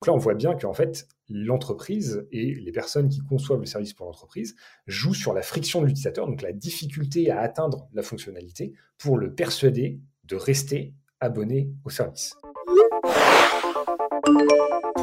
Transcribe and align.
Donc 0.00 0.06
là, 0.06 0.14
on 0.14 0.18
voit 0.18 0.34
bien 0.34 0.54
qu'en 0.54 0.72
fait, 0.72 1.06
l'entreprise 1.28 2.26
et 2.32 2.54
les 2.54 2.72
personnes 2.72 3.10
qui 3.10 3.20
conçoivent 3.20 3.60
le 3.60 3.66
service 3.66 3.92
pour 3.92 4.06
l'entreprise 4.06 4.56
jouent 4.86 5.12
sur 5.12 5.34
la 5.34 5.42
friction 5.42 5.82
de 5.82 5.86
l'utilisateur, 5.86 6.26
donc 6.26 6.40
la 6.40 6.52
difficulté 6.52 7.30
à 7.30 7.40
atteindre 7.40 7.86
la 7.92 8.02
fonctionnalité, 8.02 8.72
pour 8.96 9.18
le 9.18 9.34
persuader 9.34 10.00
de 10.24 10.36
rester 10.36 10.94
abonné 11.20 11.70
au 11.84 11.90
service. 11.90 12.34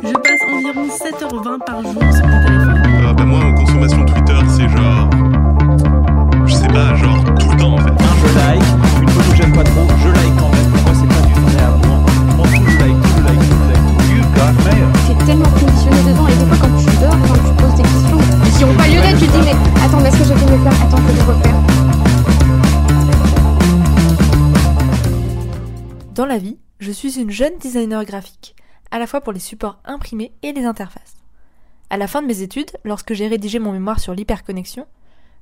Je 0.04 0.14
passe 0.14 0.42
environ 0.52 0.88
7h20 0.88 1.64
par 1.64 1.84
jour 1.84 1.94
sur 1.94 2.28
mon 2.28 2.44
téléphone. 2.44 3.20
Euh, 3.20 3.26
moi, 3.26 3.40
en 3.40 3.54
consommation 3.54 4.04
Dans 26.14 26.26
la 26.26 26.38
vie, 26.40 26.58
je 26.80 26.92
suis 26.92 27.20
une 27.20 27.30
jeune 27.30 27.58
designer 27.60 28.04
graphique, 28.04 28.56
à 28.90 28.98
la 28.98 29.06
fois 29.08 29.22
pour 29.22 29.34
les 29.34 29.40
supports 29.40 29.80
imprimés 29.86 30.32
et 30.42 30.52
les 30.52 30.66
interfaces. 30.66 31.18
À 31.90 31.98
la 31.98 32.08
fin 32.08 32.22
de 32.22 32.28
mes 32.28 32.42
études, 32.42 32.72
lorsque 32.84 33.14
j'ai 33.14 33.28
rédigé 33.28 33.60
mon 33.60 33.72
mémoire 33.72 34.00
sur 34.00 34.16
l'hyperconnexion, 34.16 34.88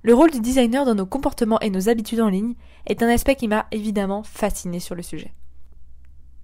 le 0.03 0.13
rôle 0.13 0.31
du 0.31 0.39
designer 0.39 0.85
dans 0.85 0.93
nos 0.93 1.05
comportements 1.05 1.59
et 1.61 1.69
nos 1.69 1.89
habitudes 1.89 2.19
en 2.19 2.29
ligne 2.29 2.55
est 2.85 3.01
un 3.01 3.07
aspect 3.07 3.35
qui 3.35 3.47
m'a 3.47 3.67
évidemment 3.71 4.23
fasciné 4.23 4.79
sur 4.79 4.95
le 4.95 5.01
sujet. 5.01 5.33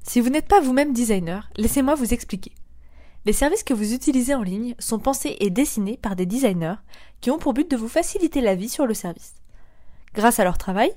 Si 0.04 0.20
vous 0.20 0.30
n'êtes 0.30 0.48
pas 0.48 0.62
vous-même 0.62 0.94
designer, 0.94 1.50
laissez-moi 1.58 1.96
vous 1.96 2.14
expliquer. 2.14 2.54
Les 3.26 3.34
services 3.34 3.64
que 3.64 3.76
vous 3.76 3.94
utilisez 3.94 4.34
en 4.34 4.42
ligne 4.42 4.74
sont 4.80 4.98
pensés 4.98 5.38
et 5.40 5.52
dessinés 5.52 5.98
par 5.98 6.16
des 6.16 6.26
designers 6.26 6.76
qui 7.22 7.30
ont 7.30 7.38
pour 7.38 7.54
but 7.54 7.70
de 7.70 7.78
vous 7.78 7.88
faciliter 7.88 8.42
la 8.42 8.56
vie 8.56 8.70
sur 8.70 8.88
le 8.88 8.96
service. 8.96 9.36
Grâce 10.16 10.40
à 10.40 10.44
leur 10.44 10.58
travail, 10.58 10.92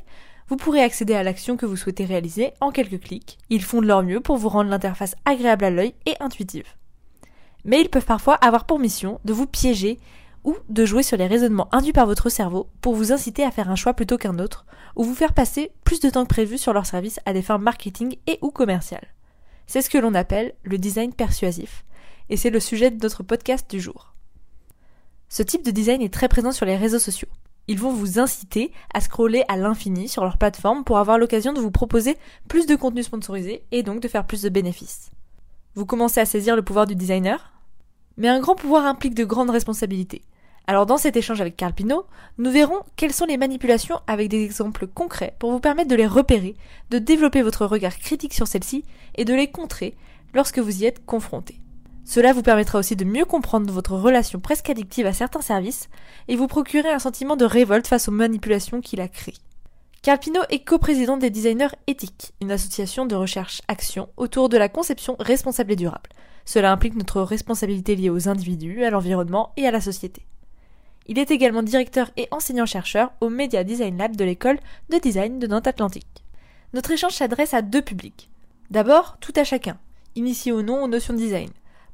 vous 0.48 0.56
pourrez 0.56 0.82
accéder 0.82 1.14
à 1.14 1.22
l'action 1.22 1.58
que 1.58 1.66
vous 1.66 1.76
souhaitez 1.76 2.06
réaliser 2.06 2.52
en 2.62 2.70
quelques 2.70 3.00
clics. 3.00 3.38
Ils 3.50 3.62
font 3.62 3.82
de 3.82 3.86
leur 3.86 4.02
mieux 4.02 4.20
pour 4.20 4.38
vous 4.38 4.48
rendre 4.48 4.70
l'interface 4.70 5.16
agréable 5.26 5.64
à 5.66 5.70
l'œil 5.70 5.94
et 6.06 6.14
intuitive. 6.20 6.66
Mais 7.66 7.80
ils 7.80 7.90
peuvent 7.90 8.06
parfois 8.06 8.34
avoir 8.36 8.64
pour 8.64 8.78
mission 8.78 9.20
de 9.24 9.34
vous 9.34 9.46
piéger 9.46 9.98
ou 10.44 10.56
de 10.68 10.84
jouer 10.86 11.02
sur 11.02 11.16
les 11.18 11.26
raisonnements 11.26 11.68
induits 11.72 11.92
par 11.92 12.06
votre 12.06 12.30
cerveau 12.30 12.68
pour 12.80 12.94
vous 12.94 13.12
inciter 13.12 13.44
à 13.44 13.50
faire 13.50 13.70
un 13.70 13.76
choix 13.76 13.94
plutôt 13.94 14.18
qu'un 14.18 14.38
autre, 14.38 14.66
ou 14.96 15.04
vous 15.04 15.14
faire 15.14 15.32
passer 15.32 15.72
plus 15.84 16.00
de 16.00 16.10
temps 16.10 16.24
que 16.24 16.28
prévu 16.28 16.58
sur 16.58 16.72
leur 16.72 16.86
service 16.86 17.20
à 17.24 17.32
des 17.32 17.42
fins 17.42 17.58
marketing 17.58 18.16
et 18.26 18.38
ou 18.42 18.50
commerciales. 18.50 19.14
C'est 19.66 19.80
ce 19.80 19.88
que 19.88 19.98
l'on 19.98 20.14
appelle 20.14 20.54
le 20.62 20.76
design 20.76 21.14
persuasif, 21.14 21.84
et 22.30 22.36
c'est 22.36 22.50
le 22.50 22.60
sujet 22.60 22.90
de 22.90 23.02
notre 23.02 23.22
podcast 23.22 23.70
du 23.70 23.80
jour. 23.80 24.14
Ce 25.28 25.42
type 25.42 25.64
de 25.64 25.70
design 25.70 26.02
est 26.02 26.12
très 26.12 26.28
présent 26.28 26.52
sur 26.52 26.66
les 26.66 26.76
réseaux 26.76 26.98
sociaux. 26.98 27.28
Ils 27.66 27.78
vont 27.78 27.92
vous 27.92 28.18
inciter 28.18 28.72
à 28.92 29.00
scroller 29.00 29.42
à 29.48 29.56
l'infini 29.56 30.08
sur 30.08 30.22
leur 30.22 30.36
plateforme 30.36 30.84
pour 30.84 30.98
avoir 30.98 31.18
l'occasion 31.18 31.52
de 31.52 31.60
vous 31.60 31.70
proposer 31.70 32.16
plus 32.46 32.66
de 32.66 32.76
contenu 32.76 33.02
sponsorisé 33.02 33.64
et 33.72 33.82
donc 33.82 34.00
de 34.00 34.08
faire 34.08 34.26
plus 34.26 34.42
de 34.42 34.48
bénéfices. 34.48 35.10
Vous 35.74 35.86
commencez 35.86 36.20
à 36.20 36.26
saisir 36.26 36.56
le 36.56 36.62
pouvoir 36.62 36.86
du 36.86 36.94
designer 36.94 37.52
Mais 38.16 38.28
un 38.28 38.40
grand 38.40 38.54
pouvoir 38.54 38.84
implique 38.84 39.14
de 39.14 39.24
grandes 39.24 39.50
responsabilités. 39.50 40.22
Alors 40.66 40.86
dans 40.86 40.98
cet 40.98 41.16
échange 41.16 41.40
avec 41.40 41.56
Carl 41.56 41.72
Pino, 41.72 42.06
nous 42.38 42.50
verrons 42.50 42.80
quelles 42.96 43.12
sont 43.12 43.26
les 43.26 43.36
manipulations 43.36 44.00
avec 44.06 44.28
des 44.28 44.44
exemples 44.44 44.86
concrets 44.86 45.34
pour 45.38 45.50
vous 45.50 45.60
permettre 45.60 45.90
de 45.90 45.96
les 45.96 46.06
repérer, 46.06 46.56
de 46.90 46.98
développer 46.98 47.42
votre 47.42 47.66
regard 47.66 47.96
critique 47.98 48.34
sur 48.34 48.46
celles-ci 48.46 48.84
et 49.14 49.24
de 49.24 49.34
les 49.34 49.50
contrer 49.50 49.94
lorsque 50.32 50.58
vous 50.58 50.82
y 50.82 50.86
êtes 50.86 51.04
confronté. 51.04 51.60
Cela 52.04 52.32
vous 52.32 52.42
permettra 52.42 52.78
aussi 52.78 52.96
de 52.96 53.04
mieux 53.04 53.24
comprendre 53.24 53.72
votre 53.72 53.94
relation 53.94 54.38
presque 54.38 54.68
addictive 54.68 55.06
à 55.06 55.14
certains 55.14 55.40
services 55.40 55.88
et 56.28 56.36
vous 56.36 56.46
procurer 56.46 56.90
un 56.90 56.98
sentiment 56.98 57.36
de 57.36 57.46
révolte 57.46 57.86
face 57.86 58.08
aux 58.08 58.12
manipulations 58.12 58.80
qu'il 58.80 59.00
a 59.00 59.08
créées. 59.08 59.34
Carl 60.02 60.18
Pino 60.18 60.40
est 60.50 60.64
coprésident 60.64 61.16
des 61.16 61.30
Designers 61.30 61.74
Éthiques, 61.86 62.34
une 62.42 62.52
association 62.52 63.06
de 63.06 63.14
recherche-action 63.14 64.10
autour 64.18 64.50
de 64.50 64.58
la 64.58 64.68
conception 64.68 65.16
responsable 65.18 65.72
et 65.72 65.76
durable. 65.76 66.10
Cela 66.44 66.72
implique 66.72 66.94
notre 66.94 67.22
responsabilité 67.22 67.96
liée 67.96 68.10
aux 68.10 68.28
individus, 68.28 68.84
à 68.84 68.90
l'environnement 68.90 69.54
et 69.56 69.66
à 69.66 69.70
la 69.70 69.80
société. 69.80 70.26
Il 71.06 71.18
est 71.18 71.30
également 71.30 71.62
directeur 71.62 72.10
et 72.18 72.28
enseignant-chercheur 72.30 73.12
au 73.22 73.30
Media 73.30 73.64
Design 73.64 73.96
Lab 73.96 74.14
de 74.14 74.24
l'école 74.24 74.58
de 74.90 74.98
design 74.98 75.38
de 75.38 75.46
Nantes 75.46 75.66
Atlantique. 75.66 76.24
Notre 76.74 76.90
échange 76.90 77.14
s'adresse 77.14 77.54
à 77.54 77.62
deux 77.62 77.82
publics. 77.82 78.30
D'abord, 78.70 79.16
tout 79.20 79.32
à 79.36 79.44
chacun, 79.44 79.78
initié 80.16 80.52
ou 80.52 80.60
non 80.60 80.82
aux 80.82 80.88
notions 80.88 81.14
de 81.14 81.18
design, 81.18 81.48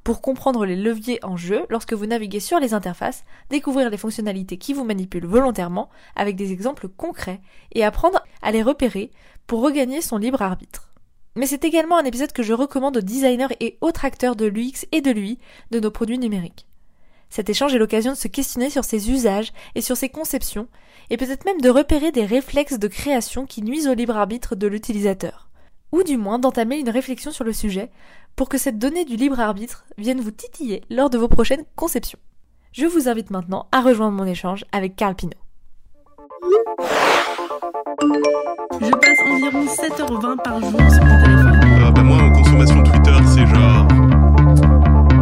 pour 0.04 0.20
comprendre 0.20 0.64
les 0.64 0.76
leviers 0.76 1.18
en 1.22 1.36
jeu 1.36 1.66
lorsque 1.68 1.92
vous 1.92 2.06
naviguez 2.06 2.40
sur 2.40 2.58
les 2.58 2.74
interfaces, 2.74 3.24
découvrir 3.50 3.90
les 3.90 3.96
fonctionnalités 3.96 4.56
qui 4.56 4.72
vous 4.72 4.84
manipulent 4.84 5.26
volontairement 5.26 5.90
avec 6.16 6.36
des 6.36 6.52
exemples 6.52 6.88
concrets 6.88 7.40
et 7.72 7.84
apprendre 7.84 8.22
à 8.42 8.50
les 8.52 8.62
repérer 8.62 9.10
pour 9.46 9.62
regagner 9.62 10.00
son 10.00 10.16
libre 10.16 10.42
arbitre. 10.42 10.90
Mais 11.36 11.46
c'est 11.46 11.64
également 11.64 11.98
un 11.98 12.04
épisode 12.04 12.32
que 12.32 12.42
je 12.42 12.52
recommande 12.52 12.96
aux 12.96 13.02
designers 13.02 13.54
et 13.60 13.78
autres 13.80 14.04
acteurs 14.04 14.36
de 14.36 14.46
l'UX 14.46 14.86
et 14.92 15.00
de 15.00 15.10
l'UI 15.10 15.38
de 15.70 15.80
nos 15.80 15.90
produits 15.90 16.18
numériques. 16.18 16.66
Cet 17.28 17.48
échange 17.48 17.74
est 17.74 17.78
l'occasion 17.78 18.12
de 18.12 18.16
se 18.16 18.26
questionner 18.26 18.70
sur 18.70 18.84
ses 18.84 19.10
usages 19.10 19.52
et 19.76 19.80
sur 19.80 19.96
ses 19.96 20.08
conceptions, 20.08 20.66
et 21.10 21.16
peut-être 21.16 21.44
même 21.44 21.60
de 21.60 21.70
repérer 21.70 22.10
des 22.10 22.24
réflexes 22.24 22.78
de 22.78 22.88
création 22.88 23.46
qui 23.46 23.62
nuisent 23.62 23.86
au 23.86 23.94
libre 23.94 24.16
arbitre 24.16 24.56
de 24.56 24.66
l'utilisateur. 24.66 25.49
Ou 25.92 26.02
du 26.02 26.16
moins 26.16 26.38
d'entamer 26.38 26.78
une 26.78 26.90
réflexion 26.90 27.30
sur 27.30 27.44
le 27.44 27.52
sujet 27.52 27.90
pour 28.36 28.48
que 28.48 28.58
cette 28.58 28.78
donnée 28.78 29.04
du 29.04 29.16
libre 29.16 29.40
arbitre 29.40 29.84
vienne 29.98 30.20
vous 30.20 30.30
titiller 30.30 30.82
lors 30.90 31.10
de 31.10 31.18
vos 31.18 31.28
prochaines 31.28 31.64
conceptions. 31.76 32.18
Je 32.72 32.86
vous 32.86 33.08
invite 33.08 33.30
maintenant 33.30 33.66
à 33.72 33.80
rejoindre 33.80 34.16
mon 34.16 34.26
échange 34.26 34.64
avec 34.72 34.94
Carl 34.94 35.14
Pino. 35.14 35.32
Je 38.80 38.90
passe 38.90 39.20
environ 39.28 39.66
7h20 39.66 40.42
par 40.42 40.60
jour 40.60 40.80
sur 40.90 41.04
mon 41.04 41.22
téléphone. 41.22 41.60
Euh, 41.64 41.90
bah 41.90 42.02
moi, 42.02 42.18
en 42.18 42.32
consommation 42.32 42.82
Twitter, 42.82 43.16
c'est 43.26 43.46
genre. 43.46 43.88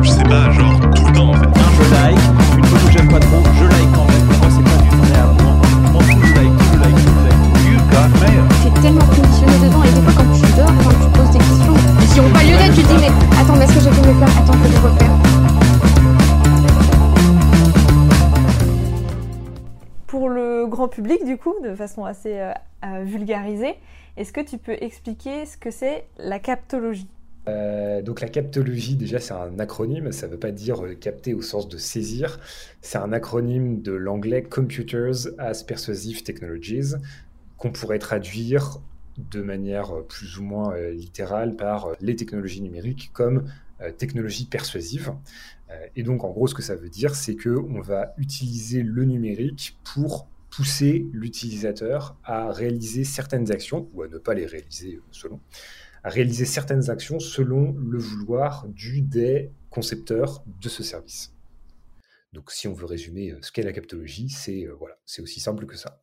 Je 0.03 0.09
sais 0.11 0.23
pas, 0.25 0.51
genre 0.53 0.79
tout 0.95 1.07
le 1.07 1.13
temps 1.13 1.31
en 1.31 1.35
fait. 1.35 1.47
Un, 1.47 1.71
je 1.73 1.91
like, 1.95 2.19
une 2.59 2.65
photo 2.65 2.87
que 2.87 2.93
j'aime 2.93 3.09
pas 3.09 3.21
trop, 3.21 3.43
je 3.59 3.65
like 3.65 3.93
quand 3.95 4.07
même. 4.07 4.27
Pour 4.29 4.39
moi, 4.39 4.49
c'est 4.51 4.65
pas 4.65 4.83
du 4.83 4.89
vrai 4.97 5.19
amour. 5.19 5.57
M'en 5.93 6.01
fous, 6.01 6.21
je 6.23 6.35
like 6.35 6.53
je 6.73 6.79
like 6.79 6.99
je 6.99 7.11
like. 7.25 7.41
You 7.67 7.79
got 7.91 8.09
mail. 8.21 8.45
T'es 8.63 8.81
tellement 8.81 9.18
ont 12.21 12.33
pas 12.33 12.43
lieu 12.43 12.57
d'être, 12.57 12.75
tu 12.75 12.83
dis 12.83 12.95
mais 13.01 13.09
attends, 13.39 13.57
mais 13.57 13.65
est-ce 13.65 13.75
que 13.75 13.81
j'ai 13.81 13.91
fait 13.91 14.07
mes 14.07 14.15
plans 14.15 14.27
Attends, 14.27 14.53
que 14.53 14.69
je 14.69 14.79
refaire. 14.79 15.11
Pour 20.07 20.29
le 20.29 20.67
grand 20.67 20.89
public, 20.89 21.25
du 21.25 21.37
coup, 21.37 21.55
de 21.63 21.75
façon 21.75 22.05
assez 22.05 22.39
euh, 22.39 22.53
euh, 22.85 23.05
vulgarisée, 23.05 23.75
est-ce 24.17 24.33
que 24.33 24.41
tu 24.41 24.59
peux 24.59 24.77
expliquer 24.81 25.47
ce 25.47 25.57
que 25.57 25.71
c'est 25.71 26.07
la 26.19 26.39
captologie? 26.39 27.09
Euh, 27.49 28.03
donc 28.03 28.21
la 28.21 28.29
captologie, 28.29 28.97
déjà, 28.97 29.19
c'est 29.21 29.33
un 29.33 29.59
acronyme. 29.59 30.13
Ça 30.13 30.27
ne 30.27 30.33
veut 30.33 30.39
pas 30.39 30.51
dire 30.51 30.85
euh, 30.85 30.95
capter 30.95 31.35
au 31.35 31.43
sens 31.43 31.69
de 31.69 31.79
saisir. 31.79 32.41
C'est 32.83 32.99
un 32.99 33.13
acronyme 33.13 33.81
de 33.81 33.93
l'anglais 33.93 34.43
Computers 34.43 35.29
as 35.39 35.63
Persuasive 35.63 36.23
Technologies, 36.23 36.95
qu'on 37.57 37.71
pourrait 37.71 37.99
traduire 37.99 38.79
de 39.19 39.43
manière 39.43 39.95
euh, 39.95 40.03
plus 40.03 40.39
ou 40.39 40.43
moins 40.43 40.75
euh, 40.75 40.93
littérale 40.93 41.57
par 41.57 41.87
euh, 41.87 41.95
les 42.01 42.17
technologies 42.17 42.63
numériques 42.63 43.11
comme 43.13 43.51
euh, 43.81 43.93
technologie 43.93 44.47
persuasive. 44.47 45.13
Euh, 45.71 45.87
et 45.97 46.03
donc, 46.03 46.25
en 46.25 46.31
gros, 46.31 46.47
ce 46.47 46.55
que 46.55 46.63
ça 46.63 46.77
veut 46.77 46.89
dire, 46.89 47.15
c'est 47.15 47.37
qu'on 47.37 47.81
va 47.81 48.15
utiliser 48.17 48.83
le 48.83 49.05
numérique 49.05 49.79
pour 49.85 50.29
pousser 50.51 51.07
l'utilisateur 51.13 52.17
à 52.25 52.51
réaliser 52.53 53.05
certaines 53.05 53.53
actions, 53.53 53.89
ou 53.93 54.03
à 54.03 54.09
ne 54.09 54.19
pas 54.19 54.35
les 54.35 54.47
réaliser 54.47 55.01
selon, 55.11 55.41
à 56.05 56.09
réaliser 56.09 56.47
certaines 56.47 56.89
actions 56.89 57.19
selon 57.19 57.73
le 57.73 57.99
vouloir 57.99 58.67
du 58.69 59.03
des 59.03 59.51
concepteurs 59.69 60.43
de 60.47 60.69
ce 60.69 60.83
service. 60.83 61.35
Donc, 62.33 62.51
si 62.51 62.67
on 62.67 62.73
veut 62.73 62.87
résumer 62.87 63.35
ce 63.43 63.53
qu'est 63.53 63.63
la 63.63 63.73
captologie, 63.73 64.31
c'est 64.31 64.67
voilà, 64.79 64.97
c'est 65.05 65.23
aussi 65.23 65.41
simple 65.41 65.67
que 65.67 65.77
ça. 65.77 66.01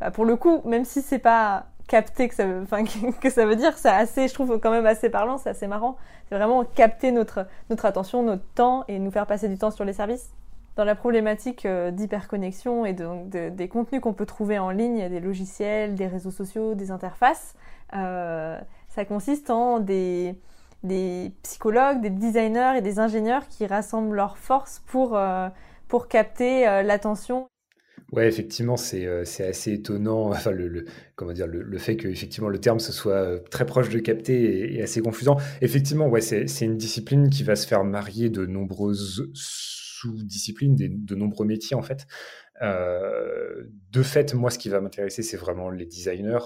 Bah, 0.00 0.10
pour 0.10 0.24
le 0.24 0.36
coup, 0.36 0.60
même 0.68 0.84
si 0.84 1.02
c'est 1.02 1.20
pas 1.20 1.73
capter 1.88 2.28
que 2.28 2.34
ça 2.34 2.46
veut, 2.46 2.62
enfin, 2.62 2.84
que 3.20 3.30
ça 3.30 3.46
veut 3.46 3.56
dire, 3.56 3.76
c'est 3.78 3.88
assez, 3.88 4.28
je 4.28 4.34
trouve 4.34 4.58
quand 4.60 4.70
même 4.70 4.86
assez 4.86 5.10
parlant, 5.10 5.38
c'est 5.38 5.50
assez 5.50 5.66
marrant. 5.66 5.96
C'est 6.28 6.36
vraiment 6.36 6.64
capter 6.64 7.12
notre, 7.12 7.46
notre 7.70 7.84
attention, 7.86 8.22
notre 8.22 8.44
temps 8.54 8.84
et 8.88 8.98
nous 8.98 9.10
faire 9.10 9.26
passer 9.26 9.48
du 9.48 9.58
temps 9.58 9.70
sur 9.70 9.84
les 9.84 9.92
services. 9.92 10.30
Dans 10.76 10.84
la 10.84 10.94
problématique 10.96 11.66
euh, 11.66 11.90
d'hyperconnexion 11.92 12.84
et 12.84 12.94
de- 12.94 13.28
de- 13.30 13.48
des 13.50 13.68
contenus 13.68 14.00
qu'on 14.00 14.12
peut 14.14 14.26
trouver 14.26 14.58
en 14.58 14.70
ligne, 14.70 15.08
des 15.08 15.20
logiciels, 15.20 15.94
des 15.94 16.06
réseaux 16.08 16.30
sociaux, 16.32 16.74
des 16.74 16.90
interfaces. 16.90 17.54
euh, 17.94 18.58
ça 18.88 19.04
consiste 19.04 19.50
en 19.50 19.80
des, 19.80 20.34
des 20.84 21.32
psychologues, 21.42 22.00
des 22.00 22.10
designers 22.10 22.74
et 22.76 22.80
des 22.80 22.98
ingénieurs 23.00 23.46
qui 23.48 23.66
rassemblent 23.66 24.14
leurs 24.14 24.38
forces 24.38 24.80
pour, 24.86 25.16
euh, 25.16 25.48
pour 25.88 26.08
capter 26.08 26.66
euh, 26.68 26.82
l'attention 26.82 27.46
Ouais, 28.14 28.28
effectivement, 28.28 28.76
c'est 28.76 29.06
euh, 29.06 29.22
assez 29.22 29.72
étonnant. 29.72 30.28
Enfin, 30.30 30.52
le, 30.52 30.84
comment 31.16 31.32
dire, 31.32 31.48
le, 31.48 31.78
fait 31.78 31.96
que 31.96 32.06
effectivement 32.06 32.48
le 32.48 32.60
terme 32.60 32.78
ce 32.78 32.92
soit 32.92 33.14
euh, 33.14 33.38
très 33.50 33.66
proche 33.66 33.88
de 33.88 33.98
capter 33.98 34.76
est 34.76 34.82
assez 34.82 35.00
confusant. 35.00 35.36
Effectivement, 35.60 36.08
ouais, 36.08 36.20
c'est 36.20 36.46
une 36.60 36.76
discipline 36.76 37.28
qui 37.28 37.42
va 37.42 37.56
se 37.56 37.66
faire 37.66 37.82
marier 37.82 38.30
de 38.30 38.46
nombreuses 38.46 39.30
sous-disciplines, 39.34 40.76
de 40.76 41.14
nombreux 41.14 41.46
métiers 41.46 41.76
en 41.76 41.82
fait. 41.82 42.06
Euh, 42.62 43.64
de 43.90 44.02
fait, 44.02 44.32
moi, 44.34 44.50
ce 44.50 44.58
qui 44.58 44.68
va 44.68 44.80
m'intéresser, 44.80 45.22
c'est 45.22 45.36
vraiment 45.36 45.70
les 45.70 45.86
designers 45.86 46.38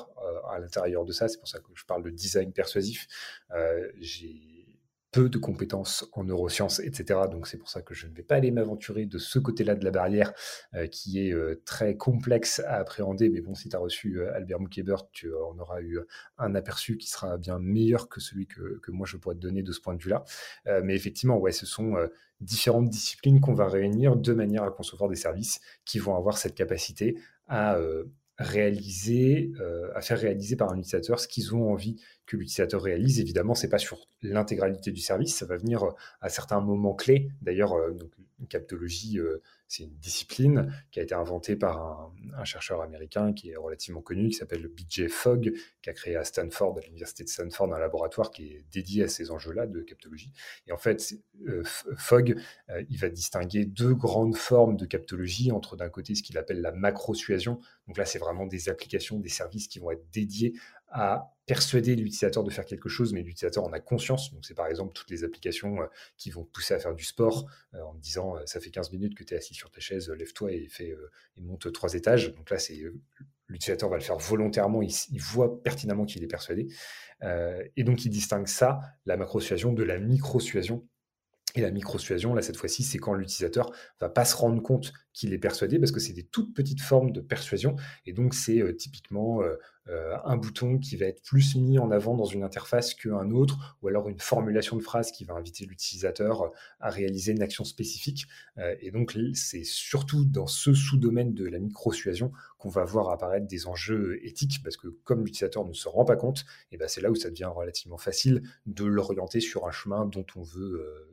à 0.50 0.58
l'intérieur 0.58 1.04
de 1.04 1.12
ça. 1.12 1.28
C'est 1.28 1.38
pour 1.38 1.48
ça 1.48 1.58
que 1.58 1.66
je 1.74 1.84
parle 1.84 2.02
de 2.02 2.10
design 2.10 2.52
persuasif. 2.52 3.06
De 5.24 5.38
compétences 5.38 6.08
en 6.12 6.24
neurosciences, 6.24 6.80
etc. 6.80 7.20
Donc 7.30 7.48
c'est 7.48 7.56
pour 7.56 7.68
ça 7.68 7.82
que 7.82 7.94
je 7.94 8.06
ne 8.06 8.14
vais 8.14 8.22
pas 8.22 8.36
aller 8.36 8.50
m'aventurer 8.50 9.06
de 9.06 9.18
ce 9.18 9.38
côté-là 9.38 9.74
de 9.74 9.84
la 9.84 9.90
barrière 9.90 10.32
euh, 10.74 10.86
qui 10.86 11.26
est 11.26 11.32
euh, 11.32 11.60
très 11.64 11.96
complexe 11.96 12.60
à 12.60 12.76
appréhender. 12.76 13.28
Mais 13.28 13.40
bon, 13.40 13.54
si 13.54 13.68
tu 13.68 13.76
as 13.76 13.78
reçu 13.78 14.20
euh, 14.20 14.34
Albert 14.34 14.60
Muckebert, 14.60 15.10
tu 15.10 15.34
en 15.34 15.58
auras 15.58 15.80
eu 15.80 15.98
un 16.38 16.54
aperçu 16.54 16.96
qui 16.96 17.08
sera 17.08 17.36
bien 17.38 17.58
meilleur 17.58 18.08
que 18.08 18.20
celui 18.20 18.46
que, 18.46 18.80
moi 18.88 19.06
je 19.06 19.16
pourrais 19.16 19.34
te 19.34 19.40
donner 19.40 19.62
de 19.62 19.72
ce 19.72 19.80
point 19.80 19.94
de 19.94 20.02
vue-là. 20.02 20.24
Mais 20.82 20.94
effectivement, 20.94 21.38
ouais, 21.38 21.52
ce 21.52 21.66
sont 21.66 21.96
différentes 22.40 22.88
disciplines 22.88 23.40
qu'on 23.40 23.54
va 23.54 23.68
réunir 23.68 24.16
de 24.16 24.32
manière 24.32 24.62
à 24.62 24.70
concevoir 24.70 25.10
des 25.10 25.16
services 25.16 25.60
qui 25.84 25.98
vont 25.98 26.16
avoir 26.16 26.38
cette 26.38 26.54
capacité 26.54 27.18
à 27.48 27.78
réaliser, 28.38 29.50
euh, 29.60 29.90
à 29.94 30.00
faire 30.00 30.18
réaliser 30.18 30.56
par 30.56 30.70
un 30.70 30.78
utilisateur 30.78 31.18
ce 31.18 31.26
qu'ils 31.26 31.54
ont 31.54 31.72
envie 31.72 32.00
que 32.26 32.36
l'utilisateur 32.36 32.82
réalise. 32.82 33.20
Évidemment, 33.20 33.54
c'est 33.54 33.68
pas 33.68 33.78
sur 33.78 34.08
l'intégralité 34.22 34.92
du 34.92 35.00
service, 35.00 35.34
ça 35.34 35.46
va 35.46 35.56
venir 35.56 35.82
euh, 35.82 35.90
à 36.20 36.28
certains 36.28 36.60
moments 36.60 36.94
clés. 36.94 37.30
D'ailleurs, 37.42 37.74
euh, 37.74 37.96
une 38.40 38.46
captologie, 38.46 39.18
euh, 39.18 39.42
c'est 39.68 39.84
une 39.84 39.96
discipline 39.98 40.72
qui 40.90 40.98
a 40.98 41.02
été 41.02 41.14
inventée 41.14 41.54
par 41.54 42.10
un, 42.36 42.44
chercheur 42.44 42.80
américain 42.80 43.34
qui 43.34 43.50
est 43.50 43.56
relativement 43.56 44.00
connu, 44.00 44.28
qui 44.28 44.36
s'appelle 44.36 44.66
BJ 44.68 45.08
Fogg, 45.08 45.52
qui 45.82 45.90
a 45.90 45.92
créé 45.92 46.16
à 46.16 46.24
Stanford, 46.24 46.78
à 46.78 46.80
l'université 46.80 47.24
de 47.24 47.28
Stanford, 47.28 47.74
un 47.74 47.78
laboratoire 47.78 48.30
qui 48.30 48.44
est 48.44 48.64
dédié 48.72 49.04
à 49.04 49.08
ces 49.08 49.30
enjeux-là 49.30 49.66
de 49.66 49.82
captologie. 49.82 50.32
Et 50.66 50.72
en 50.72 50.78
fait, 50.78 51.14
euh, 51.46 51.62
Fogg, 51.96 52.36
euh, 52.70 52.82
il 52.88 52.96
va 52.98 53.10
distinguer 53.10 53.66
deux 53.66 53.94
grandes 53.94 54.36
formes 54.36 54.76
de 54.76 54.86
captologie 54.86 55.52
entre 55.52 55.76
d'un 55.76 55.90
côté 55.90 56.14
ce 56.14 56.22
qu'il 56.22 56.38
appelle 56.38 56.62
la 56.62 56.72
macro-suasion. 56.72 57.60
Donc 57.86 57.98
là, 57.98 58.06
c'est 58.06 58.18
vraiment 58.18 58.46
des 58.46 58.70
applications, 58.70 59.18
des 59.18 59.28
services 59.28 59.68
qui 59.68 59.78
vont 59.80 59.90
être 59.90 60.08
dédiés 60.10 60.54
à 60.90 61.34
persuader 61.48 61.96
l'utilisateur 61.96 62.44
de 62.44 62.50
faire 62.50 62.66
quelque 62.66 62.90
chose, 62.90 63.14
mais 63.14 63.22
l'utilisateur 63.22 63.64
en 63.64 63.72
a 63.72 63.80
conscience. 63.80 64.32
Donc, 64.32 64.44
c'est 64.44 64.54
par 64.54 64.66
exemple 64.66 64.92
toutes 64.92 65.10
les 65.10 65.24
applications 65.24 65.80
euh, 65.80 65.86
qui 66.18 66.30
vont 66.30 66.44
pousser 66.44 66.74
à 66.74 66.78
faire 66.78 66.94
du 66.94 67.04
sport 67.04 67.46
euh, 67.74 67.80
en 67.82 67.94
disant 67.94 68.36
euh, 68.36 68.42
ça 68.44 68.60
fait 68.60 68.70
15 68.70 68.92
minutes 68.92 69.14
que 69.16 69.24
tu 69.24 69.34
es 69.34 69.38
assis 69.38 69.54
sur 69.54 69.70
ta 69.70 69.80
chaise, 69.80 70.10
lève-toi 70.10 70.52
et, 70.52 70.68
et 70.78 71.40
monte 71.40 71.72
trois 71.72 71.94
étages. 71.94 72.34
Donc 72.34 72.50
là, 72.50 72.58
c'est 72.58 72.78
l'utilisateur 73.48 73.88
va 73.88 73.96
le 73.96 74.02
faire 74.02 74.18
volontairement, 74.18 74.82
il, 74.82 75.20
voit 75.20 75.62
pertinemment 75.62 76.04
qu'il 76.04 76.22
est 76.22 76.28
persuadé. 76.28 76.68
Et 77.22 77.82
donc, 77.82 78.04
il 78.04 78.10
distingue 78.10 78.46
ça, 78.46 78.80
la 79.06 79.16
macro-suasion, 79.16 79.72
de 79.72 79.82
la 79.82 79.98
micro-suasion. 79.98 80.86
Et 81.54 81.60
la 81.62 81.70
micro-suasion, 81.70 82.34
là, 82.34 82.42
cette 82.42 82.56
fois-ci, 82.56 82.82
c'est 82.82 82.98
quand 82.98 83.14
l'utilisateur 83.14 83.70
va 84.00 84.08
pas 84.08 84.24
se 84.24 84.36
rendre 84.36 84.62
compte 84.62 84.92
qu'il 85.14 85.32
est 85.32 85.38
persuadé 85.38 85.78
parce 85.78 85.92
que 85.92 86.00
c'est 86.00 86.12
des 86.12 86.24
toutes 86.24 86.54
petites 86.54 86.80
formes 86.80 87.10
de 87.10 87.20
persuasion. 87.20 87.74
Et 88.06 88.12
donc, 88.12 88.34
c'est 88.34 88.60
euh, 88.60 88.76
typiquement 88.76 89.42
euh, 89.42 89.56
euh, 89.88 90.16
un 90.24 90.36
bouton 90.36 90.78
qui 90.78 90.96
va 90.96 91.06
être 91.06 91.22
plus 91.22 91.56
mis 91.56 91.78
en 91.78 91.90
avant 91.90 92.14
dans 92.14 92.26
une 92.26 92.42
interface 92.42 92.94
qu'un 92.94 93.30
autre, 93.30 93.78
ou 93.80 93.88
alors 93.88 94.08
une 94.08 94.20
formulation 94.20 94.76
de 94.76 94.82
phrase 94.82 95.10
qui 95.10 95.24
va 95.24 95.34
inviter 95.34 95.64
l'utilisateur 95.64 96.52
à 96.80 96.90
réaliser 96.90 97.32
une 97.32 97.42
action 97.42 97.64
spécifique. 97.64 98.26
Et 98.80 98.90
donc, 98.90 99.16
c'est 99.32 99.64
surtout 99.64 100.26
dans 100.26 100.46
ce 100.46 100.74
sous-domaine 100.74 101.32
de 101.32 101.46
la 101.46 101.58
micro-suasion 101.58 102.30
qu'on 102.58 102.68
va 102.68 102.84
voir 102.84 103.08
apparaître 103.08 103.46
des 103.46 103.66
enjeux 103.66 104.18
éthiques, 104.24 104.60
parce 104.62 104.76
que 104.76 104.88
comme 104.88 105.24
l'utilisateur 105.24 105.64
ne 105.64 105.72
se 105.72 105.88
rend 105.88 106.04
pas 106.04 106.16
compte, 106.16 106.44
et 106.70 106.76
ben 106.76 106.86
c'est 106.86 107.00
là 107.00 107.10
où 107.10 107.14
ça 107.14 107.30
devient 107.30 107.50
relativement 107.52 107.98
facile 107.98 108.42
de 108.66 108.84
l'orienter 108.84 109.40
sur 109.40 109.66
un 109.66 109.70
chemin 109.70 110.04
dont 110.04 110.26
on 110.36 110.42
veut, 110.42 111.08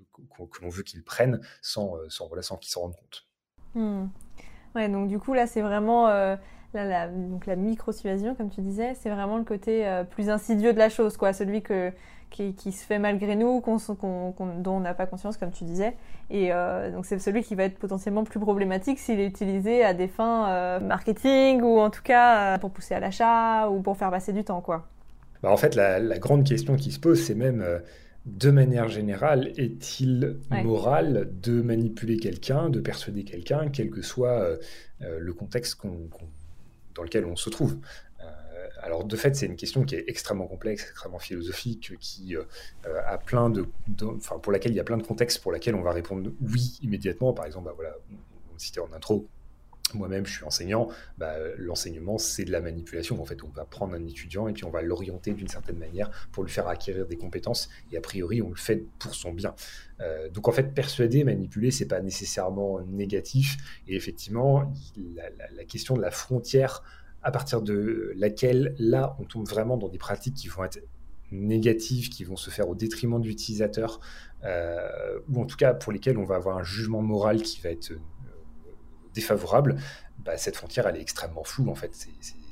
que 0.52 0.62
l'on 0.62 0.70
veut 0.70 0.84
qu'il 0.84 1.04
prenne 1.04 1.42
sans, 1.62 1.96
euh, 1.96 2.06
sans, 2.10 2.28
voilà, 2.28 2.42
sans 2.42 2.58
qu'il 2.58 2.72
s'en 2.72 2.82
rende 2.82 2.96
compte. 2.96 3.26
Hmm. 3.76 4.08
Ouais, 4.76 4.90
donc 4.90 5.08
du 5.08 5.20
coup, 5.20 5.34
là, 5.34 5.48
c'est 5.48 5.62
vraiment 5.62 6.08
euh, 6.08 6.36
là, 6.74 6.86
la, 6.86 7.08
donc 7.08 7.46
la 7.46 7.56
micro-suasion, 7.56 8.36
comme 8.36 8.50
tu 8.50 8.62
disais, 8.62 8.94
c'est 8.96 9.10
vraiment 9.10 9.38
le 9.38 9.46
côté 9.46 9.88
euh, 9.88 10.04
plus 10.04 10.30
insidieux 10.30 10.74
de 10.74 10.78
la 10.78 10.90
chose, 10.90 11.16
quoi, 11.16 11.32
celui 11.32 11.62
que, 11.62 11.92
qui, 12.30 12.54
qui 12.56 12.74
se 12.74 12.86
fait 12.86 13.00
malgré 13.00 13.38
nous, 13.38 13.62
qu'on, 13.62 13.78
qu'on, 13.78 14.34
qu'on, 14.34 14.60
dont 14.60 14.74
on 14.74 14.80
n'a 14.82 14.94
pas 14.94 15.06
conscience, 15.06 15.38
comme 15.38 15.52
tu 15.52 15.64
disais. 15.64 15.96
Et 16.30 16.52
euh, 16.52 16.92
donc, 16.92 17.06
c'est 17.06 17.20
celui 17.20 17.42
qui 17.42 17.56
va 17.56 17.64
être 17.64 17.80
potentiellement 17.80 18.26
plus 18.26 18.40
problématique 18.40 19.00
s'il 19.00 19.20
est 19.22 19.28
utilisé 19.28 19.84
à 19.86 19.94
des 19.94 20.10
fins 20.10 20.80
marketing 20.82 21.62
ou 21.62 21.80
en 21.80 21.90
tout 21.90 22.04
cas 22.04 22.58
pour 22.60 22.72
pousser 22.72 22.96
à 22.96 23.00
l'achat 23.00 23.70
ou 23.70 23.82
pour 23.82 23.96
faire 23.96 24.12
passer 24.12 24.34
du 24.34 24.44
temps, 24.44 24.60
quoi. 24.60 24.88
Bah, 25.42 25.52
en 25.52 25.58
fait, 25.58 25.76
la, 25.76 26.00
la, 26.00 26.18
grande 26.18 26.44
question 26.44 26.76
qui 26.76 26.92
se 26.92 27.00
pose, 27.00 27.22
c'est 27.24 27.36
même 27.36 27.64
de 28.26 28.50
manière 28.50 28.88
générale, 28.88 29.52
est-il 29.56 30.40
ouais. 30.50 30.64
moral 30.64 31.30
de 31.42 31.62
manipuler 31.62 32.18
quelqu'un, 32.18 32.70
de 32.70 32.80
persuader 32.80 33.24
quelqu'un, 33.24 33.70
quel 33.70 33.92
que 33.92 34.02
soit 34.02 34.58
euh, 35.02 35.20
le 35.20 35.34
contexte 35.34 35.80
dans 36.96 37.04
lequel 37.04 37.26
on 37.26 37.36
se 37.36 37.52
trouve? 37.52 37.78
Euh, 38.22 38.68
Alors, 38.82 39.04
de 39.04 39.16
fait, 39.16 39.36
c'est 39.36 39.46
une 39.46 39.56
question 39.56 39.84
qui 39.84 39.96
est 39.96 40.06
extrêmement 40.08 40.48
complexe, 40.48 40.88
extrêmement 40.90 41.20
philosophique, 41.20 41.94
qui 42.00 42.36
euh, 42.36 42.44
a 43.06 43.20
plein 43.20 43.52
de, 43.52 43.68
de, 43.88 44.06
enfin, 44.06 44.40
pour 44.40 44.52
laquelle 44.52 44.72
il 44.72 44.78
y 44.78 44.80
a 44.80 44.84
plein 44.84 44.98
de 44.98 45.04
contextes 45.04 45.44
pour 45.44 45.52
lesquels 45.52 45.76
on 45.76 45.84
va 45.84 45.92
répondre 45.92 46.32
oui 46.42 46.80
immédiatement. 46.82 47.32
Par 47.34 47.46
exemple, 47.46 47.66
bah, 47.66 47.74
voilà, 47.76 47.96
on 48.54 48.58
citait 48.58 48.80
en 48.80 48.92
intro 48.92 49.28
moi-même, 49.94 50.26
je 50.26 50.34
suis 50.34 50.44
enseignant, 50.44 50.90
bah, 51.18 51.36
l'enseignement, 51.58 52.18
c'est 52.18 52.44
de 52.44 52.52
la 52.52 52.62
manipulation. 52.62 53.22
En 53.22 53.26
fait, 53.26 53.44
on 53.44 53.50
va 53.50 53.66
prendre 53.66 53.94
un 53.94 54.06
étudiant 54.06 54.48
et 54.48 54.54
puis 54.54 54.66
on 54.66 54.70
va 54.70 54.82
l'orienter 54.82 55.34
d'une 55.34 55.48
certaine 55.48 55.78
manière 55.78 56.10
pour 56.32 56.44
lui 56.44 56.52
faire 56.52 56.68
acquérir 56.68 57.06
des 57.06 57.18
compétences. 57.18 57.70
Et 57.92 57.98
a 57.98 58.02
priori, 58.02 58.42
on 58.42 58.50
le 58.50 58.56
fait 58.56 58.86
pour 59.00 59.14
son 59.14 59.32
bien. 59.34 59.54
Euh, 60.02 60.30
donc, 60.30 60.48
en 60.48 60.52
fait, 60.52 60.74
persuader, 60.74 61.24
manipuler, 61.24 61.72
c'est 61.72 61.88
pas 61.88 62.02
nécessairement 62.02 62.82
négatif. 62.82 63.58
Et 63.88 63.96
effectivement, 63.96 64.74
la, 65.16 65.64
question 65.66 65.96
de 65.96 66.02
la 66.02 66.12
frontière 66.12 66.84
à 67.22 67.32
partir 67.32 67.62
de 67.62 68.14
laquelle, 68.16 68.76
là, 68.78 69.16
on 69.20 69.24
tombe 69.24 69.48
vraiment 69.48 69.78
dans 69.78 69.90
des 69.90 69.98
pratiques 69.98 70.36
qui 70.36 70.48
vont 70.48 70.64
être 70.64 70.80
négatives, 71.32 72.10
qui 72.10 72.24
vont 72.24 72.36
se 72.36 72.50
faire 72.50 72.70
au 72.70 72.76
détriment 72.76 73.20
de 73.20 73.28
l'utilisateur, 73.28 74.00
euh, 74.44 75.20
ou 75.30 75.42
en 75.42 75.46
tout 75.46 75.58
cas 75.58 75.74
pour 75.74 75.92
lesquelles 75.92 76.20
on 76.20 76.24
va 76.24 76.36
avoir 76.36 76.58
un 76.58 76.64
jugement 76.64 77.02
moral 77.02 77.42
qui 77.42 77.60
va 77.62 77.72
être 77.72 77.94
défavorable, 79.16 79.78
bah, 80.20 80.38
cette 80.38 80.56
frontière 80.56 80.88
elle 80.88 80.98
est 80.98 81.02
extrêmement 81.02 81.44
floue 81.44 81.70
en 81.70 81.76
fait. 81.76 81.92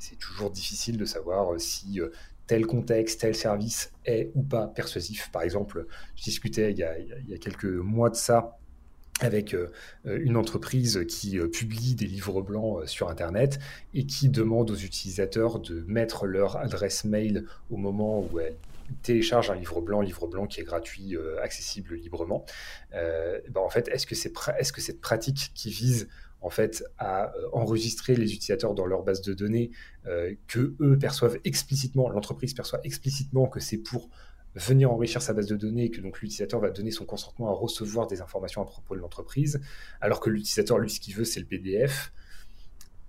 C'est 0.00 0.18
toujours 0.18 0.50
difficile 0.50 0.96
de 0.96 1.04
savoir 1.04 1.60
si 1.60 2.00
euh, 2.00 2.08
tel 2.46 2.66
contexte, 2.66 3.20
tel 3.20 3.34
service 3.34 3.92
est 4.04 4.30
ou 4.34 4.42
pas 4.42 4.66
persuasif. 4.66 5.30
Par 5.32 5.42
exemple, 5.42 5.86
je 6.16 6.24
discutais 6.24 6.72
il 6.72 6.78
y 6.78 6.82
a, 6.82 7.38
quelques 7.38 7.64
mois 7.64 8.10
de 8.10 8.16
ça 8.16 8.58
avec 9.20 9.54
euh, 9.54 9.70
une 10.04 10.36
entreprise 10.36 11.04
qui 11.08 11.38
euh, 11.38 11.46
publie 11.46 11.94
des 11.94 12.06
livres 12.06 12.42
blancs 12.42 12.82
euh, 12.82 12.86
sur 12.86 13.08
Internet 13.08 13.60
et 13.94 14.06
qui 14.06 14.28
demande 14.28 14.72
aux 14.72 14.76
utilisateurs 14.76 15.60
de 15.60 15.84
mettre 15.86 16.26
leur 16.26 16.56
adresse 16.56 17.04
mail 17.04 17.46
au 17.70 17.76
moment 17.76 18.28
où 18.32 18.40
elle 18.40 18.56
télécharge 19.02 19.50
un 19.50 19.54
livre 19.54 19.80
blanc, 19.80 20.00
livre 20.00 20.26
blanc 20.26 20.46
qui 20.46 20.60
est 20.60 20.64
gratuit, 20.64 21.16
euh, 21.16 21.40
accessible 21.42 21.94
librement. 21.94 22.44
Ben 22.92 23.60
en 23.60 23.70
fait, 23.70 23.88
est 23.88 23.96
-ce 23.96 24.72
que 24.72 24.80
cette 24.80 25.00
pratique 25.00 25.52
qui 25.54 25.70
vise 25.70 26.08
en 26.44 26.50
fait 26.50 26.84
à 26.98 27.34
euh, 27.34 27.48
enregistrer 27.52 28.14
les 28.14 28.34
utilisateurs 28.34 28.74
dans 28.74 28.84
leur 28.84 29.02
base 29.02 29.22
de 29.22 29.32
données, 29.32 29.70
euh, 30.06 30.34
que 30.46 30.76
eux 30.80 30.98
perçoivent 30.98 31.38
explicitement, 31.44 32.08
l'entreprise 32.10 32.52
perçoit 32.52 32.80
explicitement 32.84 33.46
que 33.46 33.60
c'est 33.60 33.78
pour 33.78 34.10
venir 34.54 34.92
enrichir 34.92 35.22
sa 35.22 35.32
base 35.32 35.46
de 35.46 35.56
données 35.56 35.86
et 35.86 35.90
que 35.90 36.00
donc 36.00 36.20
l'utilisateur 36.20 36.60
va 36.60 36.70
donner 36.70 36.90
son 36.90 37.06
consentement 37.06 37.48
à 37.48 37.52
recevoir 37.52 38.06
des 38.06 38.20
informations 38.20 38.62
à 38.62 38.66
propos 38.66 38.94
de 38.94 39.00
l'entreprise, 39.00 39.60
alors 40.00 40.20
que 40.20 40.30
l'utilisateur, 40.30 40.78
lui, 40.78 40.90
ce 40.90 41.00
qu'il 41.00 41.14
veut, 41.14 41.24
c'est 41.24 41.40
le 41.40 41.46
PDF. 41.46 42.12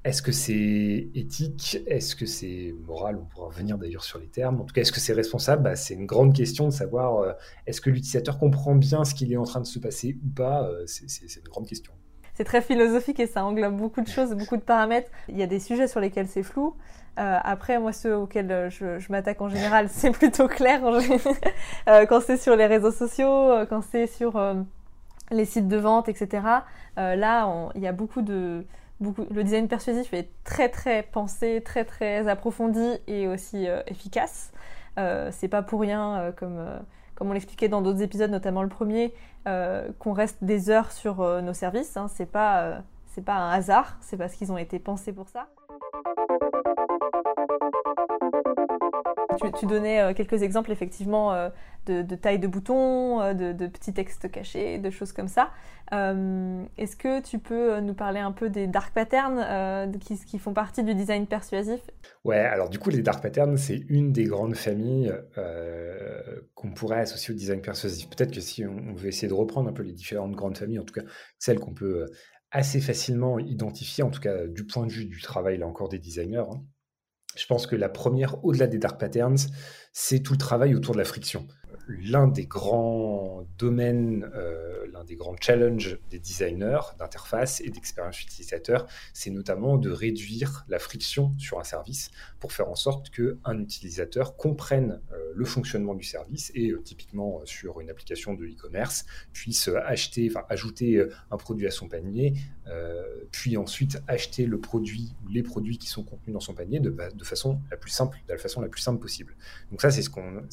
Est-ce 0.05 0.21
que 0.21 0.31
c'est 0.31 1.09
éthique? 1.13 1.79
Est-ce 1.87 2.15
que 2.15 2.25
c'est 2.25 2.73
moral? 2.85 3.17
On 3.17 3.25
pourra 3.25 3.47
revenir 3.47 3.77
d'ailleurs 3.77 4.03
sur 4.03 4.17
les 4.19 4.27
termes. 4.27 4.61
En 4.61 4.63
tout 4.63 4.73
cas, 4.73 4.81
est-ce 4.81 4.91
que 4.91 4.99
c'est 4.99 5.13
responsable? 5.13 5.63
Bah, 5.63 5.75
C'est 5.75 5.95
une 5.95 6.05
grande 6.05 6.33
question 6.33 6.67
de 6.67 6.73
savoir 6.73 7.19
euh, 7.19 7.33
est-ce 7.67 7.81
que 7.81 7.89
l'utilisateur 7.89 8.37
comprend 8.37 8.75
bien 8.75 9.03
ce 9.03 9.13
qu'il 9.13 9.33
est 9.33 9.37
en 9.37 9.43
train 9.43 9.61
de 9.61 9.65
se 9.65 9.79
passer 9.79 10.17
ou 10.23 10.29
pas 10.29 10.69
C'est 10.85 11.35
une 11.35 11.49
grande 11.49 11.67
question 11.67 11.91
c'est 12.35 12.43
très 12.43 12.61
philosophique 12.61 13.19
et 13.19 13.27
ça 13.27 13.43
englobe 13.43 13.75
beaucoup 13.75 14.01
de 14.01 14.07
choses, 14.07 14.33
beaucoup 14.33 14.57
de 14.57 14.61
paramètres. 14.61 15.09
Il 15.29 15.37
y 15.37 15.43
a 15.43 15.47
des 15.47 15.59
sujets 15.59 15.87
sur 15.87 15.99
lesquels 15.99 16.27
c'est 16.27 16.43
flou. 16.43 16.75
Euh, 17.17 17.37
après, 17.43 17.79
moi, 17.79 17.93
ceux 17.93 18.15
auxquels 18.15 18.69
je, 18.69 18.99
je 18.99 19.11
m'attaque 19.11 19.41
en 19.41 19.47
général, 19.47 19.87
c'est 19.89 20.11
plutôt 20.11 20.47
clair. 20.47 20.81
euh, 21.87 22.05
quand 22.05 22.21
c'est 22.21 22.37
sur 22.37 22.55
les 22.55 22.65
réseaux 22.65 22.91
sociaux, 22.91 23.65
quand 23.69 23.81
c'est 23.81 24.07
sur 24.07 24.35
euh, 24.35 24.55
les 25.31 25.45
sites 25.45 25.67
de 25.67 25.77
vente, 25.77 26.09
etc. 26.09 26.45
Euh, 26.97 27.15
là, 27.15 27.49
il 27.75 27.81
y 27.81 27.87
a 27.87 27.93
beaucoup 27.93 28.21
de... 28.21 28.65
Beaucoup, 29.01 29.25
le 29.29 29.43
design 29.43 29.67
persuasif 29.67 30.13
est 30.13 30.29
très 30.45 30.69
très 30.69 31.03
pensé, 31.03 31.61
très 31.65 31.83
très 31.83 32.29
approfondi 32.29 32.97
et 33.07 33.27
aussi 33.27 33.67
euh, 33.67 33.81
efficace. 33.87 34.53
c'est 35.31 35.49
pas 35.49 35.61
pour 35.61 35.81
rien 35.81 36.33
comme 36.37 36.65
comme 37.15 37.29
on 37.29 37.33
l'expliquait 37.33 37.69
dans 37.69 37.81
d'autres 37.81 38.01
épisodes, 38.01 38.29
notamment 38.29 38.61
le 38.61 38.69
premier, 38.69 39.13
euh, 39.47 39.89
qu'on 39.99 40.13
reste 40.13 40.43
des 40.43 40.69
heures 40.69 40.91
sur 40.91 41.21
euh, 41.21 41.41
nos 41.41 41.53
services. 41.53 41.97
Hein. 41.97 42.07
C'est 42.09 42.29
pas, 42.29 42.61
euh, 42.61 42.79
pas 43.25 43.35
un 43.35 43.51
hasard, 43.51 43.97
c'est 44.01 44.17
parce 44.17 44.33
qu'ils 44.33 44.51
ont 44.51 44.57
été 44.57 44.79
pensés 44.79 45.13
pour 45.13 45.29
ça. 45.29 45.47
Tu, 49.59 49.65
donnais 49.65 50.01
euh, 50.01 50.13
quelques 50.13 50.41
exemples 50.41 50.71
effectivement 50.71 51.33
euh, 51.33 51.49
de, 51.85 52.01
de 52.01 52.15
taille 52.15 52.39
de 52.39 52.47
boutons, 52.47 53.21
euh, 53.21 53.33
de, 53.33 53.67
petits 53.67 53.93
textes 53.93 54.29
cachés, 54.31 54.77
de 54.77 54.89
choses 54.89 55.11
comme 55.11 55.27
ça. 55.27 55.51
Est-ce 55.91 56.95
que 56.95 57.21
tu 57.21 57.39
peux 57.39 57.79
nous 57.79 57.93
parler 57.93 58.19
un 58.19 58.31
peu 58.31 58.49
des 58.49 58.67
dark 58.67 58.93
patterns 58.93 59.91
qui, 59.99 60.39
font 60.39 60.53
partie 60.53 60.83
du 60.83 60.95
design 60.95 61.27
persuasif? 61.27 61.79
Ouais, 62.23 62.39
alors 62.39 62.69
du 62.69 62.79
coup, 62.79 62.89
les 62.89 63.01
dark 63.01 63.21
patterns, 63.21 63.57
c'est 63.57 63.85
une 63.89 64.11
des 64.11 64.25
grandes 64.25 64.55
familles 64.55 65.13
qu'on 66.55 66.71
pourrait 66.71 67.01
associer 67.01 67.33
au 67.33 67.37
design 67.37 67.61
persuasif. 67.61 68.09
Peut-être 68.09 68.31
que 68.31 68.41
si 68.41 68.65
on, 68.65 68.93
veut 68.93 69.07
essayer 69.07 69.27
de 69.27 69.33
reprendre 69.33 69.69
un 69.69 69.73
peu 69.73 69.83
les 69.83 69.93
différentes 69.93 70.33
grandes 70.33 70.57
familles, 70.57 70.79
en 70.79 70.85
tout 70.85 70.93
cas 70.93 71.05
celles 71.37 71.59
qu'on 71.59 71.73
peut 71.73 72.07
assez 72.49 72.79
facilement 72.79 73.37
identifier, 73.37 74.03
en 74.03 74.09
tout 74.09 74.21
cas 74.21 74.47
du 74.47 74.65
point 74.65 74.87
de 74.87 74.91
vue 74.91 75.05
du 75.05 75.21
travail, 75.21 75.57
là 75.57 75.67
encore, 75.67 75.89
des 75.89 75.99
designers, 75.99 76.45
hein, 76.49 76.63
je 77.35 77.45
pense 77.45 77.67
que 77.67 77.75
la 77.75 77.89
première, 77.89 78.43
au-delà 78.43 78.67
des 78.67 78.77
dark 78.77 78.99
patterns, 78.99 79.37
c'est 79.93 80.19
tout 80.19 80.33
le 80.33 80.37
travail 80.37 80.75
autour 80.75 80.93
de 80.93 80.99
la 80.99 81.05
friction. 81.05 81.47
L'un 81.87 82.27
des 82.27 82.45
grands 82.45 83.45
domaines, 83.57 84.29
euh, 84.35 84.87
l'un 84.91 85.03
des 85.03 85.15
grands 85.15 85.35
challenges 85.39 85.99
des 86.09 86.19
designers 86.19 86.79
d'interface 86.97 87.61
et 87.61 87.69
d'expérience 87.69 88.21
utilisateur, 88.21 88.87
c'est 89.13 89.29
notamment 89.29 89.77
de 89.77 89.91
réduire 89.91 90.65
la 90.67 90.79
friction 90.79 91.31
sur 91.37 91.59
un 91.59 91.63
service 91.63 92.11
pour 92.39 92.53
faire 92.53 92.69
en 92.69 92.75
sorte 92.75 93.09
qu'un 93.09 93.59
utilisateur 93.59 94.35
comprenne 94.35 95.01
euh, 95.11 95.31
le 95.35 95.45
fonctionnement 95.45 95.95
du 95.95 96.03
service 96.03 96.51
et 96.55 96.71
euh, 96.71 96.81
typiquement 96.81 97.41
sur 97.45 97.79
une 97.81 97.89
application 97.89 98.33
de 98.33 98.45
e-commerce 98.45 99.05
puisse 99.33 99.69
ajouter 99.85 100.31
un 101.31 101.37
produit 101.37 101.67
à 101.67 101.71
son 101.71 101.87
panier, 101.87 102.33
puis 103.31 103.57
ensuite 103.57 104.01
acheter 104.07 104.45
le 104.45 104.59
produit 104.59 105.13
ou 105.23 105.29
les 105.29 105.43
produits 105.43 105.77
qui 105.77 105.87
sont 105.87 106.03
contenus 106.03 106.33
dans 106.33 106.39
son 106.39 106.53
panier 106.53 106.79
de, 106.79 107.23
façon 107.23 107.59
la 107.69 107.77
plus 107.77 107.91
simple, 107.91 108.17
de 108.27 108.33
la 108.33 108.39
façon 108.39 108.61
la 108.61 108.69
plus 108.69 108.81
simple 108.81 108.99
possible. 108.99 109.35
Donc 109.71 109.81
ça, 109.81 109.91
c'est 109.91 110.01
ce 110.01 110.09
qu'on, 110.09 110.43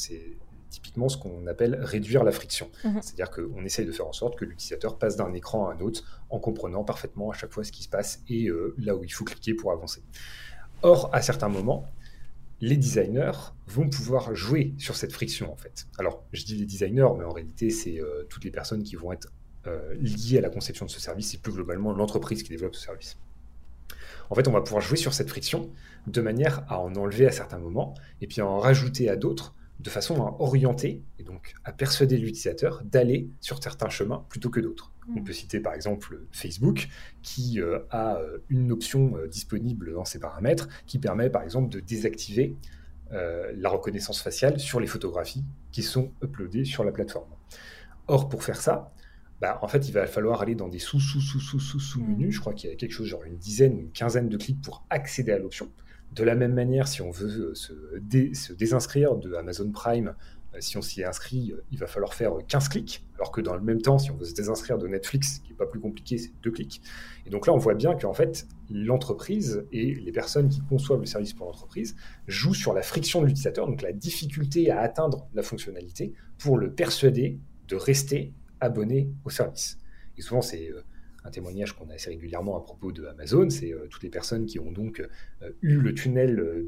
typiquement 0.72 1.08
ce 1.08 1.18
qu'on 1.18 1.46
appelle 1.46 1.78
réduire 1.80 2.24
la 2.24 2.32
friction. 2.32 2.70
Mhm. 2.84 3.00
C'est-à-dire 3.02 3.30
qu'on 3.30 3.64
essaye 3.64 3.86
de 3.86 3.92
faire 3.92 4.06
en 4.06 4.12
sorte 4.12 4.36
que 4.36 4.44
l'utilisateur 4.44 4.98
passe 4.98 5.16
d'un 5.16 5.32
écran 5.34 5.68
à 5.68 5.74
un 5.74 5.80
autre 5.80 6.22
en 6.30 6.40
comprenant 6.40 6.82
parfaitement 6.82 7.30
à 7.30 7.34
chaque 7.34 7.52
fois 7.52 7.62
ce 7.62 7.70
qui 7.70 7.82
se 7.82 7.88
passe 7.88 8.22
et 8.28 8.48
euh, 8.48 8.74
là 8.78 8.96
où 8.96 9.04
il 9.04 9.12
faut 9.12 9.24
cliquer 9.24 9.54
pour 9.54 9.70
avancer. 9.70 10.02
Or, 10.82 11.10
à 11.12 11.20
certains 11.22 11.48
moments, 11.48 11.86
les 12.60 12.76
designers 12.76 13.54
vont 13.66 13.88
pouvoir 13.88 14.34
jouer 14.34 14.74
sur 14.78 14.96
cette 14.96 15.12
friction 15.12 15.52
en 15.52 15.56
fait. 15.56 15.86
Alors, 15.98 16.24
je 16.32 16.44
dis 16.44 16.56
les 16.56 16.64
designers, 16.64 17.08
mais 17.18 17.24
en 17.24 17.32
réalité, 17.32 17.70
c'est 17.70 18.00
euh, 18.00 18.24
toutes 18.30 18.44
les 18.44 18.50
personnes 18.50 18.82
qui 18.82 18.96
vont 18.96 19.12
être 19.12 19.30
euh, 19.66 19.94
liées 20.00 20.38
à 20.38 20.40
la 20.40 20.50
conception 20.50 20.86
de 20.86 20.90
ce 20.90 21.00
service 21.00 21.34
et 21.34 21.38
plus 21.38 21.52
globalement 21.52 21.92
l'entreprise 21.92 22.42
qui 22.42 22.50
développe 22.50 22.74
ce 22.74 22.82
service. 22.82 23.18
En 24.30 24.34
fait, 24.34 24.48
on 24.48 24.52
va 24.52 24.62
pouvoir 24.62 24.80
jouer 24.80 24.96
sur 24.96 25.12
cette 25.12 25.28
friction 25.28 25.70
de 26.06 26.20
manière 26.20 26.64
à 26.68 26.80
en 26.80 26.94
enlever 26.96 27.26
à 27.26 27.32
certains 27.32 27.58
moments 27.58 27.94
et 28.20 28.26
puis 28.26 28.40
à 28.40 28.46
en 28.46 28.58
rajouter 28.58 29.10
à 29.10 29.16
d'autres 29.16 29.54
de 29.82 29.90
façon 29.90 30.22
à 30.22 30.36
orienter 30.38 31.02
et 31.18 31.24
donc 31.24 31.54
à 31.64 31.72
persuader 31.72 32.16
l'utilisateur 32.16 32.82
d'aller 32.84 33.28
sur 33.40 33.62
certains 33.62 33.88
chemins 33.88 34.24
plutôt 34.28 34.50
que 34.50 34.60
d'autres. 34.60 34.92
On 35.16 35.22
peut 35.22 35.32
citer 35.32 35.58
par 35.58 35.74
exemple 35.74 36.20
Facebook 36.30 36.88
qui 37.22 37.60
euh, 37.60 37.80
a 37.90 38.16
euh, 38.16 38.38
une 38.48 38.70
option 38.70 39.16
euh, 39.16 39.26
disponible 39.26 39.92
dans 39.94 40.04
ses 40.04 40.20
paramètres 40.20 40.68
qui 40.86 40.98
permet 40.98 41.28
par 41.28 41.42
exemple 41.42 41.70
de 41.70 41.80
désactiver 41.80 42.54
euh, 43.12 43.52
la 43.56 43.68
reconnaissance 43.68 44.22
faciale 44.22 44.58
sur 44.58 44.80
les 44.80 44.86
photographies 44.86 45.44
qui 45.70 45.82
sont 45.82 46.12
uploadées 46.22 46.64
sur 46.64 46.82
la 46.82 46.92
plateforme. 46.92 47.28
Or, 48.06 48.30
pour 48.30 48.42
faire 48.42 48.58
ça, 48.58 48.90
bah, 49.38 49.58
en 49.60 49.68
fait, 49.68 49.86
il 49.86 49.92
va 49.92 50.06
falloir 50.06 50.40
aller 50.40 50.54
dans 50.54 50.68
des 50.68 50.78
sous, 50.78 50.98
sous, 50.98 51.20
sous, 51.20 51.38
sous, 51.38 51.60
sous, 51.60 51.78
sous 51.78 52.02
menus. 52.02 52.28
Mm. 52.28 52.30
Je 52.30 52.40
crois 52.40 52.54
qu'il 52.54 52.70
y 52.70 52.72
a 52.72 52.76
quelque 52.76 52.92
chose 52.92 53.08
genre 53.08 53.24
une 53.24 53.36
dizaine, 53.36 53.78
une 53.78 53.90
quinzaine 53.90 54.30
de 54.30 54.36
clics 54.38 54.62
pour 54.62 54.86
accéder 54.88 55.32
à 55.32 55.38
l'option. 55.38 55.70
De 56.14 56.24
la 56.24 56.34
même 56.34 56.52
manière, 56.54 56.88
si 56.88 57.00
on 57.02 57.10
veut 57.10 57.50
euh, 57.50 57.54
se, 57.54 57.72
dé- 58.00 58.34
se 58.34 58.52
désinscrire 58.52 59.16
de 59.16 59.32
Amazon 59.34 59.70
Prime, 59.70 60.14
euh, 60.54 60.58
si 60.60 60.76
on 60.76 60.82
s'y 60.82 61.00
est 61.00 61.04
inscrit, 61.06 61.52
euh, 61.52 61.62
il 61.70 61.78
va 61.78 61.86
falloir 61.86 62.12
faire 62.12 62.36
euh, 62.36 62.42
15 62.46 62.68
clics, 62.68 63.06
alors 63.16 63.32
que 63.32 63.40
dans 63.40 63.54
le 63.54 63.62
même 63.62 63.80
temps, 63.80 63.98
si 63.98 64.10
on 64.10 64.16
veut 64.16 64.26
se 64.26 64.34
désinscrire 64.34 64.76
de 64.76 64.86
Netflix, 64.86 65.38
qui 65.38 65.50
n'est 65.52 65.56
pas 65.56 65.64
plus 65.66 65.80
compliqué, 65.80 66.18
c'est 66.18 66.32
deux 66.42 66.50
clics. 66.50 66.82
Et 67.24 67.30
donc 67.30 67.46
là, 67.46 67.54
on 67.54 67.58
voit 67.58 67.74
bien 67.74 67.94
qu'en 67.94 68.12
fait, 68.12 68.46
l'entreprise 68.70 69.64
et 69.72 69.94
les 69.94 70.12
personnes 70.12 70.50
qui 70.50 70.60
conçoivent 70.60 71.00
le 71.00 71.06
service 71.06 71.32
pour 71.32 71.46
l'entreprise 71.46 71.96
jouent 72.26 72.52
sur 72.54 72.74
la 72.74 72.82
friction 72.82 73.22
de 73.22 73.26
l'utilisateur, 73.26 73.66
donc 73.66 73.80
la 73.80 73.92
difficulté 73.92 74.70
à 74.70 74.80
atteindre 74.80 75.26
la 75.32 75.42
fonctionnalité, 75.42 76.12
pour 76.38 76.58
le 76.58 76.72
persuader 76.74 77.38
de 77.68 77.76
rester 77.76 78.34
abonné 78.60 79.08
au 79.24 79.30
service. 79.30 79.78
Et 80.18 80.22
souvent, 80.22 80.42
c'est 80.42 80.68
un 81.24 81.30
témoignage 81.30 81.72
qu'on 81.72 81.88
a 81.90 81.94
assez 81.94 82.10
régulièrement 82.10 82.56
à 82.56 82.62
propos 82.62 82.92
de 82.92 83.06
Amazon, 83.06 83.48
c'est 83.50 83.72
euh, 83.72 83.86
toutes 83.88 84.02
les 84.02 84.10
personnes 84.10 84.46
qui 84.46 84.58
ont 84.58 84.72
donc 84.72 85.00
euh, 85.42 85.50
eu 85.62 85.76
le 85.76 85.94
tunnel 85.94 86.66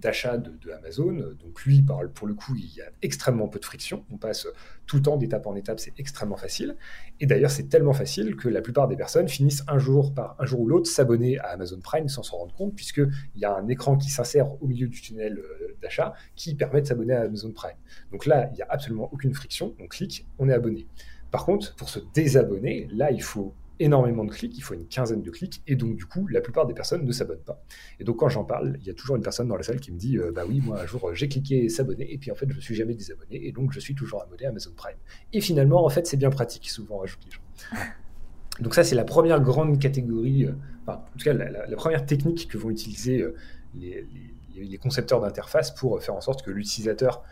d'achat 0.00 0.36
de, 0.38 0.50
de 0.50 0.70
Amazon. 0.72 1.12
Donc 1.38 1.62
lui, 1.64 1.82
par- 1.82 2.08
pour 2.10 2.26
le 2.26 2.34
coup, 2.34 2.54
il 2.56 2.74
y 2.74 2.80
a 2.80 2.90
extrêmement 3.02 3.48
peu 3.48 3.58
de 3.58 3.64
friction. 3.64 4.04
On 4.10 4.16
passe 4.16 4.46
tout 4.86 4.96
le 4.96 5.02
temps 5.02 5.16
d'étape 5.16 5.46
en 5.46 5.54
étape, 5.54 5.80
c'est 5.80 5.98
extrêmement 5.98 6.36
facile. 6.36 6.76
Et 7.20 7.26
d'ailleurs, 7.26 7.50
c'est 7.50 7.68
tellement 7.68 7.92
facile 7.92 8.36
que 8.36 8.48
la 8.48 8.60
plupart 8.60 8.88
des 8.88 8.96
personnes 8.96 9.28
finissent 9.28 9.62
un 9.68 9.78
jour 9.78 10.12
par 10.12 10.36
un 10.38 10.44
jour 10.46 10.60
ou 10.60 10.66
l'autre 10.66 10.90
s'abonner 10.90 11.38
à 11.38 11.48
Amazon 11.48 11.80
Prime 11.80 12.08
sans 12.08 12.22
s'en 12.22 12.38
rendre 12.38 12.54
compte, 12.54 12.74
puisqu'il 12.74 13.10
y 13.36 13.44
a 13.44 13.54
un 13.54 13.68
écran 13.68 13.96
qui 13.96 14.10
s'insère 14.10 14.60
au 14.62 14.66
milieu 14.66 14.88
du 14.88 15.00
tunnel 15.00 15.38
euh, 15.38 15.76
d'achat 15.80 16.14
qui 16.36 16.54
permet 16.54 16.82
de 16.82 16.86
s'abonner 16.86 17.14
à 17.14 17.22
Amazon 17.22 17.52
Prime. 17.52 17.76
Donc 18.10 18.26
là, 18.26 18.48
il 18.52 18.56
n'y 18.56 18.62
a 18.62 18.66
absolument 18.68 19.08
aucune 19.12 19.34
friction. 19.34 19.74
On 19.80 19.86
clique, 19.86 20.26
on 20.38 20.48
est 20.48 20.54
abonné. 20.54 20.86
Par 21.32 21.44
contre, 21.44 21.74
pour 21.74 21.88
se 21.88 21.98
désabonner, 22.14 22.86
là, 22.92 23.10
il 23.10 23.22
faut 23.22 23.52
énormément 23.80 24.24
de 24.24 24.30
clics, 24.30 24.56
il 24.56 24.60
faut 24.60 24.74
une 24.74 24.86
quinzaine 24.86 25.22
de 25.22 25.30
clics, 25.30 25.60
et 25.66 25.74
donc 25.74 25.96
du 25.96 26.04
coup, 26.06 26.28
la 26.28 26.40
plupart 26.40 26.66
des 26.66 26.74
personnes 26.74 27.04
ne 27.04 27.10
s'abonnent 27.10 27.42
pas. 27.44 27.60
Et 27.98 28.04
donc 28.04 28.18
quand 28.18 28.28
j'en 28.28 28.44
parle, 28.44 28.76
il 28.80 28.86
y 28.86 28.90
a 28.90 28.94
toujours 28.94 29.16
une 29.16 29.22
personne 29.22 29.48
dans 29.48 29.56
la 29.56 29.64
salle 29.64 29.80
qui 29.80 29.90
me 29.90 29.98
dit, 29.98 30.18
euh, 30.18 30.30
bah 30.30 30.44
oui, 30.48 30.60
moi 30.64 30.80
un 30.80 30.86
jour 30.86 31.08
euh, 31.08 31.14
j'ai 31.14 31.26
cliqué 31.26 31.68
s'abonner, 31.68 32.12
et 32.12 32.16
puis 32.18 32.30
en 32.30 32.36
fait 32.36 32.48
je 32.48 32.54
ne 32.54 32.60
suis 32.60 32.76
jamais 32.76 32.94
désabonné, 32.94 33.44
et 33.44 33.50
donc 33.50 33.72
je 33.72 33.80
suis 33.80 33.96
toujours 33.96 34.22
abonné 34.22 34.44
à 34.46 34.50
Amazon 34.50 34.70
Prime. 34.76 34.94
Et 35.32 35.40
finalement, 35.40 35.84
en 35.84 35.88
fait, 35.88 36.06
c'est 36.06 36.16
bien 36.18 36.30
pratique, 36.30 36.70
souvent 36.70 36.98
rajoutent 36.98 37.24
les 37.24 37.32
gens. 37.32 37.40
Donc 38.60 38.74
ça, 38.74 38.84
c'est 38.84 38.94
la 38.94 39.04
première 39.04 39.40
grande 39.40 39.80
catégorie, 39.80 40.44
euh, 40.44 40.52
enfin, 40.86 40.98
en 41.12 41.18
tout 41.18 41.24
cas 41.24 41.32
la, 41.32 41.50
la- 41.50 41.66
la 41.66 41.76
première 41.76 42.04
technique 42.06 42.48
que 42.48 42.58
vont 42.58 42.70
utiliser 42.70 43.20
euh, 43.22 43.34
les, 43.74 44.06
les- 44.54 44.64
les 44.64 44.78
concepteurs 44.78 45.20
d'interface 45.20 45.70
pour 45.74 46.00
faire 46.02 46.14
en 46.14 46.20
sorte 46.20 46.42
que 46.44 46.50
l'utilisateur 46.50 47.24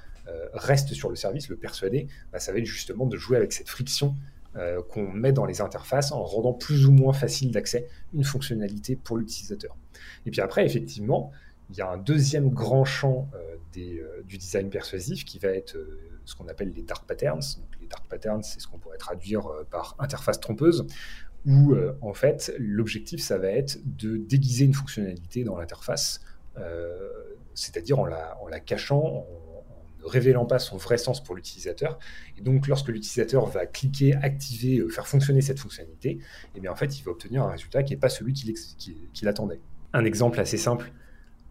reste 0.52 0.94
sur 0.94 1.08
le 1.08 1.16
service, 1.16 1.48
le 1.48 1.56
persuader, 1.56 2.08
bah, 2.32 2.38
ça 2.38 2.52
va 2.52 2.58
être 2.58 2.66
justement 2.66 3.06
de 3.06 3.16
jouer 3.16 3.36
avec 3.36 3.52
cette 3.52 3.68
friction 3.68 4.14
euh, 4.56 4.82
qu'on 4.82 5.10
met 5.10 5.32
dans 5.32 5.44
les 5.44 5.60
interfaces 5.60 6.12
en 6.12 6.24
rendant 6.24 6.52
plus 6.52 6.86
ou 6.86 6.92
moins 6.92 7.12
facile 7.12 7.52
d'accès 7.52 7.86
une 8.12 8.24
fonctionnalité 8.24 8.96
pour 8.96 9.16
l'utilisateur. 9.16 9.76
Et 10.26 10.30
puis 10.30 10.40
après, 10.40 10.64
effectivement, 10.66 11.30
il 11.70 11.76
y 11.76 11.82
a 11.82 11.88
un 11.88 11.98
deuxième 11.98 12.50
grand 12.50 12.84
champ 12.84 13.28
euh, 13.34 13.50
euh, 13.78 14.22
du 14.24 14.36
design 14.36 14.68
persuasif 14.68 15.24
qui 15.24 15.38
va 15.38 15.48
être 15.48 15.76
euh, 15.76 16.00
ce 16.24 16.34
qu'on 16.34 16.48
appelle 16.48 16.72
les 16.72 16.82
dark 16.82 17.06
patterns. 17.06 17.40
Les 17.80 17.86
dark 17.86 18.06
patterns, 18.08 18.42
c'est 18.42 18.60
ce 18.60 18.66
qu'on 18.66 18.78
pourrait 18.78 18.98
traduire 18.98 19.46
euh, 19.46 19.64
par 19.70 19.94
interface 19.98 20.40
trompeuse, 20.40 20.86
où 21.46 21.72
euh, 21.72 21.96
en 22.00 22.12
fait 22.12 22.52
l'objectif, 22.58 23.20
ça 23.20 23.38
va 23.38 23.48
être 23.48 23.78
de 23.84 24.16
déguiser 24.16 24.64
une 24.64 24.74
fonctionnalité 24.74 25.44
dans 25.44 25.56
l'interface, 25.56 26.20
euh, 26.58 27.08
c'est-à-dire 27.54 27.98
en 27.98 28.06
la, 28.06 28.38
en 28.42 28.48
la 28.48 28.60
cachant, 28.60 29.00
en, 29.02 29.26
révélant 30.04 30.46
pas 30.46 30.58
son 30.58 30.76
vrai 30.76 30.98
sens 30.98 31.22
pour 31.22 31.34
l'utilisateur. 31.34 31.98
Et 32.38 32.42
donc, 32.42 32.66
lorsque 32.66 32.88
l'utilisateur 32.88 33.46
va 33.46 33.66
cliquer, 33.66 34.14
activer, 34.14 34.78
euh, 34.78 34.88
faire 34.88 35.06
fonctionner 35.06 35.40
cette 35.40 35.58
fonctionnalité, 35.58 36.18
eh 36.54 36.60
bien, 36.60 36.72
en 36.72 36.76
fait, 36.76 36.98
il 36.98 37.02
va 37.02 37.12
obtenir 37.12 37.42
un 37.42 37.50
résultat 37.50 37.82
qui 37.82 37.92
n'est 37.92 38.00
pas 38.00 38.08
celui 38.08 38.32
qu'il 38.32 39.28
attendait. 39.28 39.60
Un 39.92 40.04
exemple 40.04 40.40
assez 40.40 40.56
simple 40.56 40.92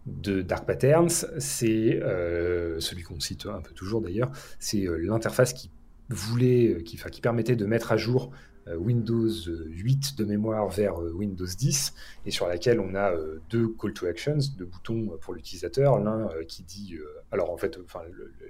de 0.06 0.42
Dark 0.42 0.66
Patterns, 0.66 1.26
c'est 1.38 2.00
euh, 2.02 2.80
celui 2.80 3.02
qu'on 3.02 3.20
cite 3.20 3.46
un 3.46 3.60
peu 3.60 3.72
toujours 3.72 4.00
d'ailleurs, 4.00 4.30
c'est 4.58 4.86
euh, 4.86 4.96
l'interface 4.96 5.52
qui 5.52 5.70
voulait, 6.08 6.82
qui, 6.84 6.96
permettait 7.20 7.54
de 7.56 7.66
mettre 7.66 7.92
à 7.92 7.96
jour 7.96 8.32
Windows 8.78 9.28
8 9.28 10.16
de 10.18 10.24
mémoire 10.24 10.68
vers 10.68 11.00
euh, 11.00 11.12
Windows 11.12 11.46
10 11.46 11.94
et 12.26 12.30
sur 12.30 12.46
laquelle 12.46 12.80
on 12.80 12.94
a 12.94 13.12
euh, 13.12 13.40
deux 13.50 13.68
call 13.68 13.92
to 13.92 14.06
actions, 14.06 14.38
deux 14.56 14.64
boutons 14.64 15.12
euh, 15.12 15.16
pour 15.16 15.34
l'utilisateur. 15.34 15.98
L'un 15.98 16.28
euh, 16.30 16.44
qui 16.44 16.62
dit, 16.62 16.96
euh, 16.96 17.04
alors 17.32 17.50
en 17.50 17.56
fait, 17.56 17.78
euh, 17.78 17.82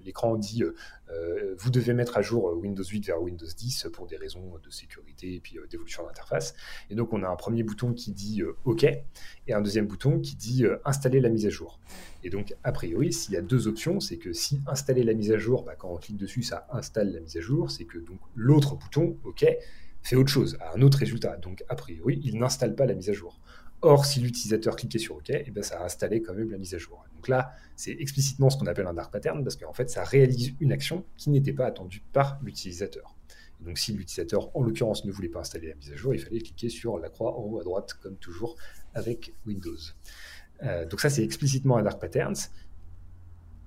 l'écran 0.05 0.37
dit 0.37 0.63
euh, 0.63 0.75
euh, 1.13 1.55
vous 1.59 1.71
devez 1.71 1.93
mettre 1.93 2.17
à 2.17 2.23
jour 2.23 2.49
euh, 2.49 2.55
Windows 2.55 2.85
8 2.85 3.07
vers 3.07 3.21
Windows 3.21 3.47
10 3.47 3.89
pour 3.93 4.07
des 4.07 4.17
raisons 4.17 4.53
de 4.63 4.71
sécurité 4.71 5.35
et 5.35 5.41
puis 5.41 5.59
euh, 5.59 5.67
d'évolution 5.69 6.05
d'interface. 6.05 6.55
Et 6.89 6.95
donc 6.95 7.13
on 7.13 7.23
a 7.23 7.29
un 7.29 7.37
premier 7.37 7.63
bouton 7.63 7.93
qui 7.93 8.13
dit 8.13 8.43
euh, 8.43 8.57
OK 8.65 8.85
et 8.85 9.53
un 9.53 9.61
deuxième 9.61 9.87
bouton 9.87 10.21
qui 10.21 10.37
dit 10.37 10.65
euh, 10.65 10.79
installer 10.85 11.21
la 11.21 11.29
mise 11.29 11.47
à 11.47 11.51
jour. 11.51 11.81
Et 12.23 12.31
donc 12.31 12.55
a 12.65 12.73
priori, 12.73 13.13
s'il 13.13 13.35
y 13.35 13.37
a 13.37 13.43
deux 13.43 13.67
options, 13.67 14.01
c'est 14.01 14.19
que 14.19 14.33
si 14.33 14.61
installer 14.67 15.03
la 15.03 15.15
mise 15.15 15.33
à 15.33 15.39
jour, 15.39 15.65
bah, 15.65 15.75
quand 15.77 15.91
on 15.91 15.97
clique 15.97 16.19
dessus, 16.19 16.43
ça 16.43 16.67
installe 16.71 17.13
la 17.13 17.21
mise 17.21 17.37
à 17.37 17.41
jour, 17.41 17.71
c'est 17.71 17.85
que 17.85 17.99
donc 17.99 18.19
l'autre 18.35 18.77
bouton 18.77 19.17
OK 19.25 19.45
fait 20.03 20.17
autre 20.17 20.31
chose, 20.31 20.57
a 20.61 20.77
un 20.77 20.83
autre 20.83 20.99
résultat. 20.99 21.37
Donc 21.37 21.65
a 21.69 21.75
priori, 21.75 22.21
il 22.25 22.39
n'installe 22.39 22.75
pas 22.75 22.87
la 22.87 22.95
mise 22.95 23.11
à 23.11 23.13
jour. 23.13 23.41
Or, 23.83 24.05
si 24.05 24.21
l'utilisateur 24.21 24.77
cliquait 24.77 24.99
sur 24.99 25.17
OK, 25.17 25.31
eh 25.31 25.51
ben, 25.51 25.63
ça 25.63 25.81
a 25.81 25.85
installé 25.85 26.21
quand 26.21 26.35
même 26.35 26.51
la 26.51 26.59
mise 26.59 26.75
à 26.75 26.79
jour. 26.79 27.03
Donc 27.15 27.29
là, 27.29 27.53
c'est 27.77 27.93
explicitement 27.93 28.51
ce 28.51 28.59
qu'on 28.59 28.67
appelle 28.67 28.87
un 28.87 28.93
dark 28.93 29.11
pattern, 29.11 29.43
parce 29.43 29.57
qu'en 29.57 29.73
fait, 29.73 29.89
ça 29.89 30.05
réalise 30.05 30.53
une 30.61 30.71
action 30.71 31.05
qui 31.17 31.31
n'était 31.31 31.55
pas 31.55 31.65
attendue 31.65 32.03
par 32.13 32.39
l'utilisateur. 32.43 33.17
Donc 33.61 33.79
si 33.79 33.93
l'utilisateur, 33.93 34.55
en 34.55 34.63
l'occurrence, 34.63 35.05
ne 35.07 35.13
voulait 35.13 35.29
pas 35.29 35.41
installer 35.41 35.69
la 35.69 35.75
mise 35.75 35.93
à 35.93 35.97
jour, 35.97 36.15
il 36.15 36.21
fallait 36.21 36.41
cliquer 36.41 36.69
sur 36.69 36.99
la 36.99 37.09
croix 37.09 37.39
en 37.39 37.43
haut 37.43 37.59
à 37.59 37.65
droite, 37.65 37.95
comme 38.03 38.17
toujours 38.17 38.57
avec 38.95 39.35
Windows. 39.47 39.77
Euh, 40.63 40.85
donc 40.87 41.01
ça, 41.01 41.09
c'est 41.09 41.25
explicitement 41.25 41.79
un 41.79 41.83
Dark 41.83 42.01
Patterns. 42.01 42.37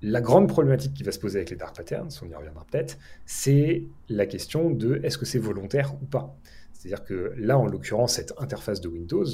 La 0.06 0.20
grande 0.20 0.48
problématique 0.48 0.92
qui 0.92 1.02
va 1.02 1.12
se 1.12 1.18
poser 1.18 1.38
avec 1.38 1.48
les 1.48 1.56
Dark 1.56 1.74
Patterns, 1.74 2.10
on 2.22 2.28
y 2.28 2.34
reviendra 2.34 2.66
peut-être, 2.70 2.98
c'est 3.24 3.84
la 4.10 4.26
question 4.26 4.68
de 4.68 5.00
est-ce 5.02 5.16
que 5.16 5.24
c'est 5.24 5.38
volontaire 5.38 5.94
ou 5.94 6.04
pas. 6.04 6.36
C'est-à-dire 6.74 7.04
que 7.04 7.32
là, 7.38 7.58
en 7.58 7.64
l'occurrence, 7.64 8.16
cette 8.16 8.34
interface 8.36 8.82
de 8.82 8.88
Windows, 8.88 9.24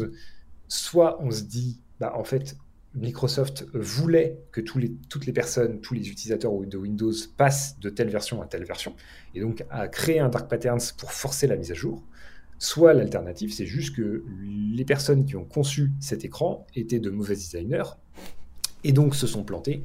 soit 0.69 1.21
on 1.25 1.33
se 1.33 1.43
dit, 1.43 1.81
bah, 1.99 2.13
en 2.17 2.23
fait, 2.23 2.57
Microsoft 2.95 3.67
voulait 3.75 4.39
que 4.53 4.61
les, 4.79 4.93
toutes 5.09 5.27
les 5.27 5.33
personnes, 5.33 5.81
tous 5.81 5.95
les 5.95 6.09
utilisateurs 6.09 6.53
de 6.53 6.77
Windows 6.77 7.13
passent 7.37 7.81
de 7.81 7.91
telle 7.91 8.09
version 8.09 8.41
à 8.41 8.47
telle 8.47 8.65
version, 8.65 8.95
et 9.35 9.41
donc 9.41 9.65
a 9.71 9.89
créé 9.89 10.21
un 10.21 10.29
dark 10.29 10.49
patterns 10.49 10.93
pour 10.99 11.11
forcer 11.11 11.49
la 11.49 11.57
mise 11.57 11.73
à 11.73 11.75
jour. 11.75 12.05
Soit 12.61 12.95
l'alternative, 12.95 13.53
c'est 13.53 13.67
juste 13.67 13.97
que 13.97 14.25
les 14.39 14.85
personnes 14.85 15.25
qui 15.25 15.35
ont 15.35 15.45
conçu 15.45 15.91
cet 15.99 16.25
écran 16.25 16.65
étaient 16.77 17.01
de 17.01 17.11
mauvais 17.11 17.35
designers, 17.35 17.97
et 18.85 18.93
donc 18.93 19.17
se 19.17 19.27
sont 19.27 19.45
plantés, 19.45 19.85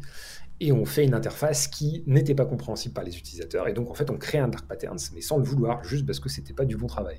et 0.60 0.72
ont 0.72 0.86
fait 0.86 1.04
une 1.06 1.14
interface 1.14 1.68
qui 1.68 2.04
n'était 2.08 2.36
pas 2.36 2.46
compréhensible 2.46 2.94
par 2.94 3.04
les 3.04 3.18
utilisateurs, 3.18 3.68
et 3.68 3.74
donc 3.74 3.90
en 3.90 3.94
fait 3.94 4.10
on 4.10 4.18
crée 4.18 4.38
un 4.38 4.48
dark 4.48 4.68
patterns, 4.68 5.00
mais 5.14 5.22
sans 5.22 5.38
le 5.38 5.44
vouloir, 5.44 5.84
juste 5.84 6.06
parce 6.06 6.20
que 6.20 6.30
c'était 6.30 6.54
pas 6.54 6.66
du 6.66 6.78
bon 6.78 6.88
travail. 6.88 7.18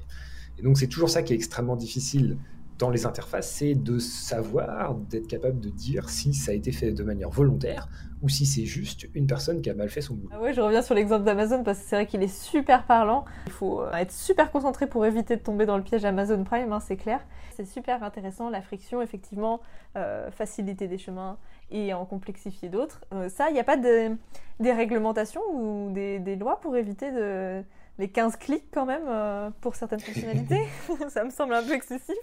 Et 0.58 0.62
donc 0.62 0.78
c'est 0.78 0.86
toujours 0.86 1.10
ça 1.10 1.22
qui 1.22 1.32
est 1.32 1.36
extrêmement 1.36 1.76
difficile 1.76 2.38
dans 2.78 2.90
les 2.90 3.06
interfaces, 3.06 3.50
c'est 3.50 3.74
de 3.74 3.98
savoir, 3.98 4.94
d'être 4.94 5.26
capable 5.26 5.60
de 5.60 5.70
dire 5.70 6.10
si 6.10 6.34
ça 6.34 6.52
a 6.52 6.54
été 6.54 6.72
fait 6.72 6.92
de 6.92 7.02
manière 7.02 7.30
volontaire 7.30 7.88
ou 8.22 8.28
si 8.28 8.46
c'est 8.46 8.64
juste 8.64 9.06
une 9.14 9.26
personne 9.26 9.60
qui 9.62 9.70
a 9.70 9.74
mal 9.74 9.88
fait 9.88 10.00
son 10.00 10.14
boulot. 10.14 10.30
Ah 10.32 10.40
ouais, 10.40 10.52
je 10.52 10.60
reviens 10.60 10.82
sur 10.82 10.94
l'exemple 10.94 11.24
d'Amazon 11.24 11.62
parce 11.62 11.78
que 11.78 11.84
c'est 11.86 11.96
vrai 11.96 12.06
qu'il 12.06 12.22
est 12.22 12.34
super 12.34 12.84
parlant. 12.84 13.24
Il 13.46 13.52
faut 13.52 13.82
euh, 13.82 13.92
être 13.92 14.12
super 14.12 14.50
concentré 14.50 14.86
pour 14.86 15.04
éviter 15.06 15.36
de 15.36 15.42
tomber 15.42 15.66
dans 15.66 15.76
le 15.76 15.82
piège 15.82 16.04
Amazon 16.04 16.42
Prime, 16.44 16.72
hein, 16.72 16.80
c'est 16.80 16.96
clair. 16.96 17.20
C'est 17.54 17.66
super 17.66 18.02
intéressant, 18.02 18.50
la 18.50 18.60
friction, 18.60 19.00
effectivement, 19.00 19.60
euh, 19.96 20.30
faciliter 20.30 20.88
des 20.88 20.98
chemins 20.98 21.38
et 21.70 21.94
en 21.94 22.04
complexifier 22.04 22.68
d'autres. 22.68 23.00
Euh, 23.12 23.28
ça, 23.28 23.48
il 23.48 23.54
n'y 23.54 23.60
a 23.60 23.64
pas 23.64 23.76
de, 23.76 24.16
des 24.60 24.72
réglementations 24.72 25.42
ou 25.52 25.90
des 25.92 26.36
lois 26.36 26.60
pour 26.60 26.76
éviter 26.76 27.10
de 27.10 27.62
les 27.98 28.08
15 28.08 28.36
clics 28.36 28.66
quand 28.72 28.86
même 28.86 29.04
euh, 29.08 29.50
pour 29.60 29.74
certaines 29.74 30.00
fonctionnalités. 30.00 30.62
ça 31.08 31.24
me 31.24 31.30
semble 31.30 31.54
un 31.54 31.62
peu 31.62 31.72
excessif. 31.72 32.16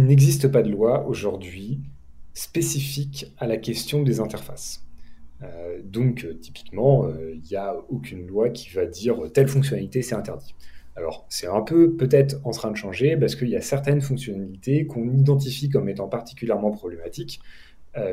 Il 0.00 0.06
n'existe 0.06 0.48
pas 0.48 0.62
de 0.62 0.70
loi 0.70 1.06
aujourd'hui 1.06 1.80
spécifique 2.34 3.32
à 3.38 3.46
la 3.46 3.56
question 3.56 4.02
des 4.02 4.20
interfaces. 4.20 4.84
Euh, 5.42 5.80
donc, 5.82 6.24
euh, 6.24 6.34
typiquement, 6.34 7.08
il 7.32 7.42
n'y 7.48 7.56
a 7.56 7.74
aucune 7.88 8.26
loi 8.26 8.50
qui 8.50 8.70
va 8.70 8.86
dire 8.86 9.16
telle 9.32 9.48
fonctionnalité, 9.48 10.02
c'est 10.02 10.14
interdit. 10.14 10.54
Alors, 10.96 11.26
c'est 11.28 11.46
un 11.46 11.60
peu 11.60 11.94
peut-être 11.94 12.36
en 12.44 12.52
train 12.52 12.70
de 12.70 12.76
changer 12.76 13.16
parce 13.16 13.36
qu'il 13.36 13.48
y 13.48 13.56
a 13.56 13.60
certaines 13.60 14.00
fonctionnalités 14.00 14.86
qu'on 14.86 15.12
identifie 15.12 15.68
comme 15.68 15.90
étant 15.90 16.08
particulièrement 16.08 16.70
problématiques, 16.70 17.40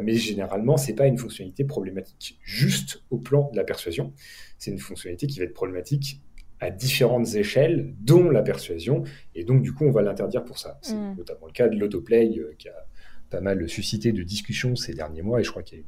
mais 0.02 0.16
généralement, 0.16 0.76
ce 0.76 0.88
n'est 0.88 0.96
pas 0.96 1.08
une 1.08 1.18
fonctionnalité 1.18 1.66
problématique 1.66 2.40
juste 2.42 3.04
au 3.10 3.18
plan 3.18 3.50
de 3.52 3.58
la 3.58 3.66
persuasion. 3.66 4.14
C'est 4.58 4.72
une 4.72 4.80
fonctionnalité 4.80 5.28
qui 5.28 5.40
va 5.40 5.46
être 5.46 5.54
problématique 5.54 6.22
à 6.60 6.70
différentes 6.72 7.36
échelles, 7.36 7.94
dont 8.02 8.30
la 8.30 8.42
persuasion. 8.42 9.04
Et 9.36 9.44
donc, 9.44 9.62
du 9.64 9.74
coup, 9.74 9.86
on 9.86 9.92
va 9.92 10.02
l'interdire 10.02 10.44
pour 10.46 10.58
ça. 10.58 10.80
C'est 10.82 10.96
Mm. 10.96 11.16
notamment 11.18 11.48
le 11.48 11.52
cas 11.52 11.68
de 11.68 11.76
l'autoplay 11.78 12.38
euh, 12.38 12.54
qui 12.58 12.70
a 12.70 12.86
pas 13.30 13.42
mal 13.42 13.68
suscité 13.68 14.12
de 14.12 14.24
discussions 14.24 14.76
ces 14.76 14.94
derniers 14.94 15.24
mois. 15.24 15.40
Et 15.42 15.44
je 15.44 15.50
crois 15.52 15.64
qu'il 15.64 15.80
y 15.80 15.82
a 15.82 15.84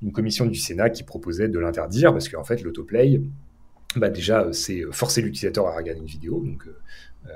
une, 0.00 0.08
une 0.08 0.12
commission 0.12 0.46
du 0.46 0.54
Sénat 0.58 0.90
qui 0.90 1.02
proposait 1.04 1.48
de 1.48 1.58
l'interdire 1.58 2.12
parce 2.12 2.28
qu'en 2.28 2.44
fait, 2.44 2.62
l'autoplay, 2.62 3.20
bah 3.94 4.10
déjà, 4.10 4.42
euh, 4.42 4.52
c'est 4.52 4.82
forcer 4.90 5.20
l'utilisateur 5.22 5.66
à 5.68 5.76
regarder 5.76 6.00
une 6.00 6.06
vidéo. 6.06 6.40
Donc, 6.44 6.66
euh, 6.66 6.76
euh, 7.26 7.30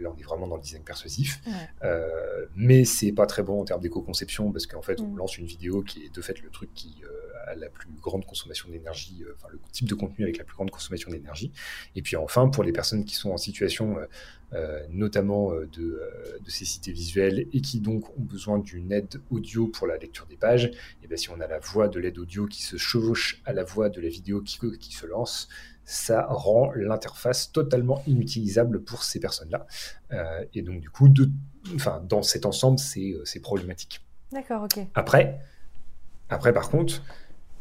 là, 0.00 0.10
on 0.14 0.18
est 0.20 0.24
vraiment 0.24 0.46
dans 0.48 0.56
le 0.56 0.62
design 0.62 0.82
persuasif. 0.82 1.40
Ouais. 1.46 1.52
Euh, 1.84 2.46
mais 2.56 2.84
c'est 2.84 3.12
pas 3.12 3.26
très 3.26 3.42
bon 3.42 3.60
en 3.60 3.64
termes 3.64 3.80
d'éco-conception 3.80 4.50
parce 4.52 4.66
qu'en 4.66 4.82
fait, 4.82 5.00
on 5.00 5.06
Mm. 5.08 5.16
lance 5.18 5.38
une 5.38 5.46
vidéo 5.46 5.82
qui 5.82 6.04
est 6.04 6.14
de 6.14 6.20
fait 6.20 6.42
le 6.42 6.50
truc 6.50 6.70
qui 6.74 6.96
euh, 7.04 7.23
la 7.56 7.68
plus 7.68 7.88
grande 8.00 8.24
consommation 8.24 8.68
d'énergie, 8.68 9.22
euh, 9.22 9.34
enfin 9.36 9.48
le 9.50 9.58
type 9.72 9.88
de 9.88 9.94
contenu 9.94 10.24
avec 10.24 10.38
la 10.38 10.44
plus 10.44 10.54
grande 10.54 10.70
consommation 10.70 11.10
d'énergie. 11.10 11.52
Et 11.94 12.02
puis 12.02 12.16
enfin, 12.16 12.48
pour 12.48 12.64
les 12.64 12.72
personnes 12.72 13.04
qui 13.04 13.14
sont 13.14 13.30
en 13.30 13.36
situation 13.36 13.98
euh, 13.98 14.06
euh, 14.52 14.86
notamment 14.88 15.52
de, 15.52 16.00
de 16.44 16.50
cécité 16.50 16.92
visuelle 16.92 17.48
et 17.52 17.60
qui 17.60 17.80
donc 17.80 18.08
ont 18.16 18.22
besoin 18.22 18.58
d'une 18.58 18.92
aide 18.92 19.20
audio 19.30 19.66
pour 19.66 19.86
la 19.86 19.96
lecture 19.96 20.26
des 20.26 20.36
pages, 20.36 20.70
et 21.02 21.06
bien 21.08 21.16
si 21.16 21.28
on 21.30 21.40
a 21.40 21.46
la 21.46 21.58
voix 21.58 21.88
de 21.88 21.98
l'aide 21.98 22.18
audio 22.18 22.46
qui 22.46 22.62
se 22.62 22.76
chevauche 22.76 23.42
à 23.44 23.52
la 23.52 23.64
voix 23.64 23.88
de 23.88 24.00
la 24.00 24.08
vidéo 24.08 24.42
qui, 24.42 24.58
qui 24.78 24.94
se 24.94 25.06
lance, 25.06 25.48
ça 25.84 26.26
rend 26.28 26.72
l'interface 26.74 27.52
totalement 27.52 28.02
inutilisable 28.06 28.82
pour 28.82 29.02
ces 29.02 29.20
personnes-là. 29.20 29.66
Euh, 30.12 30.44
et 30.54 30.62
donc 30.62 30.80
du 30.80 30.90
coup, 30.90 31.08
de, 31.08 31.30
enfin, 31.74 32.02
dans 32.08 32.22
cet 32.22 32.46
ensemble, 32.46 32.78
c'est 32.78 33.14
c'est 33.24 33.40
problématique. 33.40 34.00
D'accord, 34.32 34.62
ok. 34.62 34.86
Après, 34.94 35.40
après 36.28 36.52
par 36.52 36.70
contre, 36.70 37.02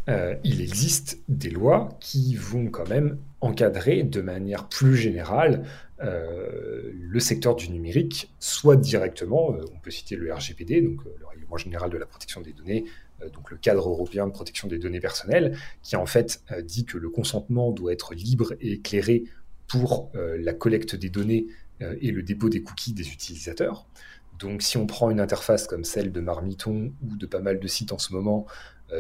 euh, 0.10 0.36
il 0.44 0.62
existe 0.62 1.20
des 1.30 1.50
lois 1.50 1.98
qui 2.02 2.36
vont 2.36 2.68
quand 2.68 2.88
même 2.90 3.18
encadrer 3.40 4.04
de 4.04 4.22
manière 4.22 4.68
plus 4.68 4.98
générale 4.98 5.66
euh, 6.02 6.92
le 6.94 7.20
secteur 7.22 7.56
du 7.56 7.70
numérique, 7.70 8.34
soit 8.40 8.76
directement, 8.76 9.54
euh, 9.54 9.64
on 9.74 9.80
peut 9.80 9.92
citer 9.92 10.18
le 10.18 10.34
RGPD, 10.34 10.82
donc 10.82 11.06
le 11.06 11.26
Règlement 11.26 11.56
général 11.56 11.90
de 11.90 11.98
la 11.98 12.06
protection 12.06 12.42
des 12.42 12.52
données, 12.52 12.86
donc 13.34 13.52
le 13.52 13.58
cadre 13.58 13.88
européen 13.88 14.28
de 14.28 14.34
protection 14.34 14.68
des 14.68 14.78
données 14.78 15.00
personnelles, 15.00 15.58
qui 15.82 15.96
en 15.96 16.06
fait 16.06 16.44
dit 16.64 16.84
que 16.84 16.98
le 16.98 17.10
consentement 17.10 17.72
doit 17.72 17.94
être 17.94 18.14
libre 18.14 18.54
et 18.60 18.74
éclairé 18.74 19.24
pour 19.68 20.12
la 20.14 20.54
collecte 20.54 20.96
des 20.96 21.10
données 21.10 21.48
et 21.80 22.12
le 22.12 22.22
dépôt 22.22 22.50
des 22.50 22.64
cookies 22.64 22.92
des 22.92 23.14
utilisateurs. 23.14 23.86
Donc 24.40 24.62
si 24.62 24.78
on 24.78 24.88
prend 24.88 25.10
une 25.10 25.22
interface 25.22 25.68
comme 25.68 25.86
celle 25.86 26.12
de 26.12 26.20
Marmiton 26.20 26.92
ou 27.02 27.16
de 27.16 27.26
pas 27.26 27.40
mal 27.40 27.60
de 27.60 27.68
sites 27.68 27.94
en 27.94 27.98
ce 27.98 28.12
moment, 28.12 28.46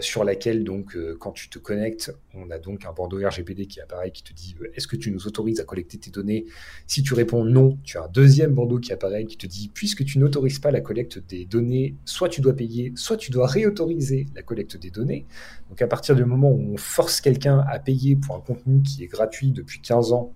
sur 0.02 0.24
laquelle 0.24 0.63
donc 0.63 0.96
euh, 0.96 1.15
quand 1.19 1.32
tu 1.32 1.50
te 1.50 1.60
connectes, 1.60 2.15
on 2.34 2.50
a 2.50 2.58
donc 2.58 2.86
un 2.86 2.93
bandeau 2.93 3.17
RGPD 3.17 3.67
qui 3.67 3.80
apparaît 3.82 4.12
qui 4.12 4.24
te 4.24 4.34
dit 4.34 4.56
euh, 4.62 4.72
est-ce 4.76 4.88
que 4.88 4.96
tu 4.96 5.12
nous 5.12 5.28
autorises 5.28 5.60
à 5.60 5.63
collecter 5.63 5.98
tes 5.98 6.10
données? 6.10 6.46
Si 6.88 7.04
tu 7.04 7.13
réponds 7.13 7.43
non, 7.43 7.78
tu 7.84 7.98
as 7.98 8.04
un 8.04 8.08
deuxième 8.08 8.54
bandeau 8.54 8.80
qui 8.80 8.91
apparaît 8.93 9.26
qui 9.26 9.38
te 9.38 9.46
dit 9.46 9.69
puisque 9.74 10.04
tu 10.06 10.19
n'autorises 10.19 10.60
pas 10.60 10.72
la 10.72 10.82
collecte 10.82 11.19
des 11.19 11.46
données, 11.46 11.96
soit 12.06 12.30
tu 12.30 12.41
dois 12.41 12.54
payer, 12.54 12.93
soit 12.96 13.17
tu 13.17 13.32
dois 13.32 13.46
réautoriser 13.46 14.28
la 14.36 14.41
collecte 14.41 14.78
des 14.78 14.89
données. 14.89 15.26
Donc 15.69 15.82
à 15.82 15.88
partir 15.88 16.15
du 16.15 16.26
moment 16.26 16.50
où 16.50 16.74
on 16.74 16.78
force 16.78 17.22
quelqu'un 17.22 17.60
à 17.69 17.80
payer 17.80 18.15
pour 18.15 18.36
un 18.36 18.41
contenu 18.41 18.82
qui 18.82 19.04
est 19.04 19.08
gratuit 19.08 19.52
depuis 19.52 19.82
15 19.82 20.13
ans 20.13 20.34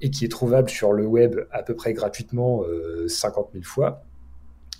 et 0.00 0.10
qui 0.10 0.24
est 0.24 0.28
trouvable 0.28 0.68
sur 0.68 0.92
le 0.92 1.06
web 1.06 1.40
à 1.50 1.62
peu 1.62 1.74
près 1.74 1.92
gratuitement 1.92 2.64
euh, 2.64 3.06
50 3.08 3.50
000 3.52 3.64
fois, 3.64 4.04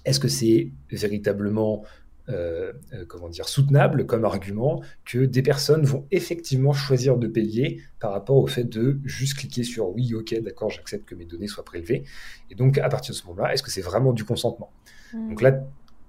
est-ce 0.04 0.18
que 0.18 0.28
c'est 0.28 0.70
véritablement 0.90 1.84
euh, 2.30 2.72
euh, 2.92 3.04
comment 3.06 3.28
dire, 3.28 3.48
soutenable 3.48 4.06
comme 4.06 4.24
argument 4.24 4.82
que 5.04 5.18
des 5.24 5.42
personnes 5.42 5.84
vont 5.84 6.06
effectivement 6.10 6.72
choisir 6.72 7.16
de 7.16 7.26
payer 7.26 7.82
par 7.98 8.12
rapport 8.12 8.36
au 8.36 8.46
fait 8.46 8.64
de 8.64 9.00
juste 9.04 9.38
cliquer 9.38 9.64
sur 9.64 9.90
oui, 9.90 10.14
ok, 10.14 10.34
d'accord, 10.40 10.70
j'accepte 10.70 11.08
que 11.08 11.14
mes 11.14 11.24
données 11.24 11.48
soient 11.48 11.64
prélevées. 11.64 12.04
Et 12.50 12.54
donc, 12.54 12.78
à 12.78 12.88
partir 12.88 13.12
de 13.14 13.18
ce 13.18 13.26
moment-là, 13.26 13.52
est-ce 13.52 13.62
que 13.62 13.70
c'est 13.70 13.80
vraiment 13.80 14.12
du 14.12 14.24
consentement? 14.24 14.72
Mm. 15.12 15.28
Donc 15.30 15.42
là, 15.42 15.60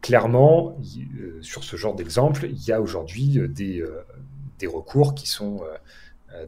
clairement, 0.01 0.77
euh, 1.19 1.41
sur 1.41 1.63
ce 1.63 1.75
genre 1.75 1.95
d'exemple, 1.95 2.47
il 2.49 2.63
y 2.67 2.71
a 2.71 2.81
aujourd'hui 2.81 3.39
des, 3.49 3.81
euh, 3.81 4.01
des 4.59 4.67
recours 4.67 5.15
qui 5.15 5.27
sont 5.27 5.61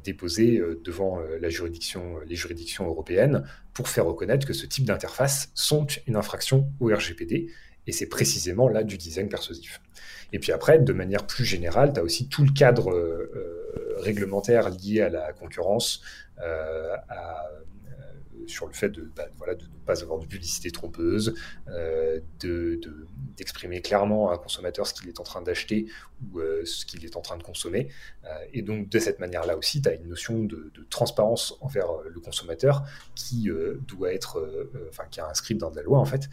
déposés 0.06 0.62
devant 0.86 1.20
la 1.42 1.50
juridiction, 1.50 2.20
les 2.26 2.36
juridictions 2.36 2.88
européennes 2.88 3.44
pour 3.74 3.90
faire 3.90 4.06
reconnaître 4.06 4.48
que 4.48 4.54
ce 4.54 4.66
type 4.66 4.86
d'interface 4.86 5.52
sont 5.56 5.88
une 6.08 6.16
infraction 6.16 6.72
au 6.80 6.88
RGPD. 6.88 7.50
Et 7.88 7.92
c'est 7.92 8.08
précisément 8.08 8.70
là 8.70 8.84
du 8.84 8.98
design 8.98 9.30
persuasif. 9.30 9.82
Et 10.32 10.40
puis 10.40 10.52
après, 10.52 10.80
de 10.80 10.94
manière 10.94 11.28
plus 11.28 11.46
générale, 11.46 11.94
tu 11.94 12.00
as 12.00 12.04
aussi 12.04 12.28
tout 12.28 12.44
le 12.44 12.52
cadre 12.52 12.92
euh, 12.92 13.32
euh, 13.36 13.96
réglementaire 14.00 14.70
lié 14.70 15.02
à 15.02 15.10
la 15.10 15.32
concurrence, 15.34 16.02
euh, 16.42 16.96
sur 18.48 18.68
le 18.68 18.74
fait 18.74 18.90
de, 18.90 19.12
bah, 19.16 19.28
voilà, 19.38 19.56
de 19.56 19.64
ne 19.64 19.86
pas 19.86 20.02
avoir 20.02 20.20
de 20.20 20.26
publicité 20.26 20.72
trompeuse, 20.72 21.36
euh, 21.68 22.20
de- 22.40 22.80
de- 22.82 23.08
d'exprimer 23.38 23.82
clairement 23.82 24.30
à 24.30 24.36
un 24.36 24.38
consommateur 24.38 24.88
ce 24.88 24.94
qu'il 24.94 25.10
est 25.10 25.20
en 25.20 25.24
train 25.24 25.42
d'acheter 25.42 25.88
ou 26.22 26.40
euh, 26.40 26.64
ce 26.66 26.86
qu'il 26.86 27.04
est 27.06 27.16
en 27.16 27.22
train 27.22 27.38
de 27.38 27.44
consommer. 27.44 27.90
Euh, 28.26 28.30
et 28.54 28.62
donc, 28.62 28.90
de 28.90 29.00
cette 29.00 29.20
manière-là 29.20 29.58
aussi, 29.58 29.82
tu 29.82 29.90
as 29.90 29.94
une 29.94 30.08
notion 30.08 30.44
de, 30.44 30.72
transparence 30.90 31.56
envers 31.62 31.88
le 32.04 32.20
consommateur 32.20 32.84
qui 33.16 33.50
doit 33.88 34.14
être, 34.14 34.68
enfin, 34.90 35.06
qui 35.10 35.20
est 35.20 35.24
inscrite 35.24 35.58
dans 35.58 35.72
la 35.72 35.82
loi, 35.82 35.98
en 35.98 36.06
fait, 36.06 36.30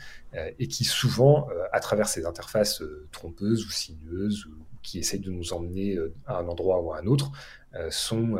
et 0.58 0.66
qui 0.66 0.84
souvent, 0.84 1.48
à 1.72 1.80
travers 1.80 2.08
ces 2.08 2.26
interfaces 2.26 2.82
trompeuses 3.10 3.64
ou 3.64 3.70
sinueuses, 3.70 4.44
ou 4.46 4.50
qui 4.82 4.98
essayent 4.98 5.20
de 5.20 5.30
nous 5.30 5.52
emmener 5.54 5.98
à 6.26 6.36
un 6.38 6.48
endroit 6.48 6.80
ou 6.82 6.92
à 6.92 6.98
un 6.98 7.06
autre, 7.06 7.30
sont, 7.90 8.36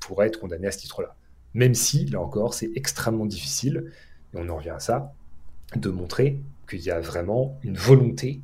pourraient 0.00 0.26
être 0.28 0.40
condamnés 0.40 0.66
à 0.66 0.72
ce 0.72 0.78
titre-là. 0.78 1.14
Même 1.54 1.74
si, 1.74 2.06
là 2.06 2.20
encore, 2.20 2.54
c'est 2.54 2.70
extrêmement 2.74 3.26
difficile, 3.26 3.92
et 4.34 4.38
on 4.38 4.48
en 4.48 4.56
revient 4.56 4.70
à 4.70 4.80
ça, 4.80 5.12
de 5.76 5.90
montrer 5.90 6.40
qu'il 6.68 6.80
y 6.80 6.90
a 6.90 7.00
vraiment 7.00 7.58
une 7.62 7.76
volonté 7.76 8.40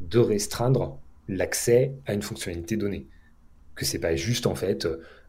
de 0.00 0.18
restreindre 0.18 0.98
l'accès 1.28 1.92
à 2.06 2.14
une 2.14 2.22
fonctionnalité 2.22 2.76
donnée. 2.76 3.06
Que 3.74 3.84
c'est 3.84 3.98
pas 3.98 4.16
juste 4.16 4.46
en 4.46 4.54
fait, 4.54 4.86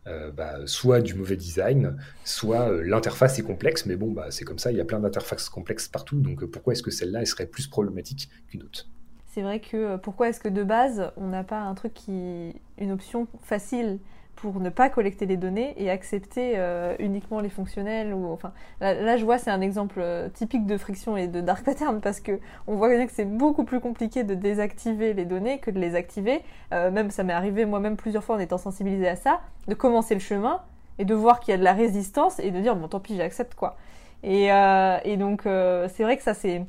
euh, 0.08 0.32
bah, 0.32 0.56
soit 0.66 1.00
du 1.02 1.14
mauvais 1.14 1.36
design, 1.38 1.96
soit 2.24 2.70
euh, 2.70 2.82
l'interface 2.84 3.38
est 3.38 3.44
complexe, 3.44 3.86
mais 3.86 3.96
bon, 3.96 4.12
bah, 4.12 4.32
c'est 4.32 4.46
comme 4.46 4.58
ça, 4.60 4.72
il 4.72 4.78
y 4.78 4.82
a 4.82 4.86
plein 4.86 5.00
d'interfaces 5.00 5.48
complexes 5.48 5.88
partout, 5.88 6.20
donc 6.20 6.42
euh, 6.42 6.48
pourquoi 6.48 6.74
est-ce 6.74 6.82
que 6.82 6.92
celle-là 6.92 7.20
elle 7.20 7.28
serait 7.28 7.46
plus 7.46 7.68
problématique 7.68 8.30
qu'une 8.48 8.64
autre? 8.64 8.90
C'est 9.28 9.44
vrai 9.44 9.60
que 9.60 9.98
pourquoi 9.98 10.30
est-ce 10.30 10.40
que 10.40 10.50
de 10.50 10.64
base 10.64 11.12
on 11.18 11.28
n'a 11.28 11.44
pas 11.44 11.60
un 11.60 11.74
truc 11.76 11.94
qui. 11.94 12.54
une 12.78 12.92
option 12.92 13.28
facile? 13.44 14.00
Pour 14.42 14.60
ne 14.60 14.72
pas 14.72 14.90
collecter 14.90 15.28
les 15.28 15.38
données 15.38 15.76
et 15.78 15.92
accepter 15.92 16.54
euh, 16.56 16.96
uniquement 16.98 17.42
les 17.42 17.50
fonctionnels 17.50 18.12
ou 18.12 18.32
enfin 18.32 18.54
là, 18.80 19.16
je 19.16 19.24
vois 19.24 19.38
c'est 19.38 19.52
un 19.52 19.62
exemple 19.62 20.00
euh, 20.02 20.30
typique 20.30 20.66
de 20.66 20.78
friction 20.78 21.16
et 21.16 21.28
de 21.28 21.42
dark 21.42 21.64
pattern 21.64 22.02
parce 22.02 22.20
que 22.20 22.40
on 22.66 22.76
voit 22.76 22.90
bien 22.90 23.06
que 23.06 23.12
c'est 23.12 23.26
beaucoup 23.26 23.64
plus 23.64 23.80
compliqué 23.80 24.24
de 24.24 24.34
désactiver 24.34 25.14
les 25.14 25.26
données 25.26 25.60
que 25.60 25.70
de 25.70 25.80
les 25.80 25.94
activer. 25.94 26.42
Euh, 26.74 26.90
même 26.90 27.12
ça 27.12 27.24
m'est 27.24 27.34
arrivé 27.34 27.66
moi-même 27.66 27.98
plusieurs 27.98 28.24
fois 28.24 28.36
en 28.36 28.40
étant 28.40 28.58
sensibilisé 28.58 29.08
à 29.08 29.16
ça 29.16 29.42
de 29.68 29.76
commencer 29.76 30.16
le 30.16 30.20
chemin 30.20 30.62
et 30.98 31.06
de 31.06 31.14
voir 31.14 31.40
qu'il 31.40 31.52
y 31.52 31.56
a 31.56 31.60
de 31.60 31.64
la 31.64 31.74
résistance 31.74 32.40
et 32.40 32.50
de 32.50 32.60
dire 32.60 32.76
bon 32.76 32.88
tant 32.88 33.00
pis 33.00 33.18
j'accepte 33.18 33.54
quoi. 33.54 33.78
Et, 34.24 34.48
et 34.48 35.18
donc 35.18 35.44
c'est 35.46 36.04
vrai 36.04 36.18
que 36.18 36.24
ça 36.24 36.34
c'est 36.34 36.64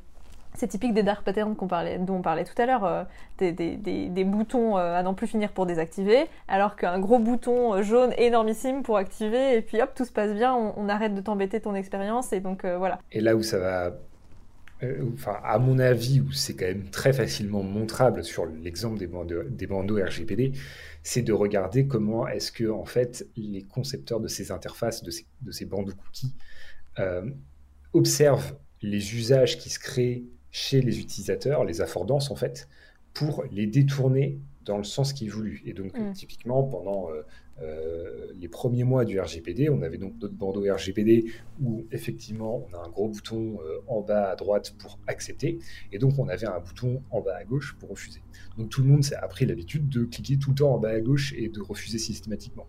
c'est 0.54 0.68
typique 0.68 0.94
des 0.94 1.02
dark 1.02 1.24
patterns 1.24 1.54
dont 1.54 2.14
on 2.14 2.22
parlait 2.22 2.44
tout 2.44 2.60
à 2.60 2.66
l'heure, 2.66 2.84
euh, 2.84 3.04
des, 3.40 4.24
boutons 4.24 4.76
euh, 4.76 4.96
à 4.96 5.02
n'en 5.02 5.14
plus 5.14 5.26
finir 5.26 5.50
pour 5.52 5.66
désactiver, 5.66 6.24
alors 6.48 6.76
qu'un 6.76 6.98
gros 6.98 7.18
bouton 7.18 7.74
euh, 7.74 7.82
jaune 7.82 8.12
énormissime 8.18 8.82
pour 8.82 8.96
activer, 8.96 9.56
et 9.56 9.62
puis 9.62 9.80
hop, 9.80 9.90
tout 9.94 10.04
se 10.04 10.12
passe 10.12 10.34
bien, 10.34 10.54
on, 10.54 10.88
arrête 10.88 11.14
de 11.14 11.20
t'embêter 11.20 11.60
ton 11.60 11.74
expérience, 11.74 12.32
et 12.32 12.40
donc 12.40 12.64
voilà. 12.64 12.98
Et 13.12 13.20
là 13.20 13.34
où 13.34 13.42
ça 13.42 13.58
va, 13.58 13.96
enfin, 15.14 15.38
à 15.42 15.58
mon 15.58 15.78
avis, 15.78 16.20
où 16.20 16.32
c'est 16.32 16.54
quand 16.54 16.66
même 16.66 16.90
très 16.90 17.12
facilement 17.12 17.62
montrable 17.62 18.22
sur 18.22 18.44
l'exemple 18.46 18.98
des 18.98 19.06
bandeaux, 19.06 19.44
des 19.44 19.66
bandeaux 19.66 19.96
RGPD, 19.96 20.52
c'est 21.02 21.22
de 21.22 21.32
regarder 21.32 21.86
comment 21.86 22.28
est-ce 22.28 22.52
que, 22.52 22.70
en 22.70 22.84
fait, 22.84 23.26
les 23.36 23.62
concepteurs 23.62 24.20
de 24.20 24.28
ces 24.28 24.52
interfaces, 24.52 25.02
de 25.02 25.10
ces, 25.10 25.26
de 25.40 25.50
ces 25.50 25.64
bandeaux 25.64 25.94
cookies, 25.94 26.34
observent 27.94 28.54
les 28.82 29.14
usages 29.14 29.58
qui 29.58 29.70
se 29.70 29.78
créent 29.78 30.24
chez 30.52 30.80
les 30.80 31.00
utilisateurs, 31.00 31.64
les 31.64 31.80
affordances 31.80 32.30
en 32.30 32.36
fait, 32.36 32.68
pour 33.14 33.44
les 33.50 33.66
détourner 33.66 34.38
dans 34.64 34.78
le 34.78 34.84
sens 34.84 35.12
qui 35.12 35.26
est 35.26 35.28
voulu. 35.28 35.60
Et 35.66 35.72
donc, 35.72 35.98
Mm. 35.98 36.12
typiquement, 36.12 36.62
pendant 36.62 37.10
euh, 37.10 37.22
euh, 37.62 38.28
les 38.40 38.46
premiers 38.48 38.84
mois 38.84 39.04
du 39.04 39.18
RGPD, 39.18 39.68
on 39.68 39.82
avait 39.82 39.98
donc 39.98 40.14
notre 40.20 40.34
bandeau 40.34 40.62
RGPD 40.72 41.24
où 41.60 41.84
effectivement 41.90 42.64
on 42.70 42.76
a 42.76 42.86
un 42.86 42.88
gros 42.88 43.08
bouton 43.08 43.58
euh, 43.60 43.78
en 43.88 44.02
bas 44.02 44.30
à 44.30 44.36
droite 44.36 44.74
pour 44.78 44.98
accepter, 45.08 45.58
et 45.90 45.98
donc 45.98 46.16
on 46.18 46.28
avait 46.28 46.46
un 46.46 46.60
bouton 46.60 47.02
en 47.10 47.20
bas 47.20 47.36
à 47.36 47.44
gauche 47.44 47.76
pour 47.80 47.90
refuser. 47.90 48.20
Donc 48.56 48.68
tout 48.70 48.82
le 48.82 48.88
monde 48.88 49.02
s'est 49.02 49.16
appris 49.16 49.46
l'habitude 49.46 49.88
de 49.88 50.04
cliquer 50.04 50.38
tout 50.38 50.50
le 50.50 50.56
temps 50.56 50.74
en 50.74 50.78
bas 50.78 50.90
à 50.90 51.00
gauche 51.00 51.34
et 51.36 51.48
de 51.48 51.60
refuser 51.60 51.98
systématiquement. 51.98 52.68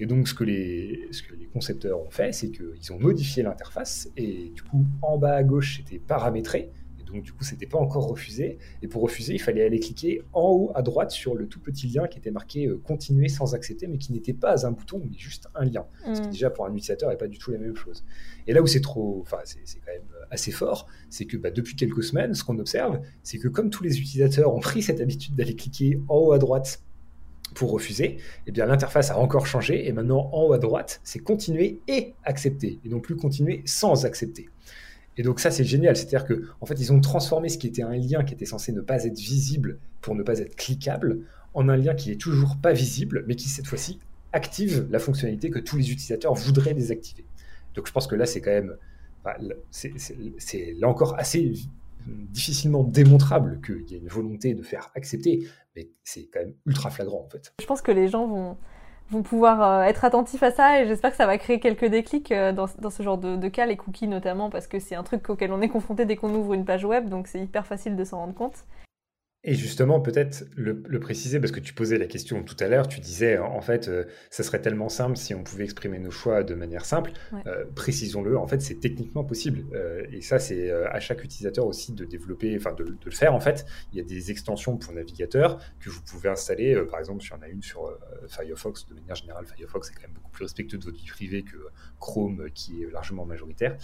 Et 0.00 0.06
donc 0.06 0.28
ce 0.28 0.34
que 0.34 0.44
les, 0.44 1.08
ce 1.10 1.22
que 1.22 1.34
les 1.34 1.46
concepteurs 1.46 2.00
ont 2.00 2.10
fait, 2.10 2.32
c'est 2.32 2.50
qu'ils 2.50 2.92
ont 2.92 2.98
modifié 2.98 3.42
l'interface, 3.42 4.08
et 4.16 4.50
du 4.50 4.62
coup 4.62 4.86
en 5.02 5.18
bas 5.18 5.34
à 5.34 5.42
gauche 5.42 5.76
c'était 5.78 5.98
paramétré, 5.98 6.70
donc 7.04 7.22
du 7.22 7.32
coup 7.32 7.44
c'était 7.44 7.66
pas 7.66 7.78
encore 7.78 8.08
refusé, 8.08 8.58
et 8.82 8.88
pour 8.88 9.02
refuser 9.02 9.34
il 9.34 9.40
fallait 9.40 9.64
aller 9.64 9.80
cliquer 9.80 10.22
en 10.32 10.50
haut 10.50 10.72
à 10.74 10.82
droite 10.82 11.10
sur 11.10 11.34
le 11.34 11.46
tout 11.46 11.60
petit 11.60 11.86
lien 11.88 12.06
qui 12.06 12.18
était 12.18 12.30
marqué 12.30 12.66
euh, 12.66 12.76
continuer 12.76 13.28
sans 13.28 13.54
accepter, 13.54 13.86
mais 13.86 13.98
qui 13.98 14.12
n'était 14.12 14.32
pas 14.32 14.66
un 14.66 14.70
bouton, 14.72 15.00
mais 15.04 15.16
juste 15.16 15.48
un 15.54 15.64
lien. 15.64 15.86
Ce 16.04 16.20
qui 16.20 16.28
Mm. 16.28 16.30
déjà 16.30 16.50
pour 16.50 16.66
un 16.66 16.70
utilisateur 16.70 17.10
n'est 17.10 17.16
pas 17.16 17.28
du 17.28 17.38
tout 17.38 17.50
la 17.50 17.58
même 17.58 17.76
chose. 17.76 18.04
Et 18.46 18.52
là 18.52 18.62
où 18.62 18.66
c'est 18.66 18.80
trop, 18.80 19.20
enfin 19.22 19.38
c'est 19.44 19.60
c'est 19.64 19.78
quand 19.80 19.92
même 19.92 20.02
assez 20.30 20.50
fort, 20.50 20.86
c'est 21.10 21.24
que 21.26 21.36
bah, 21.36 21.50
depuis 21.50 21.76
quelques 21.76 22.02
semaines, 22.02 22.34
ce 22.34 22.44
qu'on 22.44 22.58
observe, 22.58 23.00
c'est 23.22 23.38
que 23.38 23.48
comme 23.48 23.70
tous 23.70 23.82
les 23.84 24.00
utilisateurs 24.00 24.54
ont 24.54 24.60
pris 24.60 24.82
cette 24.82 25.00
habitude 25.00 25.34
d'aller 25.34 25.54
cliquer 25.54 26.00
en 26.08 26.16
haut 26.16 26.32
à 26.32 26.38
droite 26.38 26.82
pour 27.54 27.70
refuser, 27.70 28.16
eh 28.46 28.52
bien 28.52 28.66
l'interface 28.66 29.10
a 29.10 29.18
encore 29.18 29.46
changé 29.46 29.86
et 29.86 29.92
maintenant 29.92 30.28
en 30.32 30.44
haut 30.44 30.52
à 30.52 30.58
droite, 30.58 31.00
c'est 31.04 31.20
continuer 31.20 31.80
et 31.88 32.14
accepter 32.24 32.80
et 32.84 32.88
non 32.88 33.00
plus 33.00 33.16
continuer 33.16 33.62
sans 33.64 34.06
accepter. 34.06 34.48
Et 35.16 35.22
donc 35.22 35.40
ça 35.40 35.50
c'est 35.50 35.64
génial, 35.64 35.96
c'est-à-dire 35.96 36.24
que 36.24 36.48
en 36.60 36.66
fait 36.66 36.74
ils 36.80 36.92
ont 36.92 37.00
transformé 37.00 37.48
ce 37.48 37.58
qui 37.58 37.66
était 37.66 37.82
un 37.82 37.96
lien 37.96 38.24
qui 38.24 38.34
était 38.34 38.46
censé 38.46 38.72
ne 38.72 38.80
pas 38.80 39.04
être 39.04 39.18
visible 39.18 39.78
pour 40.00 40.14
ne 40.14 40.22
pas 40.22 40.38
être 40.40 40.56
cliquable 40.56 41.20
en 41.54 41.68
un 41.68 41.76
lien 41.76 41.94
qui 41.94 42.10
est 42.10 42.20
toujours 42.20 42.56
pas 42.56 42.72
visible 42.72 43.24
mais 43.28 43.36
qui 43.36 43.48
cette 43.48 43.66
fois-ci 43.66 44.00
active 44.32 44.88
la 44.90 44.98
fonctionnalité 44.98 45.50
que 45.50 45.60
tous 45.60 45.76
les 45.76 45.92
utilisateurs 45.92 46.34
voudraient 46.34 46.74
désactiver. 46.74 47.24
Donc 47.74 47.86
je 47.86 47.92
pense 47.92 48.06
que 48.06 48.16
là 48.16 48.26
c'est 48.26 48.40
quand 48.40 48.50
même 48.50 48.76
c'est 49.70 50.74
là 50.78 50.88
encore 50.88 51.18
assez 51.18 51.52
difficilement 52.06 52.84
démontrable 52.84 53.60
qu'il 53.64 53.90
y 53.90 53.94
a 53.94 53.98
une 53.98 54.08
volonté 54.08 54.54
de 54.54 54.62
faire 54.62 54.90
accepter, 54.94 55.48
mais 55.74 55.88
c'est 56.02 56.28
quand 56.32 56.40
même 56.40 56.54
ultra 56.66 56.90
flagrant 56.90 57.24
en 57.24 57.28
fait. 57.30 57.52
Je 57.60 57.66
pense 57.66 57.80
que 57.82 57.92
les 57.92 58.08
gens 58.08 58.26
vont, 58.26 58.56
vont 59.10 59.22
pouvoir 59.22 59.62
euh, 59.62 59.82
être 59.82 60.04
attentifs 60.04 60.42
à 60.42 60.50
ça 60.50 60.80
et 60.80 60.86
j'espère 60.86 61.10
que 61.10 61.16
ça 61.16 61.26
va 61.26 61.38
créer 61.38 61.60
quelques 61.60 61.84
déclics 61.84 62.32
euh, 62.32 62.52
dans, 62.52 62.66
ce 62.66 63.02
genre 63.02 63.18
de, 63.18 63.36
de 63.36 63.48
cas, 63.48 63.66
les 63.66 63.76
cookies 63.76 64.08
notamment, 64.08 64.50
parce 64.50 64.66
que 64.66 64.78
c'est 64.78 64.94
un 64.94 65.02
truc 65.02 65.28
auquel 65.30 65.52
on 65.52 65.60
est 65.60 65.68
confronté 65.68 66.04
dès 66.04 66.16
qu'on 66.16 66.34
ouvre 66.34 66.54
une 66.54 66.64
page 66.64 66.84
web, 66.84 67.08
donc 67.08 67.26
c'est 67.26 67.40
hyper 67.40 67.66
facile 67.66 67.96
de 67.96 68.04
s'en 68.04 68.18
rendre 68.18 68.34
compte. 68.34 68.64
Et 69.46 69.54
justement, 69.54 70.00
peut-être 70.00 70.46
le, 70.56 70.82
le 70.86 71.00
préciser, 71.00 71.38
parce 71.38 71.52
que 71.52 71.60
tu 71.60 71.74
posais 71.74 71.98
la 71.98 72.06
question 72.06 72.42
tout 72.42 72.56
à 72.60 72.66
l'heure, 72.66 72.88
tu 72.88 73.00
disais 73.00 73.36
en 73.36 73.60
fait, 73.60 73.88
euh, 73.88 74.04
ça 74.30 74.42
serait 74.42 74.62
tellement 74.62 74.88
simple 74.88 75.18
si 75.18 75.34
on 75.34 75.44
pouvait 75.44 75.64
exprimer 75.64 75.98
nos 75.98 76.10
choix 76.10 76.42
de 76.42 76.54
manière 76.54 76.86
simple. 76.86 77.12
Ouais. 77.30 77.42
Euh, 77.46 77.66
Précisons-le, 77.74 78.38
en 78.38 78.46
fait, 78.46 78.62
c'est 78.62 78.80
techniquement 78.80 79.22
possible. 79.22 79.66
Euh, 79.74 80.06
et 80.10 80.22
ça, 80.22 80.38
c'est 80.38 80.70
à 80.70 80.98
chaque 80.98 81.22
utilisateur 81.22 81.66
aussi 81.66 81.92
de 81.92 82.06
développer, 82.06 82.56
enfin 82.56 82.72
de, 82.72 82.84
de 82.84 82.96
le 83.04 83.10
faire 83.10 83.34
en 83.34 83.40
fait. 83.40 83.66
Il 83.92 83.98
y 83.98 84.00
a 84.00 84.04
des 84.04 84.30
extensions 84.30 84.78
pour 84.78 84.94
navigateur 84.94 85.60
que 85.78 85.90
vous 85.90 86.00
pouvez 86.00 86.30
installer. 86.30 86.74
Par 86.90 86.98
exemple, 86.98 87.22
y 87.22 87.32
en 87.32 87.42
a 87.42 87.48
une 87.48 87.62
sur 87.62 87.98
Firefox. 88.28 88.86
De 88.88 88.94
manière 88.94 89.14
générale, 89.14 89.44
Firefox 89.44 89.90
est 89.90 89.94
quand 89.94 90.02
même 90.02 90.14
beaucoup 90.14 90.30
plus 90.30 90.44
respectueux 90.44 90.78
de 90.78 90.84
votre 90.84 90.96
vie 90.96 91.06
privée 91.06 91.42
que 91.42 91.58
Chrome, 92.00 92.48
qui 92.54 92.82
est 92.82 92.90
largement 92.90 93.26
majoritaire. 93.26 93.76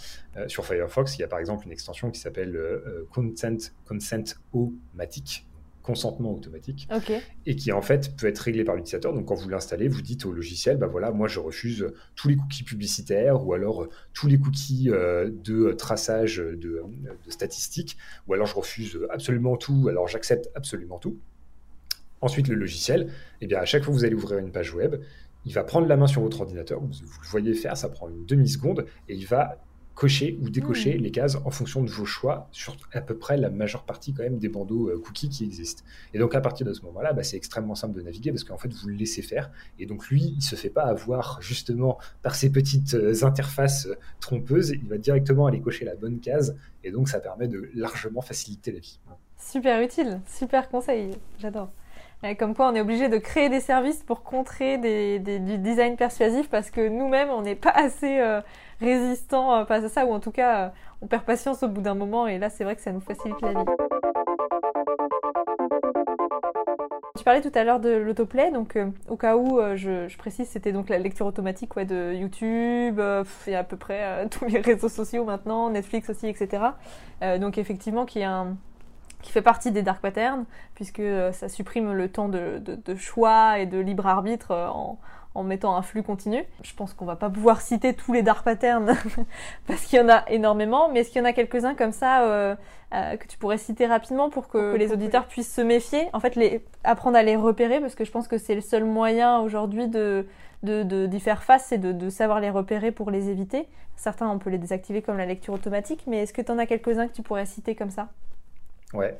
Sur 0.47 0.65
Firefox, 0.65 1.17
il 1.17 1.21
y 1.21 1.23
a 1.23 1.27
par 1.27 1.39
exemple 1.39 1.65
une 1.67 1.71
extension 1.71 2.09
qui 2.09 2.19
s'appelle 2.19 2.59
Consent, 3.11 3.71
Consent 3.85 4.35
O-Matic, 4.53 5.47
consentement 5.91 6.33
automatique, 6.33 6.87
et 7.45 7.55
qui 7.57 7.73
en 7.73 7.81
fait 7.81 8.15
peut 8.15 8.27
être 8.27 8.39
réglé 8.39 8.63
par 8.63 8.75
l'utilisateur. 8.75 9.13
Donc 9.13 9.25
quand 9.27 9.35
vous 9.35 9.49
l'installez, 9.49 9.89
vous 9.89 10.01
dites 10.01 10.25
au 10.25 10.31
logiciel, 10.31 10.77
bah 10.77 10.87
voilà, 10.87 11.11
moi 11.11 11.27
je 11.27 11.39
refuse 11.41 11.91
tous 12.15 12.29
les 12.29 12.37
cookies 12.37 12.63
publicitaires 12.63 13.45
ou 13.45 13.53
alors 13.53 13.83
euh, 13.83 13.89
tous 14.13 14.27
les 14.27 14.39
cookies 14.39 14.89
euh, 14.89 15.29
de 15.29 15.73
traçage 15.73 16.37
de, 16.37 16.55
de 17.25 17.29
statistiques, 17.29 17.97
ou 18.25 18.33
alors 18.33 18.47
je 18.47 18.55
refuse 18.55 18.99
absolument 19.09 19.57
tout, 19.57 19.87
alors 19.89 20.07
j'accepte 20.07 20.49
absolument 20.55 20.97
tout. 20.97 21.17
Ensuite, 22.21 22.47
le 22.47 22.55
logiciel, 22.55 23.11
eh 23.41 23.47
bien, 23.47 23.59
à 23.59 23.65
chaque 23.65 23.83
fois 23.83 23.91
que 23.91 23.97
vous 23.97 24.05
allez 24.05 24.15
ouvrir 24.15 24.37
une 24.39 24.51
page 24.51 24.73
web, 24.73 24.95
il 25.45 25.53
va 25.53 25.63
prendre 25.65 25.87
la 25.87 25.97
main 25.97 26.07
sur 26.07 26.21
votre 26.21 26.39
ordinateur, 26.39 26.79
vous, 26.79 26.87
vous 26.87 27.21
le 27.21 27.27
voyez 27.27 27.53
faire, 27.53 27.75
ça 27.75 27.89
prend 27.89 28.07
une 28.07 28.25
demi-seconde, 28.25 28.85
et 29.09 29.15
il 29.15 29.25
va 29.25 29.57
cocher 29.95 30.39
ou 30.41 30.49
décocher 30.49 30.97
Mm. 30.97 31.01
les 31.01 31.11
cases 31.11 31.37
en 31.43 31.51
fonction 31.51 31.83
de 31.83 31.89
vos 31.89 32.05
choix 32.05 32.47
sur 32.51 32.75
à 32.93 33.01
peu 33.01 33.15
près 33.17 33.37
la 33.37 33.49
majeure 33.49 33.83
partie 33.83 34.13
quand 34.13 34.23
même 34.23 34.37
des 34.39 34.49
bandeaux 34.49 34.89
euh, 34.89 34.99
cookies 34.99 35.29
qui 35.29 35.43
existent. 35.43 35.83
Et 36.13 36.19
donc 36.19 36.33
à 36.35 36.41
partir 36.41 36.65
de 36.65 36.73
ce 36.73 36.81
moment-là, 36.83 37.13
bah, 37.13 37.23
c'est 37.23 37.37
extrêmement 37.37 37.75
simple 37.75 37.95
de 37.95 38.01
naviguer 38.01 38.31
parce 38.31 38.43
qu'en 38.43 38.57
fait 38.57 38.73
vous 38.73 38.87
le 38.87 38.95
laissez 38.95 39.21
faire 39.21 39.51
et 39.79 39.85
donc 39.85 40.07
lui 40.07 40.33
il 40.37 40.41
se 40.41 40.55
fait 40.55 40.69
pas 40.69 40.83
avoir 40.83 41.41
justement 41.41 41.97
par 42.21 42.35
ces 42.35 42.49
petites 42.49 42.93
euh, 42.93 43.23
interfaces 43.23 43.85
euh, 43.87 43.95
trompeuses, 44.19 44.69
il 44.71 44.87
va 44.87 44.97
directement 44.97 45.45
aller 45.45 45.61
cocher 45.61 45.85
la 45.85 45.95
bonne 45.95 46.19
case 46.19 46.55
et 46.83 46.91
donc 46.91 47.09
ça 47.09 47.19
permet 47.19 47.47
de 47.47 47.69
largement 47.75 48.21
faciliter 48.21 48.71
la 48.71 48.79
vie. 48.79 48.99
Super 49.37 49.81
utile, 49.81 50.21
super 50.27 50.69
conseil, 50.69 51.11
j'adore. 51.39 51.71
Comme 52.37 52.53
quoi, 52.53 52.69
on 52.69 52.75
est 52.75 52.81
obligé 52.81 53.09
de 53.09 53.17
créer 53.17 53.49
des 53.49 53.59
services 53.59 54.03
pour 54.03 54.21
contrer 54.21 54.77
du 54.77 55.57
design 55.57 55.97
persuasif 55.97 56.49
parce 56.49 56.69
que 56.69 56.87
nous-mêmes, 56.87 57.29
on 57.29 57.41
n'est 57.41 57.55
pas 57.55 57.71
assez 57.71 58.19
euh, 58.19 58.41
résistant 58.81 59.55
euh, 59.55 59.65
face 59.65 59.83
à 59.83 59.89
ça, 59.89 60.05
ou 60.05 60.11
en 60.11 60.19
tout 60.19 60.31
cas, 60.31 60.65
euh, 60.65 60.69
on 61.01 61.07
perd 61.07 61.23
patience 61.23 61.63
au 61.63 61.67
bout 61.67 61.81
d'un 61.81 61.93
moment, 61.93 62.27
et 62.27 62.39
là, 62.39 62.49
c'est 62.49 62.63
vrai 62.63 62.75
que 62.75 62.81
ça 62.81 62.91
nous 62.91 62.99
facilite 62.99 63.39
la 63.41 63.53
vie. 63.53 63.65
Tu 67.17 67.23
parlais 67.23 67.41
tout 67.41 67.51
à 67.53 67.63
l'heure 67.63 67.79
de 67.79 67.91
l'autoplay, 67.91 68.51
donc 68.51 68.75
euh, 68.75 68.89
au 69.07 69.15
cas 69.15 69.37
où, 69.37 69.59
je, 69.75 70.15
précise, 70.17 70.47
c'était 70.47 70.71
donc 70.71 70.89
la 70.89 70.97
lecture 70.97 71.27
automatique 71.27 71.77
de 71.77 72.13
YouTube, 72.13 72.99
et 73.47 73.55
à 73.55 73.63
peu 73.63 73.77
près 73.77 74.27
tous 74.31 74.45
les 74.45 74.59
réseaux 74.59 74.89
sociaux 74.89 75.23
maintenant, 75.23 75.69
Netflix 75.69 76.09
aussi, 76.09 76.27
etc. 76.27 76.63
Donc 77.39 77.57
effectivement, 77.57 78.05
qui 78.05 78.19
est 78.19 78.23
un 78.23 78.57
qui 79.21 79.31
fait 79.31 79.41
partie 79.41 79.71
des 79.71 79.81
dark 79.81 80.01
patterns, 80.01 80.45
puisque 80.75 80.99
euh, 80.99 81.31
ça 81.31 81.49
supprime 81.49 81.93
le 81.93 82.09
temps 82.09 82.29
de, 82.29 82.57
de- 82.59 82.75
de 82.75 82.95
choix 82.95 83.59
et 83.59 83.65
de 83.65 83.77
libre 83.79 84.07
arbitre 84.07 84.51
euh, 84.51 84.67
en, 84.69 84.97
en 85.35 85.43
mettant 85.43 85.75
un 85.75 85.81
flux 85.81 86.03
continu. 86.03 86.43
Je 86.63 86.73
pense 86.75 86.93
qu'on 86.93 87.05
va 87.05 87.15
pas 87.15 87.29
pouvoir 87.29 87.61
citer 87.61 87.93
tous 87.93 88.13
les 88.13 88.21
dark 88.23 88.43
patterns, 88.43 88.95
parce 89.67 89.81
qu'il 89.85 89.99
y 89.99 90.01
en 90.01 90.09
a 90.09 90.23
énormément, 90.29 90.89
mais 90.89 91.01
est-ce 91.01 91.09
qu'il 91.11 91.19
y 91.19 91.21
en 91.23 91.27
a 91.27 91.33
quelques-uns 91.33 91.75
comme 91.75 91.91
ça 91.93 92.23
euh, 92.23 92.55
euh, 92.93 93.15
que 93.17 93.27
tu 93.27 93.37
pourrais 93.37 93.57
citer 93.57 93.85
rapidement 93.85 94.29
pour 94.29 94.47
que, 94.49 94.73
que 94.73 94.77
les 94.77 94.91
auditeurs 94.91 95.27
puissent 95.27 95.53
se 95.53 95.61
méfier? 95.61 96.09
En 96.13 96.19
fait, 96.19 96.35
les, 96.35 96.65
apprendre 96.83 97.17
à 97.17 97.23
les 97.23 97.35
repérer, 97.35 97.79
parce 97.79 97.95
que 97.95 98.03
je 98.05 98.11
pense 98.11 98.27
que 98.27 98.37
c'est 98.37 98.55
le 98.55 98.61
seul 98.61 98.83
moyen 98.85 99.39
aujourd'hui 99.39 99.87
de 99.87 100.25
de- 100.63 100.83
de- 100.83 101.07
d'y 101.07 101.19
faire 101.19 101.41
face, 101.41 101.73
de, 101.73 101.91
de 101.91 102.09
savoir 102.11 102.39
les 102.39 102.51
repérer 102.51 102.91
pour 102.91 103.09
les 103.09 103.29
éviter. 103.29 103.67
Certains, 103.95 104.29
on 104.29 104.37
peut 104.37 104.51
les 104.51 104.59
désactiver 104.59 105.01
comme 105.01 105.17
la 105.17 105.25
lecture 105.25 105.55
automatique, 105.55 106.03
mais 106.05 106.17
est-ce 106.19 106.33
que 106.33 106.41
tu 106.43 106.51
en 106.51 106.59
as 106.59 106.67
quelques-uns 106.67 107.07
que 107.07 107.13
tu 107.13 107.23
pourrais 107.23 107.47
citer 107.47 107.73
comme 107.73 107.89
ça? 107.89 108.09
Ouais. 108.93 109.17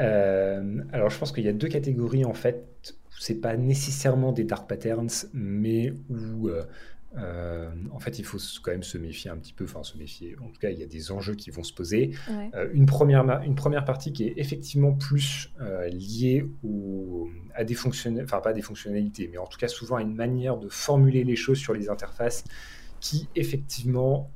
Euh, 0.00 0.82
alors 0.92 1.10
je 1.10 1.18
pense 1.18 1.32
qu'il 1.32 1.44
y 1.44 1.48
a 1.48 1.52
deux 1.52 1.68
catégories 1.68 2.24
en 2.24 2.34
fait. 2.34 2.94
c'est 3.18 3.40
pas 3.40 3.56
nécessairement 3.56 4.32
des 4.32 4.44
dark 4.44 4.68
patterns, 4.68 5.10
mais 5.34 5.92
où 6.08 6.48
euh, 6.48 6.64
euh, 7.18 7.70
en 7.92 7.98
fait 7.98 8.18
il 8.18 8.24
faut 8.24 8.38
quand 8.62 8.70
même 8.70 8.82
se 8.82 8.96
méfier 8.96 9.30
un 9.30 9.36
petit 9.36 9.52
peu, 9.52 9.64
enfin 9.64 9.82
se 9.82 9.98
méfier. 9.98 10.36
En 10.40 10.48
tout 10.48 10.60
cas, 10.60 10.70
il 10.70 10.78
y 10.78 10.82
a 10.82 10.86
des 10.86 11.12
enjeux 11.12 11.34
qui 11.34 11.50
vont 11.50 11.64
se 11.64 11.74
poser. 11.74 12.12
Ouais. 12.30 12.50
Une, 12.72 12.86
première, 12.86 13.42
une 13.42 13.54
première 13.54 13.84
partie 13.84 14.12
qui 14.12 14.24
est 14.24 14.34
effectivement 14.36 14.92
plus 14.92 15.52
liée 15.90 16.46
au, 16.64 17.28
à 17.54 17.64
des 17.64 17.74
fonctionnalités, 17.74 18.24
enfin 18.24 18.40
pas 18.40 18.52
des 18.52 18.62
fonctionnalités, 18.62 19.28
mais 19.30 19.38
en 19.38 19.46
tout 19.46 19.58
cas 19.58 19.68
souvent 19.68 19.96
à 19.96 20.02
une 20.02 20.14
manière 20.14 20.56
de 20.56 20.68
formuler 20.68 21.24
les 21.24 21.36
choses 21.36 21.58
sur 21.58 21.74
les 21.74 21.90
interfaces 21.90 22.44
qui 23.00 23.28
effectivement 23.34 24.30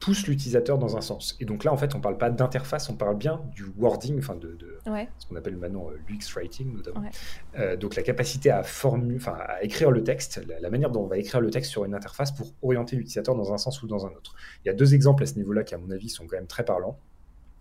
pousse 0.00 0.26
l'utilisateur 0.28 0.78
dans 0.78 0.96
un 0.96 1.00
sens. 1.00 1.36
Et 1.40 1.44
donc 1.44 1.64
là, 1.64 1.72
en 1.72 1.76
fait, 1.76 1.94
on 1.94 2.00
parle 2.00 2.18
pas 2.18 2.30
d'interface, 2.30 2.88
on 2.88 2.94
parle 2.96 3.16
bien 3.16 3.40
du 3.54 3.64
wording, 3.76 4.18
enfin 4.18 4.36
de, 4.36 4.54
de 4.54 4.78
Ouais. 4.90 5.08
ce 5.18 5.26
qu'on 5.26 5.36
appelle 5.36 5.56
maintenant 5.56 5.88
euh, 5.90 5.98
l'UX 6.08 6.32
writing 6.36 6.72
notamment. 6.72 7.00
Ouais. 7.00 7.10
Euh, 7.58 7.76
donc 7.76 7.96
la 7.96 8.02
capacité 8.02 8.50
à, 8.50 8.62
formu- 8.62 9.18
à 9.28 9.62
écrire 9.62 9.90
le 9.90 10.02
texte, 10.04 10.40
la, 10.46 10.60
la 10.60 10.70
manière 10.70 10.90
dont 10.90 11.02
on 11.02 11.06
va 11.08 11.18
écrire 11.18 11.40
le 11.40 11.50
texte 11.50 11.70
sur 11.72 11.84
une 11.84 11.94
interface 11.94 12.32
pour 12.32 12.52
orienter 12.62 12.96
l'utilisateur 12.96 13.34
dans 13.34 13.52
un 13.52 13.58
sens 13.58 13.82
ou 13.82 13.86
dans 13.88 14.06
un 14.06 14.10
autre. 14.10 14.34
Il 14.64 14.68
y 14.68 14.70
a 14.70 14.74
deux 14.74 14.94
exemples 14.94 15.24
à 15.24 15.26
ce 15.26 15.34
niveau-là 15.34 15.64
qui, 15.64 15.74
à 15.74 15.78
mon 15.78 15.90
avis, 15.90 16.08
sont 16.08 16.26
quand 16.26 16.36
même 16.36 16.46
très 16.46 16.64
parlants. 16.64 16.98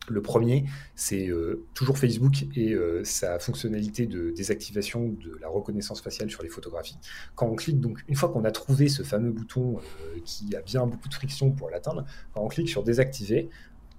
Le 0.10 0.22
premier, 0.22 0.66
c'est 0.96 1.28
euh, 1.28 1.66
toujours 1.74 1.98
Facebook 1.98 2.46
et 2.56 2.74
euh, 2.74 3.04
sa 3.04 3.40
fonctionnalité 3.40 4.08
de 4.08 4.32
désactivation 4.32 5.10
de 5.10 5.38
la 5.42 5.50
reconnaissance 5.50 6.02
faciale 6.02 6.30
sur 6.30 6.44
les 6.44 6.50
photographies. 6.50 6.98
Quand 7.36 7.48
on 7.48 7.56
clique, 7.56 7.82
donc 7.82 8.00
une 8.08 8.16
fois 8.16 8.30
qu'on 8.30 8.46
a 8.46 8.52
trouvé 8.52 8.88
ce 8.88 9.04
fameux 9.04 9.32
bouton 9.32 9.78
euh, 9.78 10.20
qui 10.24 10.56
a 10.56 10.62
bien 10.62 10.86
beaucoup 10.86 11.10
de 11.10 11.14
friction 11.14 11.52
pour 11.52 11.70
l'atteindre, 11.70 12.06
quand 12.34 12.42
on 12.42 12.48
clique 12.48 12.70
sur 12.70 12.84
désactiver, 12.84 13.50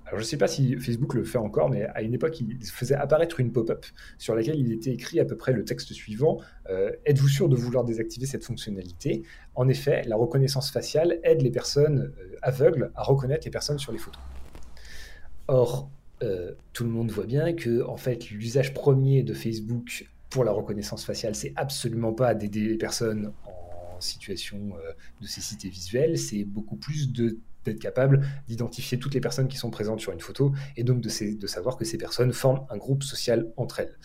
alors 0.06 0.18
je 0.18 0.24
ne 0.24 0.28
sais 0.28 0.38
pas 0.38 0.48
si 0.48 0.78
Facebook 0.78 1.12
le 1.12 1.24
fait 1.24 1.36
encore, 1.36 1.68
mais 1.68 1.84
à 1.84 2.00
une 2.00 2.14
époque, 2.14 2.40
il 2.40 2.64
faisait 2.64 2.94
apparaître 2.94 3.40
une 3.40 3.52
pop-up 3.52 3.84
sur 4.16 4.34
laquelle 4.34 4.58
il 4.58 4.72
était 4.72 4.90
écrit 4.90 5.20
à 5.20 5.26
peu 5.26 5.36
près 5.36 5.52
le 5.52 5.66
texte 5.66 5.92
suivant 5.92 6.40
Êtes-vous 7.04 7.28
sûr 7.28 7.50
de 7.50 7.56
vouloir 7.56 7.84
désactiver 7.84 8.24
cette 8.24 8.42
fonctionnalité? 8.42 9.24
En 9.54 9.68
effet, 9.68 10.04
la 10.06 10.16
reconnaissance 10.16 10.70
faciale 10.70 11.20
aide 11.24 11.42
les 11.42 11.50
personnes 11.50 12.10
aveugles 12.40 12.90
à 12.94 13.02
reconnaître 13.02 13.44
les 13.44 13.50
personnes 13.50 13.78
sur 13.78 13.92
les 13.92 13.98
photos. 13.98 14.22
Or, 15.46 15.90
euh, 16.22 16.52
tout 16.72 16.84
le 16.84 16.90
monde 16.90 17.10
voit 17.10 17.26
bien 17.26 17.52
que 17.52 17.82
en 17.84 17.96
fait, 17.96 18.30
l'usage 18.30 18.74
premier 18.74 19.22
de 19.22 19.34
Facebook 19.34 20.08
pour 20.30 20.44
la 20.44 20.52
reconnaissance 20.52 21.04
faciale, 21.04 21.34
c'est 21.34 21.52
absolument 21.56 22.12
pas 22.12 22.34
d'aider 22.34 22.66
les 22.66 22.76
personnes 22.76 23.32
en 23.46 24.00
situation 24.00 24.58
euh, 24.76 24.92
de 25.20 25.26
cécité 25.26 25.68
visuelle, 25.68 26.18
c'est 26.18 26.44
beaucoup 26.44 26.76
plus 26.76 27.12
de 27.12 27.38
d'être 27.64 27.78
capable 27.78 28.26
d'identifier 28.46 28.98
toutes 28.98 29.14
les 29.14 29.20
personnes 29.20 29.48
qui 29.48 29.56
sont 29.56 29.70
présentes 29.70 30.00
sur 30.00 30.12
une 30.12 30.20
photo 30.20 30.52
et 30.76 30.84
donc 30.84 31.00
de, 31.00 31.46
savoir 31.46 31.76
que 31.76 31.84
ces 31.84 31.98
personnes 31.98 32.32
forment 32.32 32.66
un 32.70 32.76
groupe 32.76 33.02
social 33.02 33.52
entre 33.56 33.80
elles. 33.80 33.98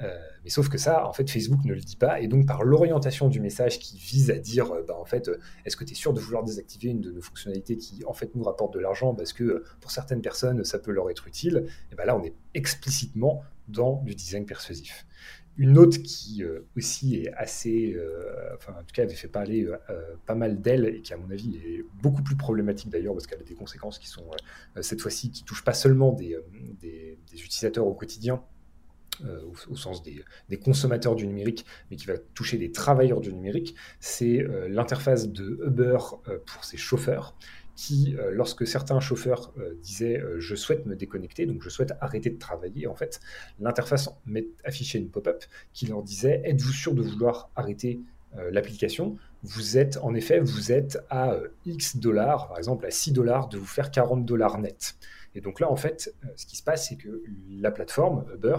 Euh, 0.00 0.16
mais 0.44 0.50
sauf 0.50 0.68
que 0.68 0.78
ça, 0.78 1.06
en 1.08 1.12
fait, 1.12 1.28
Facebook 1.28 1.64
ne 1.64 1.74
le 1.74 1.80
dit 1.80 1.96
pas 1.96 2.20
et 2.20 2.28
donc 2.28 2.46
par 2.46 2.62
l'orientation 2.62 3.28
du 3.28 3.40
message 3.40 3.80
qui 3.80 3.98
vise 3.98 4.30
à 4.30 4.38
dire, 4.38 4.70
euh, 4.70 4.84
bah, 4.86 4.96
en 4.96 5.04
fait, 5.04 5.28
euh, 5.28 5.38
est-ce 5.64 5.76
que 5.76 5.84
tu 5.84 5.92
es 5.92 5.96
sûr 5.96 6.12
de 6.12 6.20
vouloir 6.20 6.44
désactiver 6.44 6.88
une 6.88 7.00
de 7.00 7.10
nos 7.10 7.20
fonctionnalités 7.20 7.76
qui, 7.76 8.04
en 8.06 8.12
fait, 8.12 8.34
nous 8.34 8.44
rapporte 8.44 8.72
de 8.74 8.78
l'argent 8.78 9.14
parce 9.14 9.32
que 9.32 9.64
pour 9.80 9.90
certaines 9.90 10.22
personnes, 10.22 10.64
ça 10.64 10.78
peut 10.78 10.92
leur 10.92 11.10
être 11.10 11.26
utile, 11.26 11.66
et 11.90 11.96
ben 11.96 12.04
là, 12.04 12.16
on 12.16 12.22
est 12.22 12.34
explicitement 12.54 13.42
dans 13.66 14.02
du 14.04 14.14
design 14.14 14.46
persuasif. 14.46 15.04
Une 15.58 15.76
autre 15.76 15.98
qui 15.98 16.44
euh, 16.44 16.60
aussi 16.76 17.16
est 17.16 17.32
assez, 17.32 17.92
euh, 17.94 18.54
enfin 18.54 18.74
en 18.74 18.84
tout 18.84 18.92
cas 18.94 19.02
avait 19.02 19.14
fait 19.14 19.26
parler 19.26 19.66
euh, 19.66 20.14
pas 20.24 20.36
mal 20.36 20.60
d'elle 20.60 20.86
et 20.86 21.02
qui 21.02 21.12
à 21.12 21.16
mon 21.16 21.28
avis 21.30 21.56
est 21.56 21.84
beaucoup 22.00 22.22
plus 22.22 22.36
problématique 22.36 22.90
d'ailleurs 22.90 23.12
parce 23.12 23.26
qu'elle 23.26 23.40
a 23.40 23.44
des 23.44 23.56
conséquences 23.56 23.98
qui 23.98 24.06
sont 24.06 24.24
cette 24.80 25.00
fois-ci 25.00 25.32
qui 25.32 25.42
touchent 25.42 25.64
pas 25.64 25.74
seulement 25.74 26.12
des, 26.12 26.38
utilisateurs 27.32 27.88
au 27.88 27.94
quotidien 27.94 28.40
au, 29.68 29.74
sens 29.74 30.04
des, 30.04 30.56
consommateurs 30.58 31.16
du 31.16 31.26
numérique, 31.26 31.66
mais 31.90 31.96
qui 31.96 32.06
va 32.06 32.16
toucher 32.18 32.56
des 32.56 32.70
travailleurs 32.70 33.20
du 33.20 33.34
numérique, 33.34 33.74
c'est 33.98 34.46
l'interface 34.68 35.28
de 35.28 35.58
Uber 35.66 35.98
pour 36.46 36.62
ses 36.62 36.76
chauffeurs 36.76 37.36
qui, 37.78 38.16
euh, 38.18 38.32
lorsque 38.32 38.66
certains 38.66 38.98
chauffeurs 38.98 39.52
euh, 39.56 39.72
disaient 39.80 40.18
euh, 40.18 40.40
je 40.40 40.56
souhaite 40.56 40.84
me 40.84 40.96
déconnecter, 40.96 41.46
donc 41.46 41.62
je 41.62 41.68
souhaite 41.68 41.92
arrêter 42.00 42.28
de 42.28 42.36
travailler, 42.36 42.88
en 42.88 42.96
fait, 42.96 43.20
l'interface 43.60 44.10
affichait 44.64 44.98
une 44.98 45.10
pop-up 45.10 45.44
qui 45.72 45.86
leur 45.86 46.02
disait 46.02 46.42
êtes-vous 46.44 46.72
sûr 46.72 46.92
de 46.92 47.02
vouloir 47.02 47.50
arrêter 47.54 48.00
l'application? 48.50 49.16
Vous 49.42 49.78
êtes, 49.78 49.96
en 50.02 50.14
effet, 50.14 50.38
vous 50.38 50.70
êtes 50.70 50.98
à 51.08 51.38
X 51.64 51.96
dollars, 51.96 52.48
par 52.48 52.58
exemple 52.58 52.84
à 52.84 52.90
6 52.90 53.12
dollars, 53.12 53.48
de 53.48 53.56
vous 53.56 53.64
faire 53.64 53.90
40 53.90 54.26
dollars 54.26 54.58
net. 54.58 54.96
Et 55.34 55.40
donc 55.40 55.60
là, 55.60 55.70
en 55.70 55.76
fait, 55.76 56.14
ce 56.36 56.44
qui 56.44 56.56
se 56.56 56.62
passe, 56.62 56.88
c'est 56.88 56.96
que 56.96 57.22
la 57.48 57.70
plateforme 57.70 58.26
Uber 58.34 58.56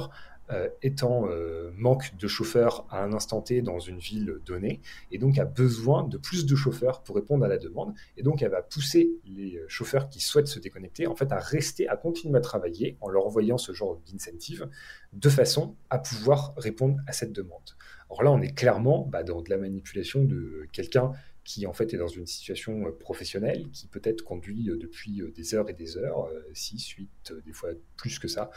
euh, 0.51 0.69
étant 0.81 1.27
euh, 1.29 1.71
manque 1.75 2.15
de 2.17 2.27
chauffeurs 2.27 2.88
à 2.89 3.03
un 3.03 3.13
instant 3.13 3.41
T 3.41 3.62
dans 3.62 3.79
une 3.79 3.99
ville 3.99 4.39
donnée, 4.45 4.81
et 5.12 5.17
donc 5.17 5.38
a 5.38 5.45
besoin 5.45 6.03
de 6.03 6.17
plus 6.17 6.45
de 6.45 6.55
chauffeurs 6.55 7.03
pour 7.03 7.15
répondre 7.15 7.45
à 7.45 7.47
la 7.47 7.57
demande, 7.57 7.93
et 8.17 8.23
donc 8.23 8.41
elle 8.41 8.51
va 8.51 8.62
pousser 8.62 9.12
les 9.25 9.57
euh, 9.57 9.65
chauffeurs 9.67 10.09
qui 10.09 10.19
souhaitent 10.21 10.47
se 10.47 10.59
déconnecter 10.59 11.05
en 11.05 11.15
fait 11.15 11.31
à 11.31 11.39
rester, 11.39 11.88
à 11.88 11.95
continuer 11.95 12.38
à 12.38 12.41
travailler 12.41 12.97
en 13.01 13.09
leur 13.09 13.27
envoyant 13.27 13.57
ce 13.57 13.73
genre 13.73 14.01
d'incentive, 14.12 14.67
de 15.13 15.29
façon 15.29 15.75
à 15.89 15.99
pouvoir 15.99 16.53
répondre 16.57 16.97
à 17.05 17.12
cette 17.12 17.31
demande. 17.31 17.75
Alors 18.09 18.23
là, 18.23 18.31
on 18.31 18.41
est 18.41 18.55
clairement 18.55 19.05
bah, 19.05 19.21
dans 19.21 19.41
de 19.41 19.49
la 19.51 19.57
manipulation 19.57 20.23
de 20.23 20.67
quelqu'un 20.71 21.12
qui 21.49 21.65
en 21.65 21.73
fait 21.73 21.95
est 21.95 21.97
dans 21.97 22.07
une 22.07 22.27
situation 22.27 22.85
euh, 22.85 22.91
professionnelle, 22.91 23.65
qui 23.73 23.88
peut-être 23.88 24.21
conduit 24.21 24.69
euh, 24.69 24.77
depuis 24.77 25.19
euh, 25.19 25.31
des 25.31 25.55
heures 25.55 25.67
et 25.67 25.73
des 25.73 25.97
heures, 25.97 26.29
6, 26.53 26.89
8, 26.89 27.33
des 27.43 27.53
fois 27.53 27.69
plus 27.97 28.19
que 28.19 28.27
ça, 28.27 28.51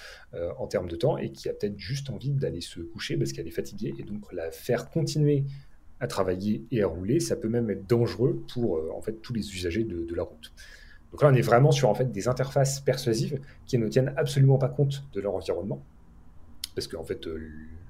en 0.59 0.67
termes 0.67 0.89
de 0.89 0.97
temps, 0.97 1.17
et 1.17 1.33
qui 1.33 1.49
a 1.49 1.55
peut-être 1.55 1.79
juste 1.79 2.11
envie 2.11 2.31
d'aller 2.31 2.61
se 2.61 2.81
coucher 2.81 3.17
parce 3.17 3.33
qu'elle 3.33 3.49
est 3.49 3.53
fatiguée, 3.53 3.95
et 3.99 4.03
donc 4.03 4.31
la 4.33 4.51
faire 4.51 4.91
continuer 4.91 5.45
à 6.01 6.07
travailler 6.07 6.67
et 6.71 6.83
à 6.83 6.87
rouler, 6.87 7.19
ça 7.19 7.37
peut 7.37 7.49
même 7.49 7.71
être 7.71 7.87
dangereux 7.87 8.45
pour 8.53 8.95
en 8.95 9.01
fait 9.01 9.23
tous 9.23 9.33
les 9.33 9.55
usagers 9.55 9.85
de, 9.85 10.15
la 10.15 10.23
route. 10.23 10.53
Donc 11.13 11.23
là, 11.23 11.29
on 11.29 11.35
est 11.35 11.43
vraiment 11.43 11.73
sur 11.73 11.89
en 11.89 11.95
fait 11.95 12.13
des 12.13 12.29
interfaces 12.29 12.81
persuasives 12.81 13.41
qui 13.67 13.79
ne 13.79 13.89
tiennent 13.89 14.13
absolument 14.17 14.59
pas 14.59 14.69
compte 14.69 15.05
de 15.13 15.21
leur 15.21 15.35
environnement, 15.35 15.83
parce 16.75 16.89
qu'en 16.89 17.05
fait, 17.05 17.27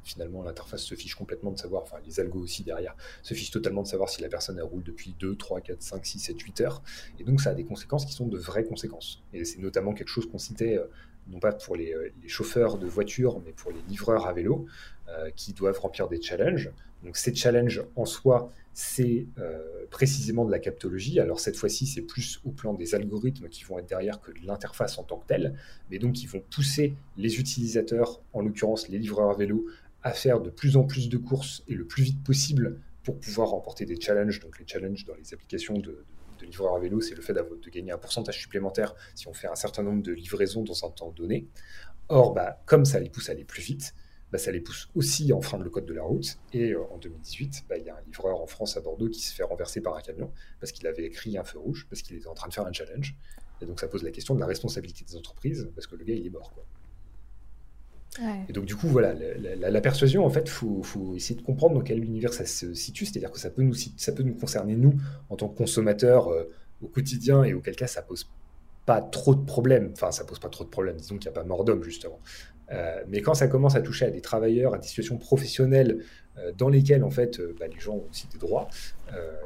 finalement, 0.04 0.42
l'interface 0.42 0.82
se 0.82 0.94
fiche 0.94 1.14
complètement 1.14 1.52
de 1.52 1.58
savoir, 1.58 1.82
enfin 1.82 1.96
les 2.04 2.20
algos 2.20 2.40
aussi 2.40 2.62
derrière, 2.62 2.96
se 3.22 3.34
fichent 3.34 3.50
totalement 3.50 3.82
de 3.82 3.88
savoir 3.88 4.08
si 4.08 4.20
la 4.20 4.28
personne 4.28 4.60
roule 4.60 4.82
depuis 4.82 5.14
2, 5.18 5.36
3, 5.36 5.60
4, 5.60 5.82
5, 5.82 6.06
6, 6.06 6.18
7, 6.18 6.40
8 6.40 6.60
heures. 6.62 6.82
Et 7.18 7.24
donc 7.24 7.40
ça 7.40 7.50
a 7.50 7.54
des 7.54 7.64
conséquences 7.64 8.04
qui 8.04 8.12
sont 8.12 8.26
de 8.26 8.38
vraies 8.38 8.64
conséquences. 8.64 9.22
Et 9.32 9.44
c'est 9.44 9.60
notamment 9.60 9.94
quelque 9.94 10.08
chose 10.08 10.28
qu'on 10.30 10.38
citait, 10.38 10.78
euh, 10.78 10.84
non 11.28 11.38
pas 11.38 11.52
pour 11.52 11.76
les, 11.76 11.92
euh, 11.92 12.10
chauffeurs 12.26 12.78
de 12.78 12.86
voitures, 12.86 13.40
mais 13.44 13.52
pour 13.52 13.70
les 13.70 13.80
livreurs 13.88 14.26
à 14.26 14.32
vélo, 14.32 14.66
euh, 15.08 15.30
qui 15.36 15.52
doivent 15.52 15.78
remplir 15.78 16.08
des 16.08 16.20
challenges. 16.20 16.70
Donc 17.04 17.16
ces 17.16 17.34
challenges 17.34 17.82
en 17.96 18.04
soi, 18.04 18.52
c'est 18.74 19.26
précisément 19.90 20.46
de 20.46 20.50
la 20.52 20.60
captologie. 20.60 21.18
Alors 21.20 21.40
cette 21.40 21.56
fois-ci, 21.56 21.84
c'est 21.84 22.00
plus 22.00 22.40
au 22.44 22.50
plan 22.50 22.74
des 22.74 22.94
algorithmes 22.94 23.48
qui 23.48 23.64
vont 23.64 23.78
être 23.78 23.88
derrière 23.88 24.20
que 24.20 24.30
de 24.30 24.46
l'interface 24.46 24.98
en 24.98 25.02
tant 25.02 25.18
que 25.18 25.26
telle, 25.26 25.58
mais 25.90 25.98
donc 25.98 26.12
qui 26.14 26.26
vont 26.26 26.42
pousser 26.48 26.94
les 27.16 27.40
utilisateurs, 27.40 28.22
en 28.32 28.40
l'occurrence 28.40 28.88
les 28.88 28.98
livreurs 28.98 29.30
à 29.30 29.34
vélo, 29.34 29.66
à 30.02 30.12
faire 30.12 30.40
de 30.40 30.50
plus 30.50 30.76
en 30.76 30.84
plus 30.84 31.08
de 31.08 31.18
courses 31.18 31.62
et 31.68 31.74
le 31.74 31.86
plus 31.86 32.02
vite 32.02 32.22
possible 32.22 32.80
pour 33.04 33.18
pouvoir 33.18 33.48
remporter 33.48 33.86
des 33.86 34.00
challenges. 34.00 34.40
Donc 34.40 34.58
les 34.58 34.66
challenges 34.66 35.04
dans 35.04 35.14
les 35.14 35.34
applications 35.34 35.74
de, 35.74 35.80
de, 35.80 36.04
de 36.40 36.46
livreurs 36.46 36.76
à 36.76 36.80
vélo, 36.80 37.00
c'est 37.00 37.14
le 37.14 37.22
fait 37.22 37.34
de 37.34 37.70
gagner 37.70 37.92
un 37.92 37.98
pourcentage 37.98 38.40
supplémentaire 38.40 38.94
si 39.14 39.28
on 39.28 39.34
fait 39.34 39.48
un 39.48 39.54
certain 39.54 39.82
nombre 39.82 40.02
de 40.02 40.12
livraisons 40.12 40.62
dans 40.62 40.84
un 40.84 40.90
temps 40.90 41.10
donné. 41.10 41.48
Or, 42.08 42.34
bah, 42.34 42.62
comme 42.66 42.84
ça 42.84 43.00
les 43.00 43.08
pousse 43.08 43.28
à 43.28 43.32
aller 43.32 43.44
plus 43.44 43.62
vite, 43.62 43.94
bah, 44.30 44.38
ça 44.38 44.50
les 44.50 44.60
pousse 44.60 44.88
aussi 44.94 45.30
à 45.30 45.36
enfreindre 45.36 45.64
le 45.64 45.70
code 45.70 45.86
de 45.86 45.94
la 45.94 46.02
route. 46.02 46.38
Et 46.52 46.72
euh, 46.72 46.82
en 46.90 46.98
2018, 46.98 47.64
bah, 47.68 47.76
il 47.78 47.84
y 47.84 47.90
a 47.90 47.96
un 47.96 48.00
livreur 48.02 48.40
en 48.40 48.46
France 48.46 48.76
à 48.76 48.80
Bordeaux 48.80 49.08
qui 49.08 49.20
se 49.20 49.34
fait 49.34 49.42
renverser 49.42 49.80
par 49.80 49.96
un 49.96 50.00
camion 50.00 50.32
parce 50.58 50.72
qu'il 50.72 50.86
avait 50.86 51.04
écrit 51.04 51.36
un 51.36 51.44
feu 51.44 51.58
rouge, 51.58 51.86
parce 51.88 52.02
qu'il 52.02 52.16
était 52.16 52.26
en 52.26 52.34
train 52.34 52.48
de 52.48 52.54
faire 52.54 52.66
un 52.66 52.72
challenge. 52.72 53.14
Et 53.60 53.66
donc 53.66 53.78
ça 53.78 53.88
pose 53.88 54.02
la 54.02 54.10
question 54.10 54.34
de 54.34 54.40
la 54.40 54.46
responsabilité 54.46 55.04
des 55.04 55.16
entreprises, 55.16 55.70
parce 55.74 55.86
que 55.86 55.94
le 55.96 56.04
gars, 56.04 56.14
il 56.14 56.26
est 56.26 56.30
mort. 56.30 56.52
Quoi. 56.52 56.66
Et 58.48 58.52
donc, 58.52 58.66
du 58.66 58.76
coup, 58.76 58.88
voilà, 58.88 59.14
la, 59.14 59.80
persuasion, 59.80 60.26
en 60.26 60.30
fait, 60.30 60.42
il 60.42 60.84
faut, 60.84 61.14
essayer 61.16 61.34
de 61.34 61.44
comprendre 61.44 61.74
dans 61.76 61.80
quel 61.80 62.04
univers 62.04 62.34
ça 62.34 62.44
se 62.44 62.74
situe. 62.74 63.06
C'est-à-dire 63.06 63.30
que 63.30 63.38
ça 63.38 63.48
peut, 63.48 63.62
nous, 63.62 63.74
ça 63.74 64.12
peut 64.12 64.22
nous 64.22 64.34
concerner, 64.34 64.76
nous, 64.76 64.94
en 65.30 65.36
tant 65.36 65.48
que 65.48 65.56
consommateurs 65.56 66.28
euh, 66.28 66.50
au 66.82 66.88
quotidien, 66.88 67.42
et 67.44 67.54
auquel 67.54 67.74
cas, 67.74 67.86
ça 67.86 68.02
pose 68.02 68.28
pas 68.84 69.00
trop 69.00 69.34
de 69.34 69.44
problèmes. 69.44 69.90
Enfin, 69.94 70.12
ça 70.12 70.24
pose 70.24 70.38
pas 70.38 70.50
trop 70.50 70.64
de 70.64 70.68
problèmes. 70.68 70.96
Disons 70.96 71.16
qu'il 71.16 71.30
n'y 71.30 71.36
a 71.36 71.40
pas 71.40 71.44
mort 71.44 71.64
d'homme, 71.64 71.82
justement. 71.82 72.20
Euh, 72.70 73.02
mais 73.08 73.22
quand 73.22 73.34
ça 73.34 73.48
commence 73.48 73.76
à 73.76 73.80
toucher 73.80 74.04
à 74.04 74.10
des 74.10 74.20
travailleurs, 74.20 74.74
à 74.74 74.78
des 74.78 74.86
situations 74.86 75.16
professionnelles 75.16 76.04
euh, 76.36 76.52
dans 76.52 76.68
lesquelles, 76.68 77.04
en 77.04 77.10
fait, 77.10 77.40
bah, 77.58 77.66
les 77.66 77.80
gens 77.80 77.94
ont 77.94 78.06
aussi 78.10 78.26
des 78.28 78.38
droits, 78.38 78.68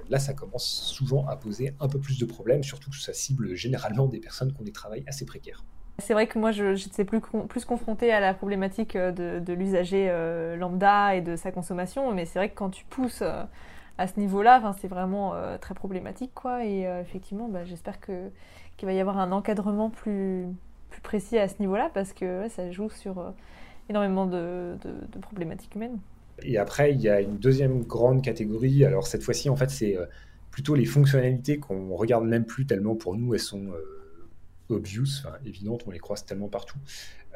là, 0.08 0.18
ça 0.18 0.32
commence 0.32 0.64
souvent 0.64 1.26
à 1.26 1.36
poser 1.36 1.72
un 1.80 1.88
peu 1.88 1.98
plus 1.98 2.18
de 2.18 2.24
problèmes, 2.24 2.62
surtout 2.62 2.90
que 2.90 2.96
ça 2.96 3.12
cible 3.12 3.54
généralement 3.54 4.06
des 4.06 4.20
personnes 4.20 4.52
qui 4.52 4.60
ont 4.60 4.64
des 4.64 4.72
travails 4.72 5.04
assez 5.06 5.24
précaires. 5.24 5.64
C'est 5.98 6.12
vrai 6.12 6.26
que 6.26 6.38
moi, 6.38 6.52
je- 6.52 6.74
j'étais 6.74 7.04
plus, 7.04 7.20
plus 7.20 7.64
confrontée 7.64 8.12
à 8.12 8.20
la 8.20 8.34
problématique 8.34 8.96
euh, 8.96 9.12
de, 9.40 9.52
l'usager 9.54 10.08
euh, 10.10 10.54
lambda 10.56 11.14
et 11.16 11.22
de 11.22 11.36
sa 11.36 11.52
consommation, 11.52 12.12
mais 12.12 12.26
c'est 12.26 12.38
vrai 12.38 12.50
que 12.50 12.54
quand 12.54 12.68
tu 12.70 12.84
pousses 12.84 13.22
euh, 13.22 13.42
à 13.96 14.06
ce 14.06 14.20
niveau-là, 14.20 14.74
c'est 14.78 14.88
vraiment 14.88 15.32
très 15.58 15.74
problématique, 15.74 16.32
quoi. 16.34 16.66
Et 16.66 16.82
effectivement, 16.82 17.48
bah, 17.48 17.64
j'espère 17.64 17.98
qu'il 17.98 18.30
va 18.82 18.92
y 18.92 19.00
avoir 19.00 19.18
un 19.18 19.32
encadrement 19.32 19.88
plus, 19.88 20.44
précis 21.02 21.38
à 21.38 21.48
ce 21.48 21.54
niveau-là, 21.60 21.90
parce 21.94 22.12
que 22.12 22.46
ça 22.50 22.70
joue 22.70 22.90
sur 22.90 23.32
énormément 23.88 24.26
de, 24.26 24.76
problématiques 25.22 25.74
humaines. 25.76 25.96
Et 26.42 26.58
après, 26.58 26.92
il 26.92 27.00
y 27.00 27.08
a 27.08 27.22
une 27.22 27.38
deuxième 27.38 27.84
grande 27.84 28.22
catégorie. 28.22 28.84
Alors 28.84 29.06
cette 29.06 29.22
fois-ci, 29.22 29.48
en 29.48 29.56
fait, 29.56 29.70
c'est 29.70 29.96
plutôt 30.50 30.74
les 30.74 30.84
fonctionnalités 30.84 31.56
qu'on 31.56 31.94
regarde 31.94 32.26
même 32.26 32.44
plus 32.44 32.66
tellement 32.66 32.96
pour 32.96 33.16
nous. 33.16 33.32
Elles 33.32 33.40
sont 33.40 33.64
obvious, 34.68 35.06
enfin, 35.24 35.36
évidentes, 35.44 35.84
on 35.86 35.90
les 35.90 35.98
croise 35.98 36.24
tellement 36.24 36.48
partout. 36.48 36.78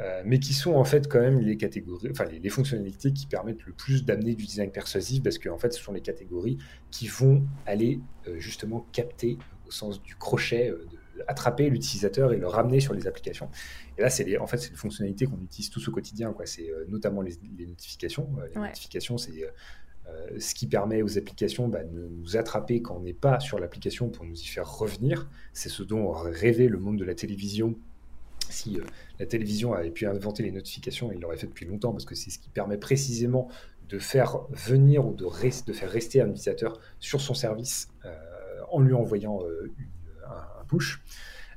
Euh, 0.00 0.22
mais 0.24 0.38
qui 0.38 0.54
sont 0.54 0.72
en 0.74 0.84
fait 0.84 1.08
quand 1.08 1.20
même 1.20 1.40
les 1.40 1.56
catégories, 1.56 2.08
enfin 2.10 2.24
les, 2.24 2.38
les 2.38 2.48
fonctionnalités 2.48 3.12
qui 3.12 3.26
permettent 3.26 3.64
le 3.66 3.72
plus 3.74 4.04
d'amener 4.04 4.34
du 4.34 4.46
design 4.46 4.70
persuasif 4.72 5.22
parce 5.22 5.38
qu'en 5.38 5.58
fait 5.58 5.72
ce 5.74 5.82
sont 5.82 5.92
les 5.92 6.00
catégories 6.00 6.56
qui 6.90 7.06
vont 7.06 7.44
aller 7.66 8.00
euh, 8.26 8.38
justement 8.38 8.86
capter 8.92 9.36
au 9.66 9.70
sens 9.70 10.00
du 10.02 10.16
crochet, 10.16 10.70
euh, 10.70 10.86
de 10.90 10.98
attraper 11.28 11.68
l'utilisateur 11.68 12.32
et 12.32 12.38
le 12.38 12.46
ramener 12.46 12.80
sur 12.80 12.94
les 12.94 13.06
applications. 13.06 13.50
Et 13.98 14.00
là, 14.00 14.08
c'est 14.08 14.24
les, 14.24 14.38
en 14.38 14.46
fait 14.46 14.56
c'est 14.56 14.70
les 14.70 14.76
fonctionnalités 14.76 15.26
qu'on 15.26 15.38
utilise 15.42 15.68
tous 15.68 15.86
au 15.88 15.92
quotidien, 15.92 16.32
quoi. 16.32 16.46
C'est 16.46 16.70
euh, 16.70 16.86
notamment 16.88 17.20
les, 17.20 17.34
les 17.58 17.66
notifications. 17.66 18.26
Euh, 18.38 18.46
les 18.54 18.58
Ouais. 18.58 18.68
notifications, 18.68 19.18
c'est 19.18 19.44
euh, 19.44 19.50
ce 20.38 20.54
qui 20.54 20.66
permet 20.66 21.02
aux 21.02 21.18
applications 21.18 21.68
bah, 21.68 21.82
de 21.84 22.08
nous 22.08 22.36
attraper 22.36 22.82
quand 22.82 22.96
on 22.96 23.00
n'est 23.00 23.12
pas 23.12 23.40
sur 23.40 23.58
l'application 23.58 24.08
pour 24.08 24.24
nous 24.24 24.34
y 24.34 24.44
faire 24.44 24.70
revenir. 24.70 25.28
C'est 25.52 25.68
ce 25.68 25.82
dont 25.82 26.10
rêvait 26.10 26.68
le 26.68 26.78
monde 26.78 26.98
de 26.98 27.04
la 27.04 27.14
télévision. 27.14 27.74
Si 28.48 28.78
euh, 28.78 28.84
la 29.18 29.26
télévision 29.26 29.74
avait 29.74 29.90
pu 29.90 30.06
inventer 30.06 30.42
les 30.42 30.50
notifications, 30.50 31.12
il 31.12 31.20
l'aurait 31.20 31.36
fait 31.36 31.46
depuis 31.46 31.66
longtemps 31.66 31.92
parce 31.92 32.04
que 32.04 32.14
c'est 32.14 32.30
ce 32.30 32.38
qui 32.38 32.48
permet 32.48 32.78
précisément 32.78 33.48
de 33.88 33.98
faire 33.98 34.40
venir 34.50 35.06
ou 35.06 35.14
de, 35.14 35.28
faire 35.72 35.90
rester 35.90 36.20
un 36.20 36.28
utilisateur 36.28 36.80
sur 37.00 37.20
son 37.20 37.34
service 37.34 37.88
euh, 38.04 38.10
en 38.70 38.80
lui 38.80 38.94
envoyant 38.94 39.42
euh, 39.44 39.72
un, 40.26 40.64
push. 40.66 41.02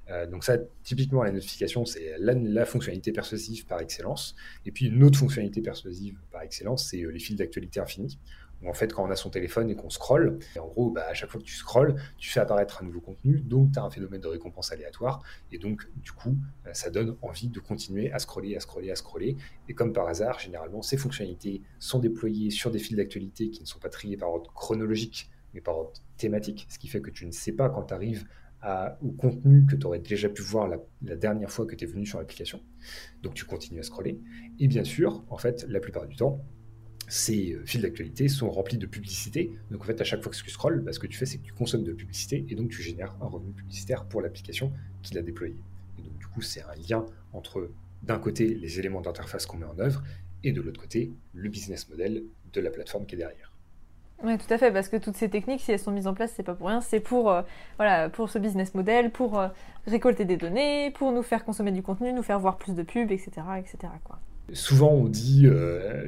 Euh, 0.09 0.27
donc 0.27 0.43
ça, 0.43 0.57
typiquement, 0.83 1.23
la 1.23 1.31
notification, 1.31 1.85
c'est 1.85 2.15
la, 2.19 2.33
la 2.33 2.65
fonctionnalité 2.65 3.11
persuasive 3.11 3.65
par 3.65 3.79
excellence. 3.79 4.35
Et 4.65 4.71
puis 4.71 4.87
une 4.87 5.03
autre 5.03 5.17
fonctionnalité 5.17 5.61
persuasive 5.61 6.17
par 6.31 6.41
excellence, 6.41 6.89
c'est 6.89 7.01
euh, 7.01 7.09
les 7.09 7.19
fils 7.19 7.37
d'actualité 7.37 7.79
infinis. 7.79 8.19
En 8.65 8.73
fait, 8.73 8.93
quand 8.93 9.05
on 9.05 9.11
a 9.11 9.15
son 9.15 9.29
téléphone 9.29 9.69
et 9.69 9.75
qu'on 9.75 9.89
scrolle, 9.89 10.39
en 10.59 10.67
gros, 10.67 10.91
bah, 10.91 11.05
à 11.09 11.13
chaque 11.13 11.29
fois 11.29 11.39
que 11.39 11.45
tu 11.45 11.55
scrolles, 11.55 11.95
tu 12.17 12.29
fais 12.29 12.39
apparaître 12.39 12.81
un 12.81 12.85
nouveau 12.85 13.01
contenu, 13.01 13.39
donc 13.39 13.71
tu 13.73 13.79
as 13.79 13.83
un 13.83 13.89
phénomène 13.89 14.21
de 14.21 14.27
récompense 14.27 14.71
aléatoire, 14.71 15.21
et 15.51 15.57
donc 15.57 15.87
du 15.97 16.11
coup, 16.11 16.37
euh, 16.65 16.73
ça 16.73 16.89
donne 16.89 17.15
envie 17.21 17.49
de 17.49 17.59
continuer 17.59 18.11
à 18.11 18.19
scroller, 18.19 18.55
à 18.55 18.59
scroller, 18.59 18.91
à 18.91 18.95
scroller. 18.95 19.37
Et 19.69 19.73
comme 19.73 19.93
par 19.93 20.07
hasard, 20.07 20.39
généralement, 20.39 20.81
ces 20.81 20.97
fonctionnalités 20.97 21.61
sont 21.79 21.99
déployées 21.99 22.49
sur 22.49 22.71
des 22.71 22.79
fils 22.79 22.97
d'actualité 22.97 23.49
qui 23.49 23.61
ne 23.61 23.67
sont 23.67 23.79
pas 23.79 23.89
triés 23.89 24.17
par 24.17 24.29
ordre 24.29 24.51
chronologique, 24.53 25.29
mais 25.53 25.61
par 25.61 25.77
ordre 25.77 25.93
thématique, 26.17 26.65
ce 26.69 26.79
qui 26.79 26.87
fait 26.87 27.01
que 27.01 27.09
tu 27.09 27.25
ne 27.25 27.31
sais 27.31 27.51
pas 27.51 27.69
quand 27.69 27.83
tu 27.83 27.93
arrives 27.93 28.25
au 29.01 29.11
contenu 29.11 29.65
que 29.65 29.75
tu 29.75 29.85
aurais 29.85 29.99
déjà 29.99 30.29
pu 30.29 30.41
voir 30.41 30.69
la, 30.69 30.77
la 31.01 31.17
dernière 31.17 31.51
fois 31.51 31.65
que 31.65 31.75
tu 31.75 31.83
es 31.83 31.87
venu 31.87 32.05
sur 32.05 32.19
l'application. 32.19 32.61
Donc 33.21 33.33
tu 33.33 33.43
continues 33.43 33.81
à 33.81 33.83
scroller. 33.83 34.21
Et 34.57 34.67
bien 34.69 34.85
sûr, 34.85 35.25
en 35.29 35.37
fait, 35.37 35.65
la 35.67 35.81
plupart 35.81 36.07
du 36.07 36.15
temps, 36.15 36.45
ces 37.07 37.53
euh, 37.53 37.65
fils 37.65 37.81
d'actualité 37.81 38.27
sont 38.27 38.49
remplis 38.49 38.77
de 38.77 38.85
publicité. 38.85 39.51
Donc 39.71 39.81
en 39.81 39.85
fait, 39.85 39.99
à 40.01 40.03
chaque 40.03 40.21
fois 40.21 40.31
que 40.31 40.37
tu 40.37 40.49
scrolles, 40.49 40.81
bah, 40.81 40.93
ce 40.93 40.99
que 40.99 41.07
tu 41.07 41.17
fais, 41.17 41.25
c'est 41.25 41.37
que 41.37 41.43
tu 41.43 41.53
consommes 41.53 41.83
de 41.83 41.91
la 41.91 41.97
publicité 41.97 42.45
et 42.49 42.55
donc 42.55 42.69
tu 42.69 42.81
génères 42.81 43.15
un 43.21 43.27
revenu 43.27 43.51
publicitaire 43.51 44.05
pour 44.05 44.21
l'application 44.21 44.71
qui 45.01 45.13
l'a 45.13 45.21
déployé. 45.21 45.55
Et 45.99 46.01
donc 46.01 46.17
du 46.17 46.27
coup, 46.27 46.41
c'est 46.41 46.61
un 46.61 46.75
lien 46.87 47.05
entre 47.33 47.69
d'un 48.03 48.19
côté 48.19 48.53
les 48.53 48.79
éléments 48.79 49.01
d'interface 49.01 49.45
qu'on 49.45 49.57
met 49.57 49.65
en 49.65 49.79
œuvre 49.79 50.03
et 50.43 50.51
de 50.51 50.61
l'autre 50.61 50.79
côté 50.79 51.11
le 51.33 51.49
business 51.49 51.89
model 51.89 52.23
de 52.51 52.61
la 52.61 52.69
plateforme 52.69 53.05
qui 53.05 53.15
est 53.15 53.19
derrière. 53.19 53.53
Oui, 54.23 54.37
tout 54.37 54.53
à 54.53 54.57
fait, 54.57 54.71
parce 54.71 54.87
que 54.87 54.95
toutes 54.95 55.17
ces 55.17 55.29
techniques, 55.29 55.59
si 55.59 55.71
elles 55.73 55.79
sont 55.79 55.91
mises 55.91 56.07
en 56.07 56.13
place, 56.13 56.31
c'est 56.33 56.43
pas 56.43 56.53
pour 56.53 56.67
rien, 56.67 56.79
c'est 56.79 57.01
pour, 57.01 57.29
euh, 57.29 57.41
voilà, 57.77 58.09
pour 58.09 58.29
ce 58.29 58.39
business 58.39 58.73
model, 58.73 59.11
pour 59.11 59.37
euh, 59.37 59.49
récolter 59.85 60.23
des 60.23 60.37
données, 60.37 60.91
pour 60.91 61.11
nous 61.11 61.23
faire 61.23 61.43
consommer 61.43 61.71
du 61.73 61.83
contenu, 61.83 62.13
nous 62.13 62.23
faire 62.23 62.39
voir 62.39 62.57
plus 62.57 62.73
de 62.73 62.83
pubs, 62.83 63.11
etc., 63.11 63.31
etc. 63.59 63.91
Souvent, 64.51 64.91
on 64.91 65.07
dit 65.07 65.43
euh, 65.45 66.05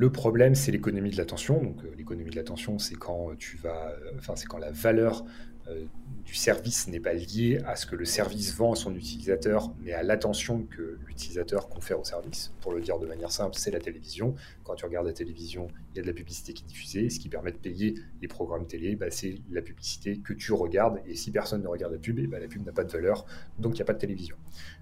le 0.00 0.10
problème, 0.10 0.54
c'est 0.54 0.72
l'économie 0.72 1.10
de 1.10 1.16
l'attention. 1.16 1.62
Donc, 1.62 1.84
euh, 1.84 1.90
l'économie 1.96 2.30
de 2.30 2.36
l'attention, 2.36 2.78
c'est 2.78 2.94
quand 2.94 3.30
tu 3.38 3.56
vas, 3.56 3.90
euh, 3.90 4.12
enfin, 4.18 4.34
c'est 4.36 4.46
quand 4.46 4.58
la 4.58 4.70
valeur 4.70 5.24
euh, 5.68 5.84
du 6.24 6.34
service 6.34 6.88
n'est 6.88 7.00
pas 7.00 7.12
liée 7.12 7.60
à 7.66 7.76
ce 7.76 7.86
que 7.86 7.96
le 7.96 8.04
service 8.06 8.54
vend 8.54 8.72
à 8.72 8.76
son 8.76 8.94
utilisateur, 8.94 9.74
mais 9.80 9.92
à 9.92 10.02
l'attention 10.02 10.62
que 10.62 10.98
l'utilisateur 11.06 11.68
confère 11.68 12.00
au 12.00 12.04
service. 12.04 12.52
Pour 12.60 12.72
le 12.72 12.80
dire 12.80 12.98
de 12.98 13.06
manière 13.06 13.30
simple, 13.30 13.56
c'est 13.56 13.70
la 13.70 13.80
télévision. 13.80 14.34
Quand 14.64 14.74
tu 14.74 14.84
regardes 14.86 15.06
la 15.06 15.12
télévision, 15.12 15.68
il 15.92 15.96
y 15.96 15.98
a 15.98 16.02
de 16.02 16.06
la 16.06 16.14
publicité 16.14 16.52
qui 16.52 16.64
est 16.64 16.66
diffusée. 16.66 17.10
Ce 17.10 17.18
qui 17.18 17.28
permet 17.28 17.52
de 17.52 17.58
payer 17.58 17.94
les 18.22 18.28
programmes 18.28 18.66
télé, 18.66 18.96
bah, 18.96 19.10
c'est 19.10 19.40
la 19.50 19.60
publicité 19.60 20.18
que 20.18 20.32
tu 20.32 20.52
regardes. 20.52 21.00
Et 21.06 21.14
si 21.14 21.30
personne 21.30 21.62
ne 21.62 21.68
regarde 21.68 21.92
la 21.92 21.98
pub, 21.98 22.18
et 22.18 22.26
bah, 22.26 22.38
la 22.38 22.48
pub 22.48 22.64
n'a 22.64 22.72
pas 22.72 22.84
de 22.84 22.92
valeur, 22.92 23.26
donc 23.58 23.74
il 23.74 23.76
n'y 23.76 23.82
a 23.82 23.86
pas 23.86 23.94
de 23.94 23.98
télévision. 23.98 24.36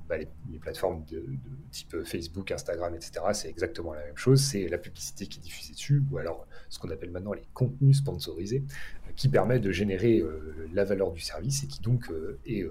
Bah, 0.09 0.17
les, 0.17 0.59
plateformes 0.59 1.05
de, 1.05 1.23
type 1.71 2.03
Facebook, 2.05 2.51
Instagram, 2.51 2.95
etc., 2.95 3.21
c'est 3.35 3.49
exactement 3.49 3.93
la 3.93 4.05
même 4.05 4.17
chose. 4.17 4.43
C'est 4.43 4.67
la 4.69 4.79
publicité 4.79 5.27
qui 5.27 5.39
est 5.39 5.43
diffusée 5.43 5.75
dessus, 5.75 6.03
ou 6.11 6.17
alors 6.17 6.47
ce 6.71 6.79
qu'on 6.79 6.91
appelle 6.91 7.11
maintenant 7.11 7.35
les 7.35 7.47
contenus 7.53 7.99
sponsorisés, 7.99 8.63
euh, 9.07 9.13
qui 9.17 9.29
permet 9.29 9.59
de 9.59 9.71
générer 9.71 10.21
euh, 10.21 10.69
la 10.73 10.85
valeur 10.85 11.13
du 11.13 11.21
service 11.21 11.65
et 11.65 11.67
qui 11.67 11.81
donc 11.81 12.11
euh, 12.11 12.39
est 12.47 12.67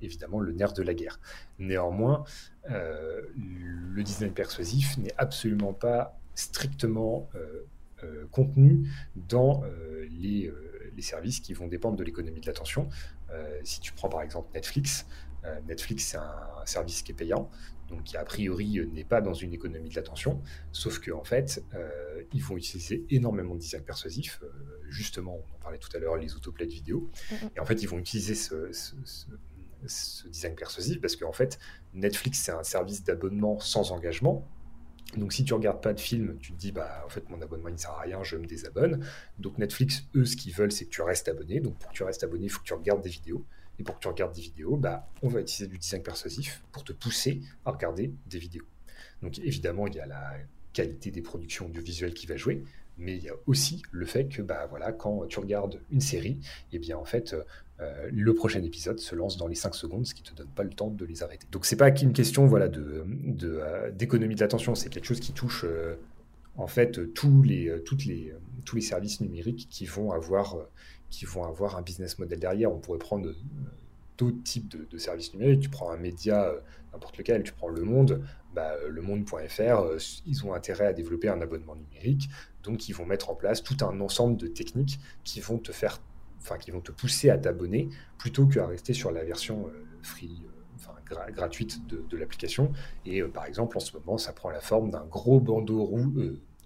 évidemment 0.00 0.40
le 0.40 0.52
nerf 0.52 0.72
de 0.72 0.82
la 0.82 0.94
guerre. 0.94 1.20
Néanmoins, 1.58 2.24
le 2.66 4.02
design 4.02 4.32
persuasif 4.32 4.96
n'est 4.96 5.12
absolument 5.18 5.74
pas 5.74 6.18
strictement 6.34 7.28
contenu 8.30 8.88
dans 9.28 9.62
les, 10.18 10.50
services 11.00 11.40
qui 11.40 11.52
vont 11.52 11.66
dépendre 11.66 11.98
de 11.98 12.02
l'économie 12.02 12.40
de 12.40 12.46
l'attention. 12.46 12.88
Si 13.62 13.80
tu 13.80 13.92
prends 13.92 14.08
par 14.08 14.22
exemple 14.22 14.48
Netflix, 14.54 15.04
Netflix 15.66 16.04
c'est 16.06 16.16
un, 16.16 16.40
service 16.66 17.02
qui 17.02 17.12
est 17.12 17.14
payant, 17.14 17.50
donc 17.88 18.04
qui 18.04 18.16
a 18.16 18.24
priori 18.24 18.78
euh, 18.78 18.86
n'est 18.86 19.04
pas 19.04 19.20
dans 19.20 19.34
une 19.34 19.52
économie 19.52 19.90
de 19.90 19.94
l'attention, 19.94 20.40
sauf 20.72 20.98
qu'en 20.98 21.18
en 21.20 21.24
fait, 21.24 21.62
euh, 21.74 22.22
ils 22.32 22.42
vont 22.42 22.56
utiliser 22.56 23.04
énormément 23.10 23.54
de 23.54 23.60
design 23.60 23.82
persuasif. 23.82 24.40
Euh, 24.42 24.48
justement, 24.88 25.34
on 25.36 25.54
en 25.56 25.58
parlait 25.58 25.76
tout 25.78 25.94
à 25.94 25.98
l'heure, 26.00 26.16
les 26.16 26.34
autoplays 26.34 26.66
de 26.66 26.72
vidéo. 26.72 27.10
Mhm. 27.30 27.50
Et 27.56 27.60
en 27.60 27.66
fait, 27.66 27.82
ils 27.82 27.86
vont 27.88 27.98
utiliser 27.98 28.34
ce, 28.34 28.72
ce- 28.72 28.94
ce- 29.04 29.26
ce 29.86 30.28
design 30.28 30.54
persuasif 30.54 30.98
parce 31.02 31.16
qu'en 31.16 31.32
fait, 31.32 31.58
Netflix, 31.92 32.38
c'est 32.42 32.52
un 32.52 32.62
service 32.62 33.04
d'abonnement 33.04 33.60
sans 33.60 33.92
engagement. 33.92 34.48
Donc, 35.18 35.34
si 35.34 35.44
tu 35.44 35.52
regardes 35.52 35.82
pas 35.82 35.92
de 35.92 36.00
film, 36.00 36.38
tu 36.40 36.52
te 36.54 36.56
dis, 36.58 36.72
bah, 36.72 37.02
en 37.04 37.08
fait, 37.10 37.28
mon 37.28 37.40
abonnement, 37.42 37.68
il 37.68 37.72
ne 37.74 37.76
sert 37.78 37.90
à 37.90 38.00
rien, 38.00 38.22
je 38.24 38.36
me 38.36 38.46
désabonne. 38.46 39.04
Donc, 39.38 39.58
Netflix, 39.58 40.04
eux, 40.16 40.24
ce 40.24 40.34
qu'ils 40.36 40.54
veulent, 40.54 40.72
c'est 40.72 40.86
que 40.86 40.90
tu 40.90 41.02
restes 41.02 41.28
abonné. 41.28 41.60
Donc, 41.60 41.78
pour 41.78 41.90
que 41.90 41.94
tu 41.94 42.02
restes 42.02 42.24
abonné, 42.24 42.46
il 42.46 42.48
faut 42.48 42.60
que 42.60 42.64
tu 42.64 42.72
regardes 42.72 43.02
des 43.02 43.10
vidéos. 43.10 43.44
Et 43.78 43.82
pour 43.82 43.96
que 43.96 44.00
tu 44.00 44.08
regardes 44.08 44.34
des 44.34 44.42
vidéos, 44.42 44.76
bah, 44.76 45.08
on 45.22 45.28
va 45.28 45.40
utiliser 45.40 45.66
du 45.66 45.78
design 45.78 46.02
persuasif 46.02 46.62
pour 46.72 46.84
te 46.84 46.92
pousser 46.92 47.40
à 47.64 47.72
regarder 47.72 48.12
des 48.26 48.38
vidéos. 48.38 48.66
Donc, 49.22 49.38
évidemment, 49.38 49.86
il 49.86 49.94
y 49.94 50.00
a 50.00 50.06
la 50.06 50.34
qualité 50.72 51.10
des 51.10 51.22
productions 51.22 51.66
audiovisuelles 51.66 52.14
qui 52.14 52.26
va 52.26 52.36
jouer, 52.36 52.62
mais 52.98 53.16
il 53.16 53.22
y 53.22 53.28
a 53.28 53.34
aussi 53.46 53.82
le 53.90 54.06
fait 54.06 54.28
que, 54.28 54.42
bah, 54.42 54.66
voilà, 54.70 54.92
quand 54.92 55.26
tu 55.26 55.40
regardes 55.40 55.80
une 55.90 56.00
série, 56.00 56.38
et 56.72 56.78
bien, 56.78 56.96
en 56.96 57.04
fait, 57.04 57.34
euh, 57.80 58.08
le 58.12 58.34
prochain 58.34 58.62
épisode 58.62 59.00
se 59.00 59.16
lance 59.16 59.36
dans 59.36 59.48
les 59.48 59.56
5 59.56 59.74
secondes, 59.74 60.06
ce 60.06 60.14
qui 60.14 60.22
te 60.22 60.32
donne 60.32 60.48
pas 60.48 60.62
le 60.62 60.70
temps 60.70 60.90
de 60.90 61.04
les 61.04 61.24
arrêter. 61.24 61.46
Donc 61.50 61.66
c'est 61.66 61.76
pas 61.76 61.90
qu'une 61.90 62.12
question 62.12 62.46
voilà 62.46 62.68
de 62.68 63.04
de, 63.24 63.58
euh, 63.60 63.90
d'économie 63.90 64.36
de 64.36 64.40
l'attention, 64.40 64.76
c'est 64.76 64.90
quelque 64.90 65.06
chose 65.06 65.18
qui 65.18 65.32
touche 65.32 65.64
euh, 65.64 65.96
en 66.56 66.68
fait 66.68 67.12
tous 67.14 67.42
les 67.42 67.72
services 68.80 69.20
numériques 69.20 69.66
qui 69.68 69.86
vont 69.86 70.12
avoir 70.12 70.56
qui 71.14 71.26
vont 71.26 71.44
avoir 71.44 71.76
un 71.76 71.82
business 71.82 72.18
model 72.18 72.40
derrière. 72.40 72.72
On 72.72 72.80
pourrait 72.80 72.98
prendre 72.98 73.28
euh, 73.28 73.36
d'autres 74.18 74.42
types 74.42 74.68
de, 74.68 74.98
services 74.98 75.32
numériques. 75.32 75.60
Tu 75.60 75.68
prends 75.68 75.90
un 75.90 75.96
média 75.96 76.46
euh, 76.46 76.58
n'importe 76.92 77.16
lequel, 77.18 77.44
tu 77.44 77.52
prends 77.52 77.68
Le 77.68 77.82
Monde, 77.82 78.24
bah, 78.52 78.72
euh, 78.82 78.88
le 78.88 79.00
monde.fr, 79.00 79.84
ils 80.26 80.44
ont 80.44 80.54
intérêt 80.54 80.86
à 80.86 80.92
développer 80.92 81.28
un 81.28 81.40
abonnement 81.40 81.76
numérique, 81.76 82.28
donc 82.64 82.88
ils 82.88 82.94
vont 82.94 83.06
mettre 83.06 83.30
en 83.30 83.34
place 83.36 83.62
tout 83.62 83.76
un 83.82 84.00
ensemble 84.00 84.36
de 84.36 84.48
techniques 84.48 84.98
qui 85.22 85.40
vont 85.40 85.58
te 85.58 85.72
faire 85.72 86.00
enfin 86.40 86.58
qui 86.58 86.72
vont 86.72 86.82
te 86.82 86.92
pousser 86.92 87.30
à 87.30 87.38
t'abonner 87.38 87.88
plutôt 88.18 88.46
qu'à 88.46 88.66
rester 88.66 88.92
sur 88.92 89.10
la 89.10 89.24
version 89.24 89.70
free, 90.02 90.42
gratuite 91.34 91.86
de, 91.86 92.16
l'application. 92.18 92.70
Et 93.06 93.22
par 93.22 93.46
exemple, 93.46 93.78
en 93.78 93.80
ce 93.80 93.96
moment, 93.96 94.18
ça 94.18 94.34
prend 94.34 94.50
la 94.50 94.60
forme 94.60 94.90
d'un 94.90 95.06
gros 95.06 95.40
bandeau 95.40 95.82
roux, 95.84 96.12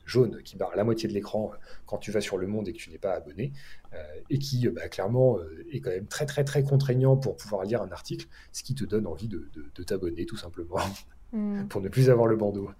jaune 0.09 0.43
qui 0.43 0.57
barre 0.57 0.75
la 0.75 0.83
moitié 0.83 1.09
de 1.09 1.15
l'écran 1.15 1.51
euh, 1.53 1.57
quand 1.87 1.99
tu 1.99 2.11
vas 2.11 2.21
sur 2.21 2.37
le 2.39 2.47
monde 2.49 2.67
et 2.67 2.73
que 2.73 2.79
tu 2.79 2.91
n'es 2.91 2.99
pas 2.99 3.13
abonné, 3.15 3.53
euh, 3.95 3.97
et 4.31 4.39
qui 4.39 4.67
euh, 4.67 4.73
bah, 4.75 4.89
clairement 4.89 5.39
est 5.71 5.81
quand 5.81 5.91
même 5.91 6.07
très 6.07 6.27
très 6.27 6.43
très 6.43 6.65
contraignant 6.65 7.17
pour 7.17 7.37
pouvoir 7.37 7.63
lire 7.65 7.83
un 7.83 7.93
article, 7.93 8.27
ce 8.53 8.63
qui 8.65 8.75
te 8.75 8.85
donne 8.85 9.07
envie 9.07 9.29
de, 9.29 9.49
de- 9.55 9.67
de 9.75 9.83
t'abonner 9.85 10.27
tout 10.27 10.37
simplement 10.37 10.77
Hmm. 11.31 11.67
pour 11.69 11.83
ne 11.83 11.91
plus 11.91 12.09
avoir 12.09 12.27
le 12.27 12.37
bandeau. 12.37 12.71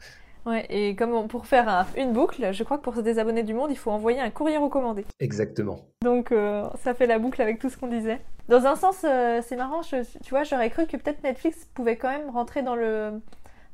Ouais, 0.47 0.65
et 0.71 0.97
comme 0.97 1.29
pour 1.29 1.45
faire 1.47 1.69
un- 1.69 1.87
une 1.99 2.15
boucle, 2.15 2.51
je 2.51 2.65
crois 2.65 2.79
que 2.79 2.83
pour 2.83 2.95
se 2.95 3.01
désabonner 3.03 3.43
du 3.43 3.53
monde, 3.53 3.71
il 3.71 3.77
faut 3.77 3.91
envoyer 3.91 4.21
un 4.21 4.31
courrier 4.31 4.57
recommandé. 4.57 5.05
Exactement. 5.21 5.81
Donc 6.03 6.33
euh, 6.33 6.67
ça 6.83 6.95
fait 6.95 7.07
la 7.07 7.19
boucle 7.19 7.43
avec 7.43 7.59
tout 7.59 7.69
ce 7.69 7.77
qu'on 7.77 7.89
disait. 7.89 8.23
Dans 8.49 8.65
un 8.65 8.75
sens, 8.75 9.05
euh, 9.05 9.43
c'est 9.47 9.57
marrant, 9.57 9.83
je- 9.83 10.03
tu 10.25 10.31
vois, 10.31 10.45
j'aurais 10.45 10.71
cru 10.71 10.87
que 10.87 10.97
peut-être 10.97 11.23
Netflix 11.23 11.67
pouvait 11.75 11.97
quand 11.99 12.09
même 12.09 12.31
rentrer 12.31 12.63
dans 12.63 12.75
le, 12.75 13.21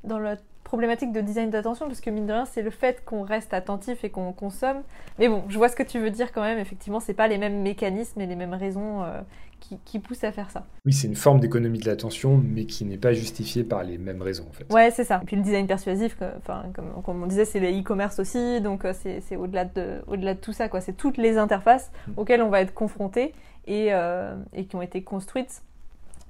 dans 0.03 0.19
le 0.19 0.35
problématique 0.75 1.13
de 1.13 1.21
design 1.21 1.51
d'attention, 1.51 1.87
parce 1.87 2.01
que 2.01 2.11
mine 2.11 2.27
de 2.27 2.33
rien, 2.33 2.47
c'est 2.47 2.63
le 2.63 2.71
fait 2.71 3.05
qu'on 3.05 3.23
reste 3.23 3.55
attentif 3.55 4.03
et 4.03 4.11
qu'on 4.11 4.33
consomme. 4.33 4.83
Mais 5.21 5.29
bon, 5.29 5.45
je 5.49 5.57
vois 5.57 5.69
ce 5.69 5.77
que 5.77 5.85
tu 5.85 6.01
veux 6.01 6.11
dire 6.11 6.33
quand 6.33 6.43
même. 6.43 6.59
Effectivement, 6.59 6.99
c'est 6.99 7.15
pas 7.15 7.29
les 7.29 7.39
mêmes 7.39 7.63
mécanismes 7.63 8.21
et 8.21 8.27
les 8.27 8.35
mêmes 8.35 8.55
raisons 8.55 9.05
euh, 9.05 9.21
qui, 9.61 9.79
qui 9.85 10.01
poussent 10.01 10.25
à 10.25 10.33
faire 10.33 10.51
ça. 10.51 10.67
Oui, 10.85 10.93
c'est 10.93 11.07
une 11.07 11.15
forme 11.15 11.39
d'économie 11.39 11.79
de 11.79 11.87
l'attention, 11.87 12.43
mais 12.45 12.65
qui 12.67 12.85
n'est 12.85 12.99
pas 12.99 13.13
justifiée 13.13 13.63
par 13.63 13.85
les 13.85 13.99
mêmes 13.99 14.21
raisons, 14.21 14.47
en 14.51 14.53
fait. 14.53 14.67
Ouais, 14.73 14.91
c'est 14.91 15.05
ça. 15.05 15.21
Et 15.23 15.27
puis 15.27 15.37
le 15.37 15.43
design 15.43 15.69
persuasif, 15.69 16.19
que- 16.19 16.37
enfin, 16.39 16.65
comme, 16.75 17.01
comme 17.05 17.23
on 17.23 17.27
disait, 17.29 17.45
c'est 17.45 17.61
les 17.61 17.79
e-commerce 17.81 18.19
aussi, 18.19 18.61
donc 18.61 18.85
euh, 18.85 18.93
c'est 18.95 19.37
au-delà 19.37 19.65
de, 19.67 20.03
au-delà 20.09 20.35
de 20.35 20.41
tout 20.41 20.53
ça, 20.53 20.69
quoi. 20.69 20.81
C'est 20.81 20.95
toutes 20.97 21.19
les 21.19 21.39
interfaces 21.39 21.93
Mm. 22.09 22.13
auxquelles 22.17 22.43
on 22.43 22.49
va 22.51 22.61
être 22.63 22.75
confronté 22.75 23.33
et, 23.69 23.89
euh, 23.93 24.35
et 24.53 24.65
qui 24.67 24.75
ont 24.75 24.83
été 24.83 25.05
construites 25.05 25.63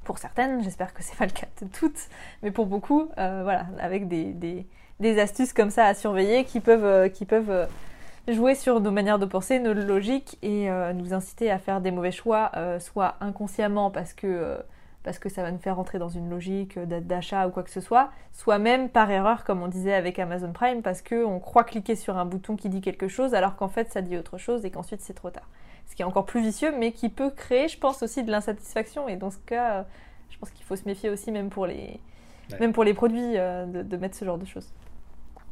pour 0.05 0.19
certaines, 0.19 0.63
j'espère 0.63 0.95
que 0.95 1.03
c'est 1.03 1.17
pas 1.17 1.27
le 1.27 1.33
cas 1.33 1.47
de 1.61 1.67
toutes, 1.67 2.09
mais 2.43 2.51
pour 2.51 2.67
beaucoup, 2.67 3.09
euh, 3.19 3.41
voilà, 3.43 3.67
avec 3.81 4.09
des, 4.09 4.33
des, 5.01 5.19
astuces 5.19 5.53
comme 5.53 5.71
ça 5.71 5.87
à 5.87 5.95
surveiller 5.95 6.45
qui 6.45 6.61
peuvent, 6.61 6.85
euh, 6.85 7.09
qui 7.09 7.25
peuvent 7.25 7.51
euh, 7.51 7.67
jouer 8.29 8.55
sur 8.55 8.81
nos 8.81 8.91
manières 8.91 9.19
de 9.19 9.27
penser, 9.27 9.59
nos 9.59 9.75
logiques 9.75 10.39
et 10.43 10.71
nous 10.95 11.13
inciter 11.13 11.51
à 11.51 11.59
faire 11.59 11.83
des 11.83 11.91
mauvais 11.91 12.11
choix, 12.11 12.53
soit 12.81 13.17
inconsciemment 13.21 13.91
parce 13.91 14.15
que, 14.15 14.57
parce 15.03 15.19
que 15.19 15.29
ça 15.29 15.43
va 15.43 15.51
nous 15.51 15.59
faire 15.59 15.77
rentrer 15.77 15.99
dans 15.99 16.09
une 16.09 16.31
logique 16.31 16.79
d'a- 16.79 17.03
d'achat 17.03 17.47
ou 17.47 17.51
quoi 17.51 17.63
que 17.63 17.71
ce 17.71 17.83
soit, 17.83 18.11
soit 18.33 18.59
même 18.59 18.89
par 18.89 19.11
erreur, 19.11 19.45
comme 19.45 19.63
on 19.63 19.69
disait 19.69 19.93
avec 19.93 20.19
Amazon 20.19 20.53
Prime, 20.53 20.81
parce 20.81 21.03
qu'on 21.03 21.39
croit 21.39 21.65
cliquer 21.65 21.97
sur 21.97 22.17
un 22.17 22.25
bouton 22.25 22.57
qui 22.57 22.71
dit 22.71 22.81
quelque 22.81 23.09
chose 23.09 23.35
alors 23.35 23.57
qu'en 23.57 23.69
fait 23.69 23.93
ça 23.93 24.01
dit 24.01 24.17
autre 24.17 24.39
chose 24.39 24.65
et 24.65 24.71
qu'ensuite 24.71 25.03
c'est 25.03 25.13
trop 25.13 25.29
tard. 25.29 25.51
Ce 25.87 25.95
qui 25.95 26.03
est 26.03 26.05
encore 26.05 26.27
plus 26.27 26.43
vicieux, 26.43 26.73
mais 26.77 26.93
qui 26.93 27.09
peut 27.09 27.31
créer, 27.31 27.69
je 27.69 27.79
pense, 27.79 28.03
aussi 28.03 28.25
de 28.25 28.31
l'insatisfaction. 28.31 29.09
Et 29.09 29.17
dans 29.17 29.31
ce 29.31 29.39
cas, 29.47 29.81
euh, 29.81 29.83
je 30.31 30.39
pense 30.39 30.51
qu'il 30.51 30.65
faut 30.65 30.77
se 30.77 30.85
méfier 30.87 31.11
aussi, 31.11 31.31
même 31.33 31.51
pour 31.51 31.67
les, 31.67 32.01
Ouais. 32.51 32.59
même 32.61 32.73
pour 32.73 32.85
les 32.85 32.95
produits, 32.95 33.39
euh, 33.39 33.65
de, 33.67 33.83
de 33.83 33.97
mettre 33.97 34.17
ce 34.17 34.25
genre 34.25 34.39
de 34.39 34.45
choses. 34.45 34.69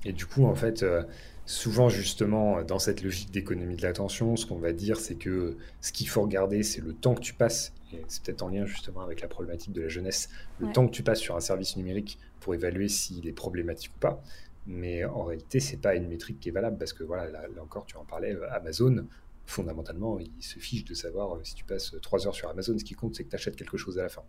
Et 0.05 0.13
du 0.13 0.27
coup, 0.27 0.45
en 0.47 0.55
fait, 0.55 0.83
euh, 0.83 1.05
souvent, 1.47 1.89
justement, 1.89 2.63
dans 2.63 2.79
cette 2.81 3.03
logique 3.03 3.31
d'économie 3.31 3.77
de 3.77 3.83
l'attention, 3.83 4.37
ce 4.37 4.47
qu'on 4.47 4.59
va 4.59 4.73
dire, 4.73 4.99
c'est 4.99 5.15
que 5.15 5.57
ce 5.81 5.93
qu'il 5.93 6.09
faut 6.09 6.23
regarder, 6.23 6.63
c'est 6.65 6.81
le 6.81 6.93
temps 6.93 7.15
que 7.15 7.21
tu 7.21 7.35
passes. 7.35 7.73
Et 7.93 8.05
c'est 8.09 8.23
peut-être 8.25 8.43
en 8.43 8.49
lien, 8.49 8.67
justement, 8.67 9.03
avec 9.03 9.21
la 9.21 9.29
problématique 9.29 9.73
de 9.73 9.83
la 9.83 9.89
jeunesse. 9.89 10.29
Le 10.59 10.67
Ouais. 10.67 10.73
temps 10.73 10.87
que 10.87 10.93
tu 10.93 11.03
passes 11.03 11.21
sur 11.21 11.37
un 11.37 11.41
service 11.41 11.77
numérique 11.77 12.19
pour 12.41 12.55
évaluer 12.55 12.89
s'il 12.89 13.27
est 13.29 13.33
problématique 13.33 13.93
ou 13.97 13.99
pas. 14.01 14.23
Mais 14.67 15.05
en 15.05 15.25
réalité, 15.25 15.61
c'est 15.61 15.77
pas 15.77 15.95
une 15.95 16.09
métrique 16.09 16.41
qui 16.41 16.49
est 16.49 16.53
valable 16.53 16.79
parce 16.79 16.93
que, 16.93 17.05
voilà, 17.05 17.29
là, 17.31 17.43
là 17.55 17.63
encore, 17.63 17.87
tu 17.87 17.97
en 17.97 18.05
parlais, 18.05 18.37
Amazon, 18.51 19.07
fondamentalement, 19.47 20.19
il 20.19 20.43
se 20.43 20.59
fiche 20.59 20.85
de 20.85 20.95
savoir 20.95 21.37
euh, 21.37 21.41
si 21.45 21.55
tu 21.55 21.65
passes 21.65 21.95
trois 22.03 22.27
heures 22.27 22.35
sur 22.35 22.49
Amazon. 22.49 22.79
Ce 22.79 22.85
qui 22.85 22.95
compte, 22.95 23.15
c'est 23.17 23.25
que 23.25 23.31
tu 23.31 23.37
achètes 23.37 23.57
quelque 23.57 23.77
chose 23.77 23.99
à 23.99 24.03
la 24.03 24.09
fin. 24.09 24.23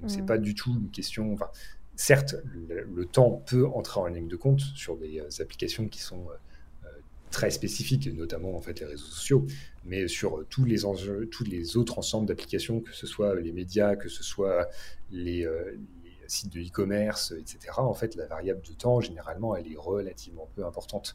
Donc, 0.00 0.10
c'est 0.10 0.20
Mhm. 0.20 0.26
pas 0.26 0.38
du 0.38 0.54
tout 0.54 0.72
une 0.72 0.90
question. 0.90 1.32
Enfin, 1.32 1.50
certes, 1.96 2.36
le, 2.44 2.84
le 2.84 3.04
temps 3.06 3.42
peut 3.46 3.66
entrer 3.66 4.00
en 4.00 4.06
ligne 4.06 4.28
de 4.28 4.36
compte 4.36 4.60
sur 4.60 4.96
des 4.96 5.20
euh, 5.20 5.28
applications 5.42 5.88
qui 5.88 6.00
sont 6.00 6.26
euh, 6.30 6.88
très 7.30 7.50
spécifiques, 7.50 8.06
notamment 8.12 8.56
en 8.56 8.60
fait 8.60 8.80
les 8.80 8.86
réseaux 8.86 9.04
sociaux, 9.06 9.46
mais 9.84 10.08
sur 10.08 10.44
tous 10.48 10.64
les 10.64 10.84
enjeux, 10.84 11.28
tous 11.30 11.44
les 11.44 11.76
autres 11.76 11.96
ensembles 11.98 12.26
d'applications, 12.26 12.80
que 12.80 12.92
ce 12.92 13.06
soit 13.06 13.34
les 13.36 13.52
médias, 13.52 13.94
que 13.94 14.08
ce 14.08 14.22
soit 14.24 14.68
les, 15.12 15.46
euh, 15.46 15.76
les 16.02 16.10
sites 16.28 16.52
de 16.52 16.60
e-commerce, 16.60 17.32
etc. 17.32 17.58
En 17.76 17.94
fait, 17.94 18.16
la 18.16 18.26
variable 18.26 18.62
de 18.62 18.72
temps, 18.72 19.00
généralement, 19.00 19.54
elle 19.54 19.70
est 19.70 19.76
relativement 19.76 20.48
peu 20.56 20.64
importante. 20.64 21.14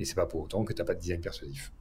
Et 0.00 0.04
c'est 0.04 0.14
pas 0.16 0.26
pour 0.26 0.42
autant 0.42 0.64
que 0.64 0.72
tu 0.74 0.82
n'as 0.82 0.86
pas 0.86 0.94
de 0.94 1.00
design 1.00 1.20
persuasif. 1.22 1.72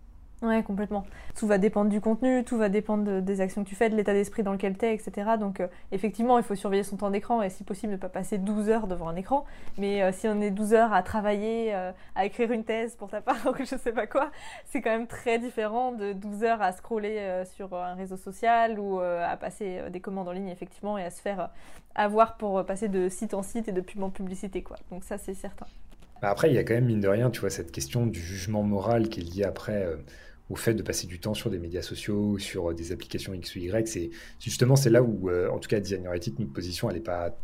Ouais, 0.44 0.62
complètement. 0.62 1.06
Tout 1.38 1.48
va 1.48 1.58
dépendre 1.58 1.90
du 1.90 2.02
contenu, 2.02 2.44
tout 2.44 2.58
va 2.58 2.68
dépendre 2.68 3.06
de- 3.06 3.20
des 3.22 3.40
actions 3.40 3.64
que 3.64 3.70
tu 3.70 3.76
fais, 3.76 3.90
de 3.90 3.96
l'état 3.96 4.12
d'esprit 4.12 4.44
dans 4.44 4.52
lequel 4.52 4.78
tu 4.78 4.86
es, 4.86 4.94
etc. 4.94 5.38
Donc, 5.40 5.62
euh, 5.62 5.68
effectivement, 5.94 6.38
il 6.38 6.44
faut 6.44 6.54
surveiller 6.56 6.84
son 6.84 6.98
temps 6.98 7.10
d'écran 7.10 7.42
et, 7.42 7.50
si 7.50 7.64
possible, 7.64 7.94
ne 7.94 7.98
pas 7.98 8.10
passer 8.10 8.38
12 8.40 8.68
heures 8.68 8.88
devant 8.88 9.08
un 9.08 9.16
écran. 9.16 9.46
Mais 9.78 10.04
euh, 10.04 10.12
si 10.12 10.28
on 10.28 10.42
est 10.42 10.52
12 10.52 10.74
heures 10.74 10.92
à 10.92 11.02
travailler, 11.02 11.74
euh, 11.74 11.94
à 12.16 12.26
écrire 12.26 12.52
une 12.52 12.66
thèse 12.66 12.98
pour 12.98 13.10
ta 13.10 13.22
part 13.22 13.38
ou 13.48 13.56
je 13.64 13.78
sais 13.78 13.94
pas 13.94 14.06
quoi, 14.06 14.32
c'est 14.66 14.82
quand 14.82 14.90
même 14.90 15.08
très 15.08 15.40
différent 15.40 15.94
de 15.94 16.12
12 16.12 16.44
heures 16.44 16.62
à 16.62 16.74
scroller 16.74 17.44
sur 17.46 17.74
un 17.74 17.94
réseau 17.94 18.18
social 18.18 18.78
ou 18.80 19.00
à 19.00 19.38
passer 19.38 19.80
des 19.92 20.02
commandes 20.02 20.28
en 20.28 20.34
ligne, 20.34 20.50
effectivement, 20.50 20.98
et 20.98 21.06
à 21.06 21.10
se 21.10 21.22
faire 21.22 21.50
avoir 21.96 22.36
pour 22.36 22.66
passer 22.66 22.90
de 22.90 23.08
site 23.08 23.34
en 23.34 23.44
site 23.44 23.70
et 23.70 23.72
de 23.72 23.80
pub 23.82 24.04
en 24.04 24.10
publicité, 24.10 24.62
quoi. 24.62 24.76
Donc, 24.92 25.06
ça, 25.06 25.18
c'est 25.18 25.34
certain. 25.36 25.68
Bah 26.22 26.30
Après, 26.30 26.50
il 26.50 26.56
y 26.56 26.58
a 26.58 26.64
quand 26.64 26.74
même, 26.74 26.86
mine 26.86 27.02
de 27.02 27.08
rien, 27.08 27.30
tu 27.30 27.42
vois, 27.42 27.50
cette 27.50 27.72
question 27.72 28.06
du 28.06 28.20
jugement 28.20 28.64
moral 28.64 29.10
qui 29.10 29.20
est 29.22 29.24
liée 29.24 29.44
après 29.44 29.86
au 30.50 30.56
fait 30.56 30.74
de 30.74 30.84
passer 30.84 31.08
du 31.08 31.20
temps 31.20 31.34
sur 31.34 31.50
des 31.50 31.60
médias 31.60 31.82
sociaux, 31.82 32.38
sur 32.38 32.72
euh, 32.72 32.74
des 32.74 32.92
applications 32.92 33.34
X 33.34 33.56
ou 33.56 33.60
Y. 33.60 33.88
C'est 33.88 34.10
justement, 34.40 34.76
c'est 34.76 34.90
là 34.90 35.02
où, 35.02 35.30
euh, 35.30 35.50
en 35.50 35.60
tout 35.60 35.70
cas, 35.70 35.80
designer 35.80 36.14
éthique, 36.14 36.38
notre 36.40 36.52
position, 36.54 36.90
elle 36.90 36.98
n'est 36.98 37.02
pas 37.02 37.38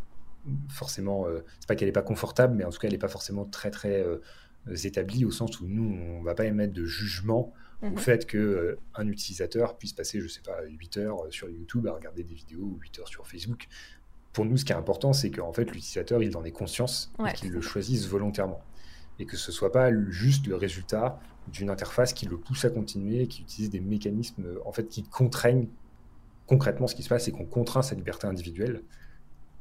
forcément, 0.70 1.28
euh, 1.28 1.40
c'est 1.60 1.68
pas 1.68 1.76
qu'elle 1.76 1.88
n'est 1.88 1.94
pas 1.94 2.02
confortable, 2.02 2.56
mais 2.56 2.64
en 2.64 2.70
tout 2.70 2.80
cas, 2.80 2.88
elle 2.88 2.94
n'est 2.94 3.00
pas 3.00 3.08
forcément 3.08 3.46
très, 3.46 3.72
très 3.72 4.02
euh, 4.04 4.18
établie 4.84 5.26
au 5.26 5.32
sens 5.32 5.60
où 5.60 5.68
nous, 5.68 5.98
on 6.18 6.22
va 6.22 6.36
pas 6.36 6.46
émettre 6.46 6.74
de 6.74 6.86
jugement 6.86 7.54
au 7.82 7.92
Mhm. 7.92 7.98
fait 7.98 8.26
que 8.26 8.78
un 8.96 9.08
utilisateur 9.08 9.78
puisse 9.78 9.94
passer, 9.94 10.20
je 10.20 10.28
sais 10.28 10.42
pas, 10.42 10.58
8 10.68 10.98
heures 10.98 11.28
sur 11.30 11.50
YouTube 11.50 11.88
à 11.88 11.94
regarder 11.94 12.24
des 12.24 12.34
vidéos 12.34 12.64
ou 12.64 12.78
8 12.82 13.00
heures 13.00 13.08
sur 13.08 13.26
Facebook. 13.26 13.68
Pour 14.34 14.44
nous, 14.44 14.58
ce 14.58 14.66
qui 14.66 14.74
est 14.74 14.76
important, 14.76 15.14
c'est 15.14 15.32
qu'en 15.32 15.54
fait, 15.54 15.64
l'utilisateur, 15.72 16.22
il 16.22 16.36
en 16.36 16.44
ait 16.44 16.52
conscience 16.52 17.12
Ouais, 17.20 17.32
et 17.32 17.34
qu'il 17.36 17.52
le 17.52 17.62
choisisse 17.62 18.06
volontairement. 18.08 18.62
Et 19.20 19.26
que 19.26 19.38
ce 19.38 19.52
soit 19.52 19.72
pas 19.72 19.92
juste 20.10 20.48
le 20.48 20.56
résultat 20.56 21.20
d'une 21.52 21.70
interface 21.70 22.14
qui 22.14 22.26
le 22.26 22.38
pousse 22.38 22.66
à 22.66 22.70
continuer, 22.70 23.28
qui 23.28 23.42
utilise 23.42 23.70
des 23.70 23.80
mécanismes 23.80 24.46
euh, 24.46 24.60
en 24.66 24.72
fait 24.72 24.88
qui 24.88 25.04
contraignent 25.04 25.68
concrètement 26.48 26.88
ce 26.88 26.96
qui 26.96 27.04
se 27.04 27.10
passe, 27.10 27.26
c'est 27.26 27.32
qu'on 27.32 27.46
contraint 27.46 27.82
sa 27.82 27.96
liberté 27.96 28.28
individuelle 28.28 28.82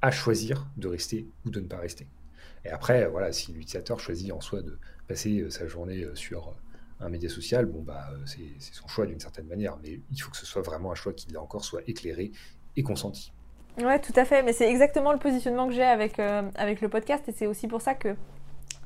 à 0.01 0.11
choisir 0.11 0.67
de 0.77 0.89
rester 0.89 1.27
ou 1.45 1.51
de 1.51 1.61
ne 1.61 1.67
pas 1.67 1.79
rester. 1.79 2.07
Et 2.65 2.71
après, 2.71 3.05
euh, 3.05 3.09
voilà, 3.09 3.33
si 3.33 3.53
l'utilisateur 3.53 4.01
choisit 4.01 4.33
en 4.33 4.41
soi 4.41 4.63
de 4.63 4.79
passer 5.07 5.41
euh, 5.41 5.51
sa 5.51 5.67
journée 5.67 6.07
sur 6.15 6.55
un 7.01 7.09
média 7.09 7.29
social, 7.29 7.67
bon 7.67 7.81
bah 7.83 8.11
c'est 8.27 8.43
son 8.59 8.89
choix 8.89 9.07
d'une 9.07 9.21
certaine 9.21 9.47
manière, 9.47 9.79
mais 9.83 10.01
il 10.11 10.21
faut 10.21 10.31
que 10.31 10.37
ce 10.37 10.47
soit 10.47 10.63
vraiment 10.63 10.91
un 10.91 10.97
choix 10.97 11.13
qui 11.13 11.31
là 11.31 11.41
encore 11.41 11.65
soit 11.65 11.83
éclairé 11.87 12.33
et 12.77 12.83
consenti. 12.83 13.33
Ouais, 13.81 14.01
tout 14.01 14.13
à 14.17 14.25
fait. 14.25 14.43
Mais 14.43 14.53
c'est 14.53 14.69
exactement 14.69 15.13
le 15.13 15.21
positionnement 15.21 15.69
que 15.69 15.75
j'ai 15.75 15.85
avec, 15.85 16.19
avec 16.19 16.81
le 16.81 16.89
podcast. 16.89 17.23
Et 17.29 17.33
c'est 17.33 17.47
aussi 17.47 17.69
pour 17.69 17.81
ça 17.81 17.95
que 17.95 18.17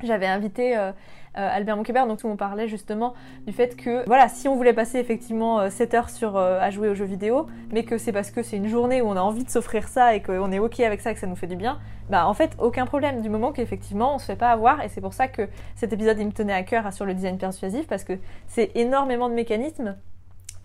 j'avais 0.07 0.27
invité 0.27 0.77
euh, 0.77 0.93
euh, 1.39 1.49
Albert 1.51 1.79
Monkébert, 1.79 2.07
donc 2.07 2.21
où 2.25 2.29
on 2.29 2.37
parlait 2.37 2.69
justement 2.69 3.15
du 3.47 3.55
fait 3.55 3.75
que, 3.75 4.05
voilà, 4.07 4.29
si 4.29 4.49
on 4.49 4.57
voulait 4.57 4.75
passer 4.75 4.99
effectivement 4.99 5.61
euh, 5.61 5.71
7 5.71 5.95
heures 5.95 6.11
sur, 6.11 6.37
euh, 6.37 6.61
à 6.61 6.69
jouer 6.69 6.91
aux 6.91 6.95
jeux 6.95 7.07
vidéo, 7.07 7.47
mais 7.73 7.85
que 7.85 7.97
c'est 7.97 8.13
parce 8.13 8.31
que 8.31 8.43
c'est 8.43 8.59
une 8.59 8.69
journée 8.69 9.01
où 9.01 9.07
on 9.07 9.17
a 9.17 9.21
envie 9.21 9.45
de 9.45 9.49
s'offrir 9.49 9.89
ça 9.89 10.15
et 10.15 10.21
qu'on 10.21 10.53
est 10.53 10.59
OK 10.59 10.81
avec 10.81 11.01
ça 11.01 11.11
et 11.11 11.15
que 11.15 11.21
ça 11.21 11.27
nous 11.27 11.37
fait 11.37 11.47
du 11.47 11.57
bien, 11.57 11.79
bah 12.11 12.27
en 12.27 12.35
fait, 12.35 12.53
aucun 12.59 12.85
problème, 12.85 13.23
du 13.23 13.31
moment 13.31 13.53
qu'effectivement 13.53 14.15
on 14.15 14.19
se 14.19 14.27
fait 14.27 14.37
pas 14.37 14.51
avoir. 14.51 14.83
Et 14.83 14.91
c'est 14.91 15.01
pour 15.01 15.15
ça 15.15 15.27
que 15.27 15.49
cet 15.75 15.95
épisode, 15.95 16.19
il 16.19 16.27
me 16.27 16.33
tenait 16.33 16.53
à 16.53 16.65
cœur 16.65 16.93
sur 16.93 17.07
le 17.07 17.15
design 17.15 17.39
persuasif, 17.39 17.87
parce 17.87 18.05
que 18.05 18.19
c'est 18.47 18.71
énormément 18.75 19.31
de 19.31 19.35
mécanismes 19.35 19.97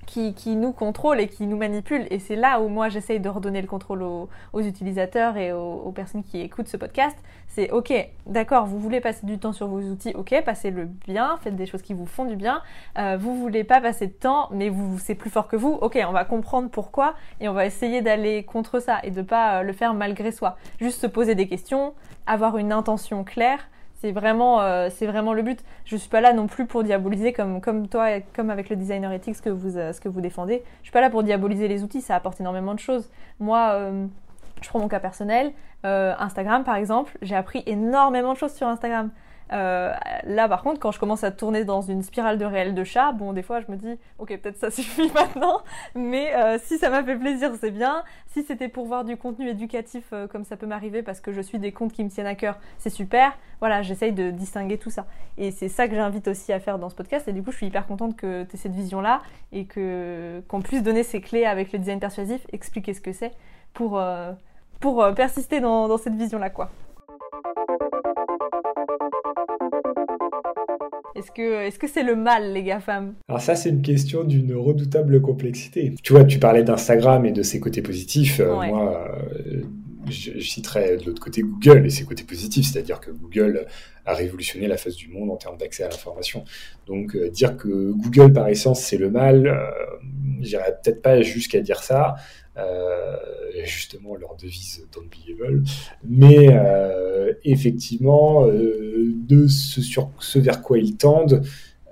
qui, 0.06 0.34
qui 0.34 0.58
nous 0.58 0.74
contrôlent 0.74 1.22
et 1.22 1.30
qui 1.30 1.48
nous 1.48 1.58
manipulent. 1.58 2.08
Et 2.10 2.20
c'est 2.20 2.36
là 2.36 2.60
où 2.60 2.68
moi 2.68 2.90
j'essaye 2.90 3.22
de 3.22 3.30
redonner 3.30 3.62
le 3.62 3.68
contrôle 3.68 4.04
aux, 4.04 4.30
utilisateurs 4.56 5.38
et 5.38 5.54
aux 5.54 5.92
personnes 5.92 6.24
qui 6.24 6.42
écoutent 6.42 6.68
ce 6.68 6.78
podcast. 6.78 7.18
C'est 7.58 7.72
ok, 7.72 7.92
d'accord, 8.28 8.68
vous 8.68 8.78
voulez 8.78 9.02
passer 9.02 9.26
du 9.26 9.40
temps 9.40 9.52
sur 9.52 9.66
vos 9.66 9.80
outils, 9.80 10.14
ok, 10.14 10.44
passez-le 10.46 10.86
bien, 11.08 11.40
faites 11.42 11.56
des 11.56 11.66
choses 11.66 11.82
qui 11.82 11.96
vous 11.96 12.06
font 12.06 12.26
du 12.26 12.36
bien. 12.36 12.62
Euh, 13.00 13.18
vous 13.20 13.36
voulez 13.36 13.64
pas 13.64 13.82
passer 13.82 14.06
de 14.06 14.12
temps, 14.12 14.50
mais 14.52 14.70
vous 14.70 15.00
c'est 15.00 15.16
plus 15.16 15.32
fort 15.32 15.48
que 15.48 15.56
vous. 15.56 15.76
Ok, 15.82 15.98
on 16.08 16.12
va 16.12 16.24
comprendre 16.24 16.70
pourquoi 16.70 17.16
et 17.42 17.50
on 17.50 17.54
va 17.54 17.66
essayer 17.66 18.04
d'aller 18.04 18.44
contre 18.44 18.80
ça 18.80 19.00
et 19.02 19.10
de 19.10 19.24
pas 19.24 19.56
euh, 19.56 19.64
le 19.64 19.74
faire 19.74 19.96
malgré 19.96 20.32
soi. 20.32 20.56
Juste 20.80 21.02
se 21.02 21.08
poser 21.08 21.34
des 21.34 21.48
questions, 21.48 21.96
avoir 22.28 22.60
une 22.60 22.72
intention 22.72 23.24
claire. 23.24 23.68
C'est 23.96 24.12
vraiment, 24.12 24.62
euh, 24.62 24.90
c'est 24.92 25.08
vraiment 25.08 25.34
le 25.34 25.42
but. 25.42 25.60
Je 25.86 25.96
suis 25.96 26.10
pas 26.10 26.22
là 26.22 26.34
non 26.34 26.46
plus 26.46 26.68
pour 26.68 26.84
diaboliser 26.84 27.34
comme, 27.34 27.60
comme 27.60 27.88
toi, 27.88 28.18
et 28.18 28.26
comme 28.36 28.52
avec 28.52 28.70
le 28.70 28.76
designer 28.76 29.12
ce 29.20 29.42
que 29.42 29.50
vous, 29.50 29.72
ce 29.72 30.00
que 30.00 30.10
vous 30.10 30.22
défendez. 30.22 30.62
Je 30.82 30.90
suis 30.90 30.94
pas 30.94 31.02
là 31.02 31.10
pour 31.10 31.24
diaboliser 31.24 31.68
les 31.68 31.82
outils, 31.82 32.02
ça 32.02 32.16
apporte 32.16 32.40
énormément 32.40 32.76
de 32.76 32.80
choses. 32.80 33.10
Moi, 33.40 34.08
je 34.62 34.70
prends 34.70 34.80
mon 34.80 34.88
cas 34.88 35.00
personnel. 35.00 35.54
Euh, 35.86 36.14
Instagram, 36.20 36.64
par 36.64 36.76
exemple, 36.76 37.18
j'ai 37.22 37.36
appris 37.36 37.64
énormément 37.66 38.34
de 38.34 38.38
choses 38.38 38.54
sur 38.54 38.68
Instagram. 38.68 39.12
Euh, 39.54 39.94
là, 40.26 40.50
par 40.50 40.62
contre, 40.62 40.80
quand 40.82 40.92
je 40.92 41.00
commence 41.00 41.24
à 41.24 41.32
tourner 41.32 41.64
dans 41.64 41.82
une 41.82 42.04
spirale 42.04 42.38
de 42.38 42.44
réel 42.44 42.76
de 42.76 42.84
chat, 42.84 43.14
bon, 43.14 43.32
des 43.32 43.44
fois, 43.44 43.62
je 43.62 43.72
me 43.72 43.78
dis, 43.78 43.98
ok, 44.20 44.38
peut-être 44.40 44.58
ça 44.58 44.70
suffit 44.72 45.10
maintenant, 45.14 45.62
mais 45.96 46.36
euh, 46.36 46.58
si 46.62 46.78
ça 46.78 46.90
m'a 46.90 47.02
fait 47.02 47.16
plaisir, 47.16 47.52
c'est 47.60 47.72
bien. 47.72 48.04
Si 48.28 48.44
c'était 48.44 48.68
pour 48.68 48.86
voir 48.86 49.06
du 49.06 49.16
contenu 49.16 49.48
éducatif, 49.48 50.14
comme 50.32 50.44
ça 50.44 50.58
peut 50.58 50.66
m'arriver, 50.66 51.02
parce 51.02 51.22
que 51.22 51.32
je 51.32 51.40
suis 51.40 51.60
des 51.60 51.72
comptes 51.72 51.94
qui 51.94 52.04
me 52.04 52.10
tiennent 52.10 52.28
à 52.28 52.36
cœur, 52.36 52.60
c'est 52.78 52.90
super. 52.90 53.32
Voilà, 53.60 53.82
j'essaye 53.82 54.12
de 54.12 54.32
distinguer 54.32 54.78
tout 54.78 54.90
ça. 54.90 55.06
Et 55.38 55.52
c'est 55.52 55.70
ça 55.70 55.88
que 55.88 55.96
j'invite 55.96 56.28
aussi 56.28 56.52
à 56.52 56.60
faire 56.60 56.78
dans 56.78 56.90
ce 56.90 56.96
podcast. 56.96 57.28
Et 57.28 57.34
du 57.34 57.42
coup, 57.42 57.52
je 57.52 57.58
suis 57.58 57.68
hyper 57.68 57.88
contente 57.88 58.18
que 58.18 58.44
tu 58.44 58.56
aies 58.56 58.60
cette 58.60 58.76
vision-là 58.76 59.22
et 59.54 59.66
que 59.66 60.44
qu'on 60.50 60.62
puisse 60.62 60.84
donner 60.84 61.04
ces 61.04 61.22
clés 61.22 61.46
avec 61.46 61.72
le 61.72 61.80
design 61.80 62.00
persuasif, 62.00 62.46
expliquer 62.52 62.94
ce 62.94 63.02
que 63.02 63.14
c'est 63.14 63.32
pour, 63.74 64.00
euh, 64.00 64.32
pour 64.80 65.04
euh, 65.04 65.12
persister 65.14 65.60
dans, 65.60 65.88
dans 65.88 65.98
cette 65.98 66.16
vision-là, 66.16 66.50
quoi. 66.50 66.72
Est-ce 71.16 71.32
que 71.32 71.66
est-ce 71.66 71.80
que 71.80 71.88
c'est 71.88 72.04
le 72.04 72.16
mal, 72.16 72.54
les 72.54 72.64
GAFAM 72.64 73.16
Alors 73.28 73.42
ça, 73.42 73.56
c'est 73.56 73.70
une 73.70 73.82
question 73.82 74.24
d'une 74.24 74.54
redoutable 74.54 75.20
complexité. 75.22 75.94
Tu 76.04 76.14
vois, 76.14 76.24
tu 76.26 76.38
parlais 76.38 76.64
d'Instagram 76.64 77.26
et 77.26 77.32
de 77.32 77.42
ses 77.42 77.60
côtés 77.60 77.82
positifs. 77.82 78.40
Euh, 78.40 78.56
Ouais. 78.56 78.70
Moi, 78.70 79.08
euh, 79.10 79.64
je, 80.10 80.32
je 80.36 80.48
citerai 80.48 80.98
de 80.98 81.06
l'autre 81.06 81.22
côté 81.22 81.42
Google 81.42 81.86
et 81.86 81.90
ses 81.90 82.06
côtés 82.06 82.24
positifs, 82.24 82.72
c'est-à-dire 82.72 83.00
que 83.00 83.12
Google 83.12 83.66
a 84.06 84.14
révolutionné 84.14 84.68
la 84.68 84.78
face 84.78 84.96
du 84.96 85.10
monde 85.10 85.30
en 85.32 85.36
termes 85.36 85.58
d'accès 85.58 85.84
à 85.84 85.90
l'information. 85.90 86.46
Donc 86.86 87.16
euh, 87.16 87.30
dire 87.30 87.58
que 87.58 87.92
Google 87.92 88.32
par 88.32 88.48
essence 88.48 88.80
c'est 88.82 88.98
le 88.98 89.10
mal, 89.10 89.52
j'irais 90.40 90.78
peut-être 90.84 91.02
pas 91.02 91.22
jusqu'à 91.24 91.60
dire 91.62 91.84
ça. 91.84 92.16
Euh, 92.58 93.18
justement 93.66 94.16
leur 94.16 94.36
devise 94.36 94.88
Don't 94.94 95.10
be 95.10 95.30
evil, 95.30 95.64
mais 96.08 96.48
euh, 96.52 97.34
effectivement 97.44 98.48
euh, 98.48 99.12
de 99.28 99.48
ce 99.48 100.40
vers 100.40 100.62
quoi 100.62 100.78
ils 100.78 100.96
tendent, 100.96 101.44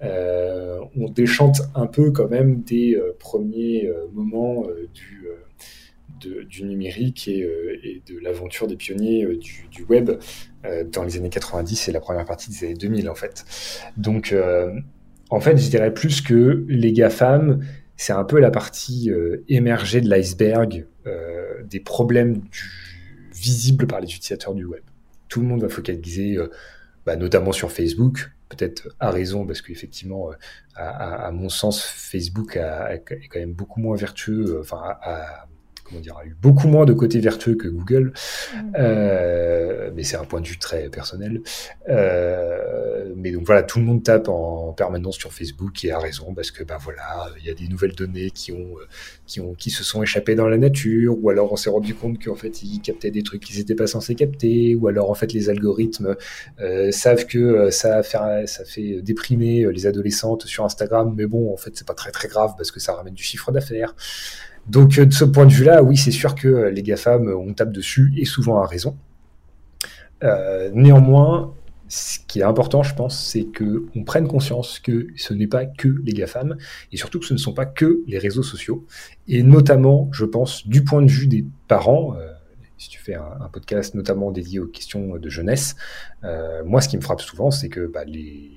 on 0.01 1.09
déchante 1.09 1.61
un 1.73 1.87
peu 1.87 2.11
quand 2.11 2.29
même 2.29 2.61
des 2.61 2.97
premiers 3.19 3.89
moments 4.13 4.63
du, 4.93 5.27
du 6.45 6.63
numérique 6.63 7.27
et, 7.27 8.01
de 8.07 8.19
l'aventure 8.19 8.67
des 8.67 8.75
pionniers 8.75 9.25
du, 9.35 9.83
web 9.89 10.11
dans 10.91 11.03
les 11.03 11.17
années 11.17 11.29
90 11.29 11.89
et 11.89 11.91
la 11.91 11.99
première 11.99 12.25
partie 12.25 12.51
des 12.51 12.65
années 12.65 12.75
2000 12.75 13.09
en 13.09 13.15
fait. 13.15 13.45
Donc 13.97 14.33
en 15.29 15.39
fait 15.39 15.57
je 15.57 15.69
dirais 15.69 15.93
plus 15.93 16.21
que 16.21 16.63
les 16.69 16.93
GAFAM 16.93 17.61
c'est 17.97 18.13
un 18.13 18.23
peu 18.23 18.39
la 18.39 18.51
partie 18.51 19.09
euh, 19.09 19.43
émergée 19.47 20.01
de 20.01 20.09
l'iceberg 20.09 20.85
euh, 21.07 21.63
des 21.63 21.79
problèmes 21.79 22.41
visibles 23.33 23.87
par 23.87 23.99
les 24.01 24.07
utilisateurs 24.07 24.53
du 24.53 24.65
web. 24.65 24.83
Tout 25.29 25.41
le 25.41 25.47
monde 25.47 25.61
va 25.61 25.69
focaliser 25.69 26.37
euh, 26.37 26.49
bah, 27.05 27.15
notamment 27.15 27.51
sur 27.51 27.71
Facebook, 27.71 28.31
peut-être 28.49 28.89
à 28.99 29.11
raison, 29.11 29.45
parce 29.45 29.61
qu'effectivement, 29.61 30.31
à, 30.75 31.27
à, 31.27 31.31
mon 31.31 31.49
sens, 31.49 31.83
Facebook 31.83 32.57
est 32.57 33.03
quand 33.29 33.39
même 33.39 33.53
beaucoup 33.53 33.79
moins 33.79 33.95
vertueux, 33.95 34.59
enfin, 34.59 34.97
comment 35.85 36.01
dire, 36.01 36.17
a 36.17 36.25
eu 36.25 36.35
beaucoup 36.41 36.67
moins 36.67 36.85
de 36.85 36.93
côté 36.93 37.19
vertueux 37.19 37.55
que 37.55 37.67
Google, 37.67 38.11
mmh. 38.53 38.57
euh, 38.79 39.91
mais 39.95 40.03
c'est 40.03 40.17
un 40.17 40.25
point 40.25 40.41
de 40.41 40.47
vue 40.47 40.57
très 40.57 40.89
personnel. 40.89 41.41
Euh, 41.89 43.13
mais 43.15 43.31
donc 43.31 43.45
voilà, 43.45 43.63
tout 43.63 43.79
le 43.79 43.85
monde 43.85 44.03
tape 44.03 44.27
en 44.27 44.73
permanence 44.73 45.15
sur 45.15 45.31
Facebook 45.31 45.85
et 45.85 45.91
a 45.91 45.99
raison 45.99 46.33
parce 46.33 46.51
que 46.51 46.63
ben 46.63 46.77
voilà, 46.77 47.27
il 47.39 47.45
y 47.45 47.49
a 47.49 47.53
des 47.53 47.67
nouvelles 47.67 47.93
données 47.93 48.31
qui 48.31 48.51
ont, 48.51 48.75
qui 49.25 49.39
ont, 49.39 49.53
qui 49.53 49.69
se 49.69 49.83
sont 49.83 50.01
échappées 50.01 50.35
dans 50.35 50.47
la 50.47 50.57
nature, 50.57 51.15
ou 51.21 51.29
alors 51.29 51.51
on 51.51 51.55
s'est 51.55 51.69
rendu 51.69 51.93
compte 51.93 52.23
qu'en 52.23 52.35
fait 52.35 52.63
ils 52.63 52.81
captaient 52.81 53.11
des 53.11 53.23
trucs 53.23 53.43
qu'ils 53.43 53.57
n'étaient 53.57 53.75
pas 53.75 53.87
censés 53.87 54.15
capter, 54.15 54.75
ou 54.75 54.87
alors 54.87 55.09
en 55.09 55.15
fait 55.15 55.33
les 55.33 55.49
algorithmes 55.49 56.15
euh, 56.59 56.91
savent 56.91 57.25
que 57.25 57.69
ça 57.69 58.01
fait, 58.03 58.47
ça 58.47 58.65
fait 58.65 59.01
déprimer 59.01 59.71
les 59.71 59.85
adolescentes 59.85 60.45
sur 60.45 60.65
Instagram, 60.65 61.13
mais 61.15 61.27
bon, 61.27 61.53
en 61.53 61.57
fait 61.57 61.71
c'est 61.75 61.87
pas 61.87 61.93
très 61.93 62.11
très 62.11 62.27
grave 62.27 62.53
parce 62.57 62.71
que 62.71 62.79
ça 62.79 62.93
ramène 62.93 63.13
du 63.13 63.23
chiffre 63.23 63.51
d'affaires. 63.51 63.95
Donc 64.67 64.99
de 64.99 65.13
ce 65.13 65.25
point 65.25 65.45
de 65.45 65.53
vue-là, 65.53 65.83
oui, 65.83 65.95
c'est 65.95 66.11
sûr 66.11 66.35
que 66.35 66.69
les 66.69 66.81
GAFAM, 66.81 67.27
on 67.27 67.53
tape 67.53 67.71
dessus 67.71 68.13
et 68.17 68.25
souvent 68.25 68.61
à 68.61 68.65
raison. 68.65 68.97
Euh, 70.23 70.71
néanmoins, 70.73 71.53
ce 71.87 72.17
qui 72.27 72.39
est 72.39 72.43
important, 72.43 72.81
je 72.81 72.95
pense, 72.95 73.19
c'est 73.19 73.45
que 73.45 73.85
on 73.95 74.03
prenne 74.03 74.27
conscience 74.27 74.79
que 74.79 75.07
ce 75.15 75.33
n'est 75.33 75.47
pas 75.47 75.65
que 75.65 75.87
les 76.03 76.13
GAFAM 76.13 76.57
et 76.91 76.97
surtout 76.97 77.19
que 77.19 77.25
ce 77.25 77.33
ne 77.33 77.37
sont 77.37 77.53
pas 77.53 77.65
que 77.65 78.03
les 78.07 78.17
réseaux 78.17 78.43
sociaux. 78.43 78.85
Et 79.27 79.43
notamment, 79.43 80.09
je 80.11 80.25
pense, 80.25 80.67
du 80.67 80.83
point 80.83 81.03
de 81.03 81.11
vue 81.11 81.27
des 81.27 81.45
parents, 81.67 82.15
euh, 82.15 82.31
si 82.77 82.89
tu 82.89 82.99
fais 82.99 83.15
un, 83.15 83.49
podcast 83.53 83.93
notamment 83.93 84.31
dédié 84.31 84.59
aux 84.59 84.67
questions 84.67 85.17
de 85.17 85.29
jeunesse, 85.29 85.75
euh, 86.23 86.63
moi, 86.65 86.81
ce 86.81 86.89
qui 86.89 86.97
me 86.97 87.01
frappe 87.01 87.21
souvent, 87.21 87.51
c'est 87.51 87.69
que 87.69 87.85
bah, 87.85 88.03
les 88.03 88.51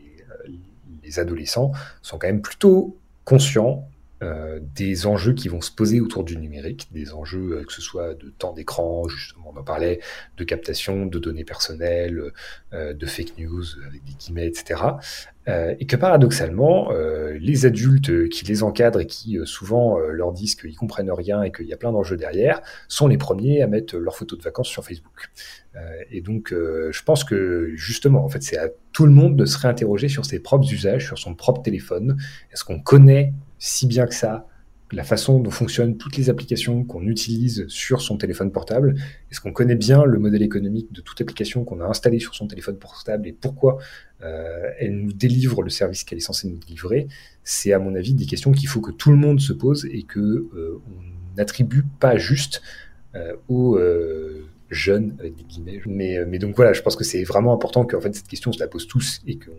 adolescents 1.19 1.73
sont 2.03 2.19
quand 2.19 2.27
même 2.27 2.43
plutôt 2.43 2.99
conscients 3.25 3.89
euh, 4.21 4.59
des 4.75 5.07
enjeux 5.07 5.33
qui 5.33 5.47
vont 5.47 5.61
se 5.61 5.71
poser 5.71 6.01
autour 6.01 6.25
du 6.25 6.37
numérique, 6.37 6.89
des 6.91 7.13
enjeux 7.13 7.59
euh, 7.59 7.65
que 7.65 7.73
ce 7.73 7.81
soit 7.81 8.15
de 8.15 8.31
temps 8.31 8.53
d'écran, 8.53 9.07
justement 9.09 9.53
on 9.55 9.59
en 9.61 9.63
parlait, 9.63 10.01
de 10.37 10.43
captation 10.43 11.07
de 11.07 11.19
données 11.21 11.45
personnelles, 11.45 12.33
euh, 12.73 12.95
de 12.95 13.07
fake 13.07 13.39
news 13.39 13.63
avec 13.87 14.03
des 14.05 14.13
guillemets, 14.15 14.49
etc. 14.49 14.83
Euh, 15.47 15.75
et 15.79 15.87
que 15.87 15.95
paradoxalement, 15.95 16.91
les 17.39 17.65
adultes 17.65 18.29
qui 18.29 18.45
les 18.45 18.63
encadrent 18.63 19.01
et 19.01 19.07
qui 19.07 19.39
souvent 19.45 19.99
leur 19.99 20.33
disent 20.33 20.57
qu'ils 20.57 20.77
comprennent 20.77 21.11
rien 21.11 21.43
et 21.43 21.53
qu'il 21.53 21.67
y 21.67 21.73
a 21.73 21.77
plein 21.77 21.93
d'enjeux 21.93 22.17
derrière, 22.17 22.61
sont 22.89 23.07
les 23.07 23.19
premiers 23.19 23.63
à 23.63 23.67
mettre 23.67 23.97
leurs 23.97 24.17
photos 24.17 24.39
de 24.39 24.45
vacances 24.45 24.69
sur 24.69 24.85
Facebook. 24.85 25.31
et 26.11 26.21
donc 26.21 26.53
je 26.53 27.03
pense 27.03 27.25
que 27.25 27.71
justement, 27.77 28.25
en 28.25 28.29
fait, 28.29 28.43
c'est 28.43 28.59
à 28.59 28.69
tout 28.93 29.07
le 29.07 29.13
monde 29.13 29.37
de 29.37 29.47
se 29.47 29.57
réinterroger 29.59 30.09
sur 30.09 30.27
ses 30.27 30.41
propres 30.41 30.71
usages, 30.71 31.07
sur 31.07 31.19
son 31.19 31.35
propre 31.35 31.63
téléphone. 31.63 32.19
Est-ce 32.53 32.65
qu'on 32.65 32.81
connaît 32.81 33.33
si 33.59 33.87
bien 33.87 34.07
que 34.07 34.15
ça, 34.15 34.47
la 34.93 35.05
façon 35.05 35.41
dont 35.41 35.51
fonctionnent 35.51 35.97
toutes 35.97 36.17
les 36.17 36.31
applications 36.31 36.85
qu'on 36.85 37.07
utilise 37.07 37.67
sur 37.69 38.01
son 38.01 38.17
téléphone 38.17 38.51
portable. 38.51 38.95
Est-ce 39.31 39.41
qu'on 39.41 39.53
connaît 39.53 39.75
bien 39.75 40.05
le 40.05 40.19
modèle 40.19 40.43
économique 40.43 40.93
de 40.93 41.01
toute 41.01 41.21
application 41.21 41.65
qu'on 41.65 41.81
a 41.81 41.85
installée 41.85 42.21
sur 42.21 42.35
son 42.35 42.47
téléphone 42.47 42.79
portable 42.79 43.27
et 43.27 43.33
pourquoi 43.33 43.79
euh, 44.23 44.71
elle 44.79 44.97
nous 44.97 45.13
délivre 45.13 45.63
le 45.63 45.71
service 45.71 46.05
qu'elle 46.05 46.19
est 46.19 46.23
censée 46.23 46.49
nous 46.49 46.57
délivrer? 46.57 47.09
C'est 47.45 47.73
à 47.73 47.79
mon 47.79 47.95
avis 47.95 48.15
des 48.15 48.27
questions 48.27 48.53
qu'il 48.53 48.69
faut 48.69 48.81
que 48.81 48.93
tout 48.93 49.11
le 49.11 49.17
monde 49.17 49.41
se 49.41 49.53
pose 49.53 49.87
et 49.91 50.05
que 50.05 50.21
euh, 50.21 50.81
on 50.87 51.37
n'attribue 51.37 51.85
pas 52.01 52.17
juste 52.17 52.63
euh, 53.15 53.35
aux 53.49 53.79
jeunes 54.71 55.17
avec 55.19 55.35
des 55.37 55.45
guillemets. 55.45 55.81
Mais, 55.87 56.19
mais 56.27 56.39
donc 56.39 56.57
voilà, 56.57 56.73
je 56.73 56.83
pense 56.83 56.97
que 56.97 57.05
c'est 57.05 57.25
vraiment 57.25 57.53
important 57.53 57.85
qu'en 57.85 58.01
fait 58.01 58.15
cette 58.15 58.29
question 58.29 58.51
on 58.51 58.53
se 58.53 58.61
la 58.61 58.69
pose 58.69 58.87
tous 58.87 59.21
et 59.27 59.39
qu'on 59.39 59.53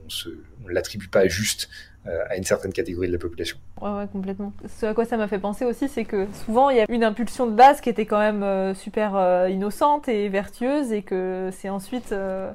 on 0.64 0.68
l'attribue 0.68 1.08
pas 1.08 1.28
juste 1.28 1.70
euh, 2.08 2.24
à 2.30 2.38
une 2.38 2.44
certaine 2.44 2.72
catégorie 2.72 3.08
de 3.08 3.12
la 3.12 3.20
population. 3.20 3.58
Ouais, 3.82 4.06
complètement. 4.12 4.54
Ce 4.68 4.86
à 4.86 4.94
quoi 4.94 5.06
ça 5.06 5.18
m'a 5.18 5.28
fait 5.28 5.40
penser 5.40 5.66
aussi, 5.66 5.90
c'est 5.90 6.06
que 6.06 6.28
souvent 6.46 6.70
il 6.70 6.78
y 6.78 6.80
a 6.80 6.86
une 6.90 7.04
impulsion 7.04 7.46
de 7.46 7.52
base 7.52 7.82
qui 7.82 7.90
était 7.90 8.06
quand 8.06 8.20
même 8.20 8.44
euh, 8.44 8.74
super 8.74 9.16
euh, 9.16 9.50
innocente 9.50 10.08
et 10.08 10.30
vertueuse, 10.30 10.92
et 10.92 11.02
que 11.02 11.50
c'est 11.52 11.70
ensuite 11.70 12.12
euh, 12.14 12.52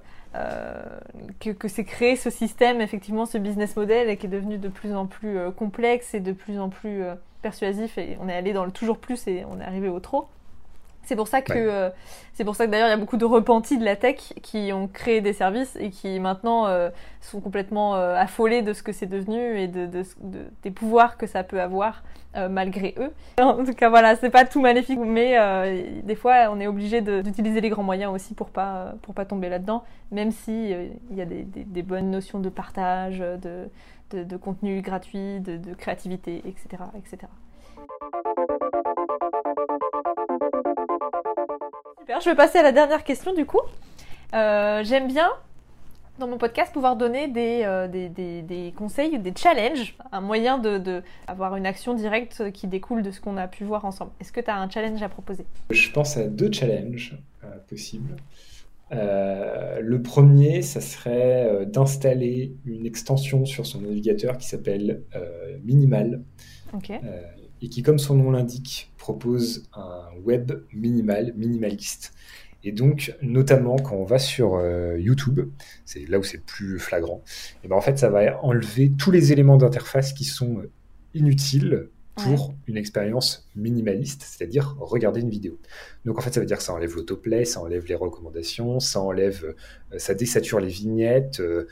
que, 1.41 1.51
que 1.51 1.69
c'est 1.69 1.85
créé 1.85 2.17
ce 2.17 2.31
système, 2.31 2.81
effectivement, 2.81 3.27
ce 3.27 3.37
business 3.39 3.77
model, 3.77 4.09
et 4.09 4.17
qui 4.17 4.27
est 4.27 4.31
devenu 4.31 4.59
de 4.59 4.69
plus 4.69 4.95
en 4.95 5.07
plus 5.07 5.37
complexe 5.57 6.15
et 6.15 6.21
de 6.21 6.33
plus 6.33 6.59
en 6.59 6.71
plus 6.71 7.03
persuasif, 7.43 7.99
et 7.99 8.17
on 8.21 8.29
est 8.29 8.35
allé 8.35 8.53
dans 8.55 8.65
le 8.65 8.73
toujours 8.73 8.99
plus 8.99 9.29
et 9.29 9.45
on 9.51 9.61
est 9.61 9.65
arrivé 9.65 9.89
au 9.89 10.01
trop. 10.01 10.27
C'est 11.05 11.17
pour 11.17 11.29
ça 11.29 11.43
que 11.43 11.53
ouais. 11.53 11.67
euh, 11.69 11.91
c'est 12.33 12.45
pour 12.45 12.57
ça 12.57 12.67
que 12.67 12.71
d'ailleurs 12.71 12.89
il 12.89 12.91
y 12.91 12.95
a 12.95 12.99
beaucoup 12.99 13.17
de 13.17 13.25
repentis 13.25 13.79
de 13.79 13.85
la 13.85 13.97
tech 13.97 14.17
qui 14.43 14.73
ont 14.73 14.89
créé 14.89 15.21
des 15.21 15.33
services 15.33 15.77
et 15.77 15.91
qui 15.91 16.19
maintenant 16.19 16.67
euh, 16.67 16.91
sont 17.21 17.41
complètement 17.41 17.97
euh, 17.97 18.17
affolés 18.17 18.63
de 18.63 18.73
ce 18.73 18.83
que 18.83 18.93
c'est 18.93 19.07
devenu 19.07 19.59
et 19.59 19.69
de, 19.69 19.87
de, 19.87 20.03
de, 20.21 20.47
des 20.63 20.71
pouvoirs 20.71 21.17
que 21.17 21.27
ça 21.27 21.45
peut 21.45 21.61
avoir 21.61 22.03
malgré 22.51 22.97
eux. 22.99 23.13
En 23.41 23.65
tout 23.65 23.75
cas 23.75 23.89
voilà, 23.89 24.17
c'est 24.17 24.31
pas 24.31 24.45
tout 24.45 24.61
maléfique, 24.61 24.99
mais 24.99 26.03
des 26.03 26.17
fois 26.17 26.49
on 26.51 26.59
est 26.59 26.67
obligé 26.67 27.01
d'utiliser 27.01 27.61
les 27.61 27.69
grands 27.69 27.85
moyens 27.85 28.13
aussi 28.13 28.35
pour 28.35 28.51
pas 28.51 28.95
pour 29.03 29.15
pas 29.15 29.25
tomber 29.25 29.49
là-dedans, 29.49 29.85
même 30.11 30.33
si 30.33 30.71
il 31.11 31.17
y 31.17 31.21
a 31.21 31.27
des, 31.27 31.45
des, 31.45 31.63
des, 31.63 31.83
bonnes 31.83 32.11
notions 32.11 32.41
de 32.41 32.49
partage, 32.49 33.21
de, 33.21 33.69
de 34.25 34.37
contenu 34.37 34.81
gratuit, 34.81 35.39
de, 35.39 35.75
créativité, 35.75 36.43
etc., 36.45 36.83
etc. 36.97 37.29
Super, 42.05 42.21
je 42.21 42.29
vais 42.29 42.37
passer 42.37 42.59
à 42.59 42.63
la 42.63 42.73
dernière 42.73 43.03
question 43.03 43.33
du 43.33 43.47
coup. 43.47 43.63
Euh, 44.35 44.85
J'aime 44.85 45.09
bien 45.09 45.31
dans 46.19 46.29
mon 46.29 46.37
podcast 46.37 46.71
pouvoir 46.71 46.97
donner 46.97 47.29
des, 47.29 47.63
euh, 47.65 47.89
des, 47.89 48.11
des, 48.11 48.43
des, 48.43 48.75
conseils, 48.77 49.19
des 49.19 49.33
challenges, 49.35 49.97
un 50.13 50.21
moyen 50.21 50.59
de, 50.59 50.77
de 50.77 51.03
avoir 51.29 51.57
une 51.57 51.65
action 51.65 51.95
directe 51.95 52.53
qui 52.53 52.67
découle 52.67 53.03
de 53.03 53.11
ce 53.11 53.23
qu'on 53.23 53.39
a 53.39 53.49
pu 53.49 53.65
voir 53.65 53.87
ensemble. 53.87 54.11
Est-ce 54.21 54.33
que 54.33 54.43
tu 54.43 54.51
as 54.51 54.59
un 54.59 54.69
challenge 54.69 55.03
à 55.03 55.09
proposer? 55.09 55.47
Je 55.71 55.91
pense 55.93 56.19
à 56.19 56.25
deux 56.25 56.53
challenges 56.53 57.17
euh, 57.43 57.47
possibles. 57.71 58.17
Euh, 58.93 59.81
le 59.81 60.03
premier, 60.03 60.61
ça 60.61 60.83
serait 60.83 61.65
d'installer 61.65 62.53
une 62.67 62.85
extension 62.85 63.47
sur 63.47 63.65
son 63.65 63.81
navigateur 63.81 64.37
qui 64.37 64.47
s'appelle 64.47 65.01
Minimal. 65.65 66.21
Okay 66.75 67.01
et 67.65 67.69
qui, 67.69 67.83
comme 67.83 67.99
son 67.99 68.15
nom 68.15 68.31
l'indique, 68.31 68.93
propose 68.99 69.69
un 69.75 70.03
web 70.23 70.53
minimal, 70.73 71.33
minimaliste. 71.35 72.13
Et 72.63 72.73
donc, 72.73 73.15
notamment 73.23 73.77
quand 73.77 73.97
on 73.97 74.05
va 74.05 74.19
sur 74.19 74.57
euh, 74.57 74.99
YouTube, 74.99 75.41
c'est 75.85 76.07
là 76.07 76.19
où 76.19 76.23
c'est 76.23 76.45
plus 76.45 76.79
flagrant, 76.79 77.23
et 77.63 77.69
ben 77.69 77.77
en 77.77 77.81
fait, 77.81 77.99
ça 77.99 78.11
va 78.11 78.43
enlever 78.45 78.93
tous 78.97 79.11
les 79.11 79.33
éléments 79.33 79.57
d'interface 79.57 80.13
qui 80.13 80.25
sont 80.25 80.63
inutiles 81.15 81.89
pour 82.17 82.51
ouais. 82.51 82.55
une 82.69 82.77
expérience 82.77 83.49
minimaliste, 83.57 84.23
c'est-à-dire 84.23 84.77
regarder 84.79 85.21
une 85.21 85.31
vidéo. 85.31 85.59
Donc 86.05 86.19
en 86.19 86.21
fait, 86.21 86.33
ça 86.33 86.41
veut 86.41 86.47
dire 86.47 86.59
que 86.59 86.63
ça 86.63 86.73
enlève 86.73 86.95
l'autoplay, 86.95 87.45
ça 87.45 87.61
enlève 87.61 87.87
les 87.87 87.95
recommandations, 87.95 88.79
ça 88.79 89.01
enlève, 89.01 89.45
euh, 89.93 89.99
ça 89.99 90.15
désature 90.15 90.61
les 90.61 90.69
vignettes, 90.69 91.41
euh, 91.41 91.67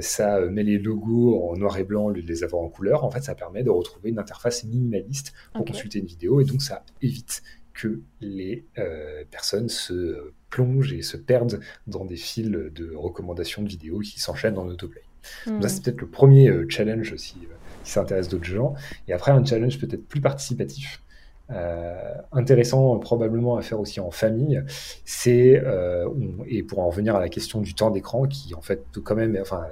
ça 0.00 0.40
met 0.40 0.62
les 0.62 0.78
logos 0.78 1.42
en 1.42 1.56
noir 1.56 1.76
et 1.78 1.84
blanc 1.84 2.06
au 2.06 2.10
lieu 2.10 2.22
de 2.22 2.28
les 2.28 2.42
avoir 2.44 2.62
en 2.62 2.68
couleur. 2.68 3.04
En 3.04 3.10
fait, 3.10 3.22
ça 3.22 3.34
permet 3.34 3.62
de 3.62 3.70
retrouver 3.70 4.10
une 4.10 4.18
interface 4.18 4.64
minimaliste 4.64 5.32
pour 5.52 5.62
okay. 5.62 5.72
consulter 5.72 5.98
une 5.98 6.06
vidéo 6.06 6.40
et 6.40 6.44
donc 6.44 6.62
ça 6.62 6.84
évite 7.02 7.42
que 7.74 8.00
les 8.20 8.64
euh, 8.78 9.24
personnes 9.30 9.68
se 9.68 10.32
plongent 10.50 10.92
et 10.92 11.02
se 11.02 11.16
perdent 11.16 11.60
dans 11.86 12.04
des 12.04 12.16
fils 12.16 12.50
de 12.50 12.94
recommandations 12.94 13.62
de 13.62 13.68
vidéos 13.68 14.00
qui 14.00 14.20
s'enchaînent 14.20 14.58
en 14.58 14.66
autoplay. 14.66 15.02
Mmh. 15.46 15.50
Donc 15.52 15.62
ça, 15.62 15.68
c'est 15.68 15.84
peut-être 15.84 16.00
le 16.00 16.08
premier 16.08 16.48
euh, 16.48 16.66
challenge 16.68 17.12
aussi 17.12 17.36
qui 17.82 17.90
s'intéresse 17.90 18.28
d'autres 18.28 18.44
gens. 18.44 18.74
Et 19.08 19.12
après, 19.12 19.32
un 19.32 19.44
challenge 19.44 19.78
peut-être 19.78 20.06
plus 20.06 20.20
participatif. 20.20 21.02
euh, 21.50 22.14
intéressant 22.32 22.98
probablement 22.98 23.56
à 23.56 23.62
faire 23.62 23.78
aussi 23.80 24.00
en 24.00 24.10
famille, 24.10 24.62
c'est, 25.04 25.60
euh, 25.64 26.08
et 26.46 26.62
pour 26.62 26.78
en 26.78 26.88
revenir 26.88 27.14
à 27.16 27.20
la 27.20 27.28
question 27.28 27.60
du 27.60 27.74
temps 27.74 27.90
d'écran, 27.90 28.26
qui 28.26 28.54
en 28.54 28.60
fait 28.60 28.84
peut 28.92 29.00
quand 29.00 29.16
même, 29.16 29.36
enfin 29.40 29.66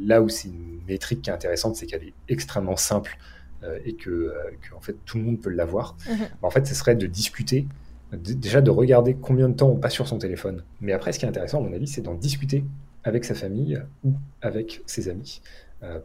là 0.00 0.22
où 0.22 0.28
c'est 0.28 0.48
une 0.48 0.80
métrique 0.86 1.22
qui 1.22 1.30
est 1.30 1.32
intéressante, 1.32 1.76
c'est 1.76 1.86
qu'elle 1.86 2.04
est 2.04 2.14
extrêmement 2.28 2.76
simple 2.76 3.18
euh, 3.62 3.78
et 3.84 3.94
que, 3.94 4.32
que, 4.62 4.74
en 4.74 4.80
fait 4.80 4.96
tout 5.04 5.18
le 5.18 5.24
monde 5.24 5.40
peut 5.40 5.50
l'avoir. 5.50 5.96
Mhm. 6.08 6.28
En 6.42 6.50
fait, 6.50 6.66
ce 6.66 6.74
serait 6.74 6.94
de 6.94 7.06
discuter, 7.06 7.66
déjà 8.12 8.62
de 8.62 8.70
regarder 8.70 9.14
combien 9.14 9.48
de 9.48 9.54
temps 9.54 9.68
on 9.68 9.76
passe 9.76 9.94
sur 9.94 10.08
son 10.08 10.18
téléphone. 10.18 10.62
Mais 10.80 10.92
après, 10.92 11.12
ce 11.12 11.18
qui 11.18 11.26
est 11.26 11.28
intéressant, 11.28 11.58
à 11.58 11.68
mon 11.68 11.74
avis, 11.74 11.88
c'est 11.88 12.00
d'en 12.00 12.14
discuter 12.14 12.64
avec 13.04 13.24
sa 13.24 13.34
famille 13.34 13.82
ou 14.04 14.14
avec 14.40 14.82
ses 14.86 15.08
amis 15.08 15.42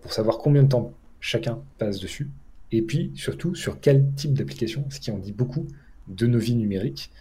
pour 0.02 0.14
savoir 0.14 0.38
combien 0.38 0.64
de 0.64 0.68
temps 0.68 0.92
chacun 1.24 1.64
passe 1.78 2.00
dessus. 2.02 2.30
Et 2.72 2.82
puis 2.82 3.12
surtout 3.16 3.56
sur 3.56 3.80
quel 3.80 4.12
type 4.16 4.34
d'application, 4.34 4.86
ce 4.90 5.00
qui 5.00 5.10
en 5.10 5.18
dit 5.18 5.32
beaucoup 5.32 5.66
de 6.08 6.28
nos 6.28 6.38
vies 6.38 6.56
numériques 6.56 7.12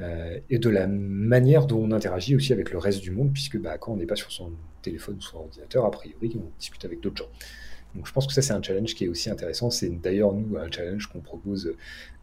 euh, 0.00 0.40
et 0.50 0.58
de 0.58 0.68
la 0.68 0.88
manière 0.88 1.66
dont 1.66 1.78
on 1.78 1.92
interagit 1.92 2.34
aussi 2.34 2.52
avec 2.52 2.72
le 2.72 2.78
reste 2.78 3.00
du 3.00 3.12
monde, 3.12 3.32
puisque 3.32 3.58
bah, 3.58 3.78
quand 3.78 3.92
on 3.92 3.96
n'est 3.96 4.06
pas 4.06 4.16
sur 4.16 4.32
son 4.32 4.50
téléphone 4.82 5.16
ou 5.18 5.20
son 5.20 5.38
ordinateur, 5.38 5.84
a 5.84 5.90
priori, 5.92 6.32
on 6.34 6.50
discute 6.58 6.84
avec 6.84 7.00
d'autres 7.00 7.18
gens. 7.18 7.30
Donc 7.94 8.06
je 8.08 8.12
pense 8.12 8.26
que 8.26 8.32
ça 8.32 8.42
c'est 8.42 8.52
un 8.52 8.62
challenge 8.62 8.94
qui 8.94 9.04
est 9.04 9.08
aussi 9.08 9.30
intéressant. 9.30 9.70
C'est 9.70 9.90
d'ailleurs 9.90 10.32
nous 10.32 10.56
un 10.56 10.70
challenge 10.70 11.06
qu'on 11.06 11.20
propose 11.20 11.72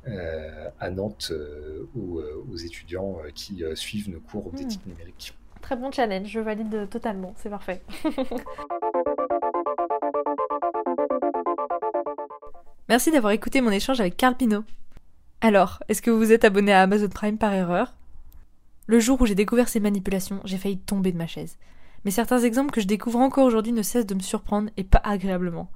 euh, 0.08 0.70
à 0.80 0.90
Nantes 0.90 1.30
euh, 1.32 1.88
aux, 1.96 2.22
aux 2.52 2.58
étudiants 2.58 3.18
qui 3.34 3.64
suivent 3.76 4.10
nos 4.10 4.20
cours 4.20 4.52
d'éthique 4.52 4.86
numérique. 4.86 5.34
Très 5.62 5.78
bon 5.78 5.90
challenge, 5.92 6.28
je 6.28 6.40
valide 6.40 6.90
totalement, 6.90 7.34
c'est 7.38 7.50
parfait. 7.50 7.82
Merci 12.90 13.12
d'avoir 13.12 13.34
écouté 13.34 13.62
mon 13.62 13.70
échange 13.70 14.00
avec 14.00 14.18
Carl 14.18 14.36
Pino. 14.36 14.64
Alors, 15.42 15.78
est-ce 15.90 16.02
que 16.02 16.10
vous 16.10 16.18
vous 16.18 16.32
êtes 16.32 16.44
abonné 16.44 16.74
à 16.74 16.82
Amazon 16.82 17.08
Prime 17.08 17.38
par 17.38 17.54
erreur? 17.54 17.94
Le 18.88 19.00
jour 19.00 19.22
où 19.22 19.28
j'ai 19.28 19.36
découvert 19.36 19.70
ces 19.70 19.80
manipulations, 19.80 20.42
j'ai 20.44 20.58
failli 20.58 20.80
tomber 20.80 21.12
de 21.12 21.18
ma 21.20 21.28
chaise. 21.28 21.60
Mais 22.04 22.10
certains 22.10 22.40
exemples 22.40 22.72
que 22.72 22.82
je 22.82 22.88
découvre 22.88 23.20
encore 23.20 23.46
aujourd'hui 23.46 23.74
ne 23.74 23.84
cessent 23.84 24.08
de 24.08 24.16
me 24.16 24.22
surprendre 24.22 24.72
et 24.76 24.84
pas 24.84 25.02
agréablement. 25.04 25.70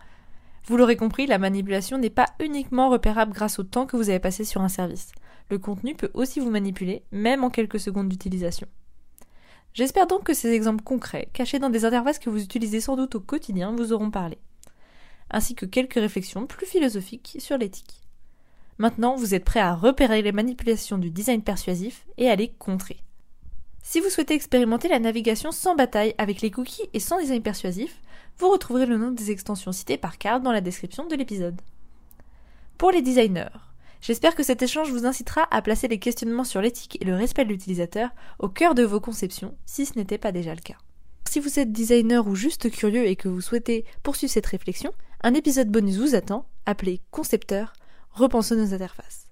Vous 0.65 0.75
l'aurez 0.75 0.95
compris, 0.95 1.27
la 1.27 1.37
manipulation 1.37 1.99
n'est 1.99 2.09
pas 2.09 2.25
uniquement 2.39 2.89
repérable 2.89 3.33
grâce 3.33 3.59
au 3.59 3.63
temps 3.63 3.85
que 3.85 3.95
vous 3.95 4.09
avez 4.09 4.17
passé 4.17 4.43
sur 4.43 4.61
un 4.61 4.67
service. 4.67 5.11
Le 5.51 5.59
contenu 5.59 5.93
peut 5.93 6.09
aussi 6.15 6.39
vous 6.39 6.49
manipuler, 6.49 7.03
même 7.11 7.43
en 7.43 7.51
quelques 7.51 7.79
secondes 7.79 8.09
d'utilisation. 8.09 8.67
J'espère 9.75 10.07
donc 10.07 10.23
que 10.23 10.33
ces 10.33 10.49
exemples 10.49 10.83
concrets, 10.83 11.29
cachés 11.31 11.59
dans 11.59 11.69
des 11.69 11.85
interfaces 11.85 12.17
que 12.17 12.31
vous 12.31 12.41
utilisez 12.41 12.81
sans 12.81 12.95
doute 12.95 13.13
au 13.13 13.19
quotidien, 13.19 13.71
vous 13.71 13.93
auront 13.93 14.09
parlé, 14.09 14.39
ainsi 15.31 15.55
que 15.55 15.65
quelques 15.65 15.95
réflexions 15.95 16.47
plus 16.47 16.65
philosophiques 16.65 17.37
sur 17.39 17.57
l'éthique. 17.57 18.01
Maintenant, 18.77 19.15
vous 19.15 19.35
êtes 19.35 19.45
prêt 19.45 19.59
à 19.59 19.75
repérer 19.75 20.21
les 20.21 20.31
manipulations 20.31 20.97
du 20.97 21.11
design 21.11 21.41
persuasif 21.41 22.05
et 22.17 22.29
à 22.29 22.35
les 22.35 22.49
contrer. 22.49 22.97
Si 23.83 23.99
vous 23.99 24.09
souhaitez 24.09 24.33
expérimenter 24.33 24.87
la 24.87 24.99
navigation 24.99 25.51
sans 25.51 25.75
bataille 25.75 26.15
avec 26.17 26.41
les 26.41 26.51
cookies 26.51 26.89
et 26.93 26.99
sans 26.99 27.19
design 27.19 27.43
persuasif, 27.43 28.01
vous 28.37 28.49
retrouverez 28.49 28.85
le 28.85 28.97
nom 28.97 29.11
des 29.11 29.29
extensions 29.29 29.71
citées 29.71 29.97
par 29.97 30.17
Carl 30.17 30.41
dans 30.41 30.51
la 30.51 30.61
description 30.61 31.05
de 31.05 31.15
l'épisode. 31.15 31.61
Pour 32.77 32.91
les 32.91 33.01
designers, 33.01 33.51
j'espère 34.01 34.35
que 34.35 34.43
cet 34.43 34.61
échange 34.61 34.89
vous 34.89 35.05
incitera 35.05 35.47
à 35.51 35.61
placer 35.61 35.87
les 35.87 35.99
questionnements 35.99 36.43
sur 36.43 36.61
l'éthique 36.61 36.97
et 37.01 37.05
le 37.05 37.15
respect 37.15 37.45
de 37.45 37.49
l'utilisateur 37.49 38.09
au 38.39 38.49
cœur 38.49 38.73
de 38.73 38.83
vos 38.83 38.99
conceptions, 38.99 39.55
si 39.65 39.85
ce 39.85 39.97
n'était 39.97 40.17
pas 40.17 40.31
déjà 40.31 40.55
le 40.55 40.61
cas. 40.61 40.77
Si 41.29 41.39
vous 41.39 41.59
êtes 41.59 41.71
designer 41.71 42.27
ou 42.27 42.35
juste 42.35 42.71
curieux 42.71 43.05
et 43.05 43.15
que 43.15 43.27
vous 43.27 43.41
souhaitez 43.41 43.85
poursuivre 44.01 44.31
cette 44.31 44.45
réflexion, 44.45 44.93
un 45.23 45.33
épisode 45.33 45.69
bonus 45.69 45.97
vous 45.97 46.15
attend, 46.15 46.45
appelé 46.65 46.99
Concepteur, 47.09 47.73
repensons 48.11 48.55
nos 48.55 48.73
interfaces. 48.73 49.27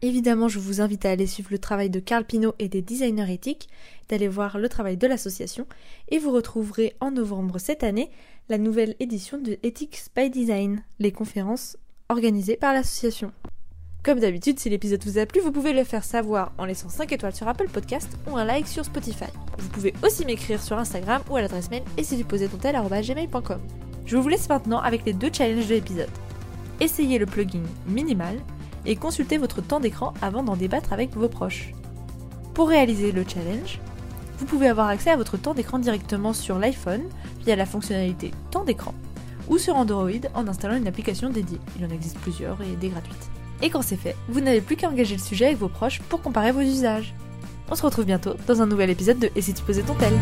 Évidemment, 0.00 0.46
je 0.46 0.60
vous 0.60 0.80
invite 0.80 1.04
à 1.04 1.10
aller 1.10 1.26
suivre 1.26 1.48
le 1.50 1.58
travail 1.58 1.90
de 1.90 1.98
Carl 1.98 2.24
Pino 2.24 2.54
et 2.60 2.68
des 2.68 2.82
designers 2.82 3.32
éthiques, 3.32 3.68
d'aller 4.08 4.28
voir 4.28 4.58
le 4.58 4.68
travail 4.68 4.96
de 4.96 5.08
l'association, 5.08 5.66
et 6.08 6.20
vous 6.20 6.30
retrouverez 6.30 6.94
en 7.00 7.10
novembre 7.10 7.58
cette 7.58 7.82
année 7.82 8.10
la 8.48 8.58
nouvelle 8.58 8.94
édition 9.00 9.38
de 9.38 9.58
Ethics 9.64 10.04
by 10.14 10.30
Design, 10.30 10.84
les 11.00 11.10
conférences 11.10 11.76
organisées 12.08 12.56
par 12.56 12.72
l'association. 12.72 13.32
Comme 14.04 14.20
d'habitude, 14.20 14.60
si 14.60 14.70
l'épisode 14.70 15.04
vous 15.04 15.18
a 15.18 15.26
plu, 15.26 15.40
vous 15.40 15.50
pouvez 15.50 15.72
le 15.72 15.82
faire 15.82 16.04
savoir 16.04 16.52
en 16.58 16.64
laissant 16.64 16.88
5 16.88 17.10
étoiles 17.10 17.34
sur 17.34 17.48
Apple 17.48 17.68
Podcast 17.68 18.08
ou 18.30 18.36
un 18.36 18.44
like 18.44 18.68
sur 18.68 18.84
Spotify. 18.84 19.26
Vous 19.58 19.68
pouvez 19.70 19.92
aussi 20.04 20.24
m'écrire 20.24 20.62
sur 20.62 20.78
Instagram 20.78 21.22
ou 21.28 21.34
à 21.34 21.42
l'adresse 21.42 21.70
mail 21.70 21.82
essayduposertontel.gmail.com. 21.96 23.87
Je 24.08 24.16
vous 24.16 24.28
laisse 24.28 24.48
maintenant 24.48 24.80
avec 24.80 25.04
les 25.04 25.12
deux 25.12 25.28
challenges 25.30 25.68
de 25.68 25.74
l'épisode. 25.74 26.08
Essayez 26.80 27.18
le 27.18 27.26
plugin 27.26 27.62
minimal 27.86 28.38
et 28.86 28.96
consultez 28.96 29.36
votre 29.36 29.60
temps 29.60 29.80
d'écran 29.80 30.14
avant 30.22 30.42
d'en 30.42 30.56
débattre 30.56 30.94
avec 30.94 31.14
vos 31.14 31.28
proches. 31.28 31.72
Pour 32.54 32.70
réaliser 32.70 33.12
le 33.12 33.22
challenge, 33.28 33.78
vous 34.38 34.46
pouvez 34.46 34.68
avoir 34.68 34.88
accès 34.88 35.10
à 35.10 35.16
votre 35.16 35.36
temps 35.36 35.52
d'écran 35.52 35.78
directement 35.78 36.32
sur 36.32 36.58
l'iPhone 36.58 37.02
via 37.44 37.54
la 37.54 37.66
fonctionnalité 37.66 38.30
temps 38.50 38.64
d'écran 38.64 38.94
ou 39.46 39.58
sur 39.58 39.76
Android 39.76 40.08
en 40.34 40.48
installant 40.48 40.76
une 40.76 40.88
application 40.88 41.28
dédiée. 41.28 41.60
Il 41.78 41.84
en 41.84 41.90
existe 41.90 42.18
plusieurs 42.20 42.56
et 42.62 42.76
des 42.76 42.88
gratuites. 42.88 43.30
Et 43.60 43.68
quand 43.68 43.82
c'est 43.82 43.96
fait, 43.96 44.16
vous 44.30 44.40
n'avez 44.40 44.62
plus 44.62 44.76
qu'à 44.76 44.88
engager 44.88 45.16
le 45.16 45.22
sujet 45.22 45.46
avec 45.46 45.58
vos 45.58 45.68
proches 45.68 46.00
pour 46.08 46.22
comparer 46.22 46.52
vos 46.52 46.60
usages. 46.60 47.12
On 47.70 47.74
se 47.74 47.82
retrouve 47.82 48.06
bientôt 48.06 48.36
dans 48.46 48.62
un 48.62 48.66
nouvel 48.66 48.88
épisode 48.88 49.18
de 49.18 49.30
Et 49.36 49.42
si 49.42 49.52
tu 49.52 49.62
posais 49.62 49.82
ton 49.82 49.94
tel? 49.96 50.14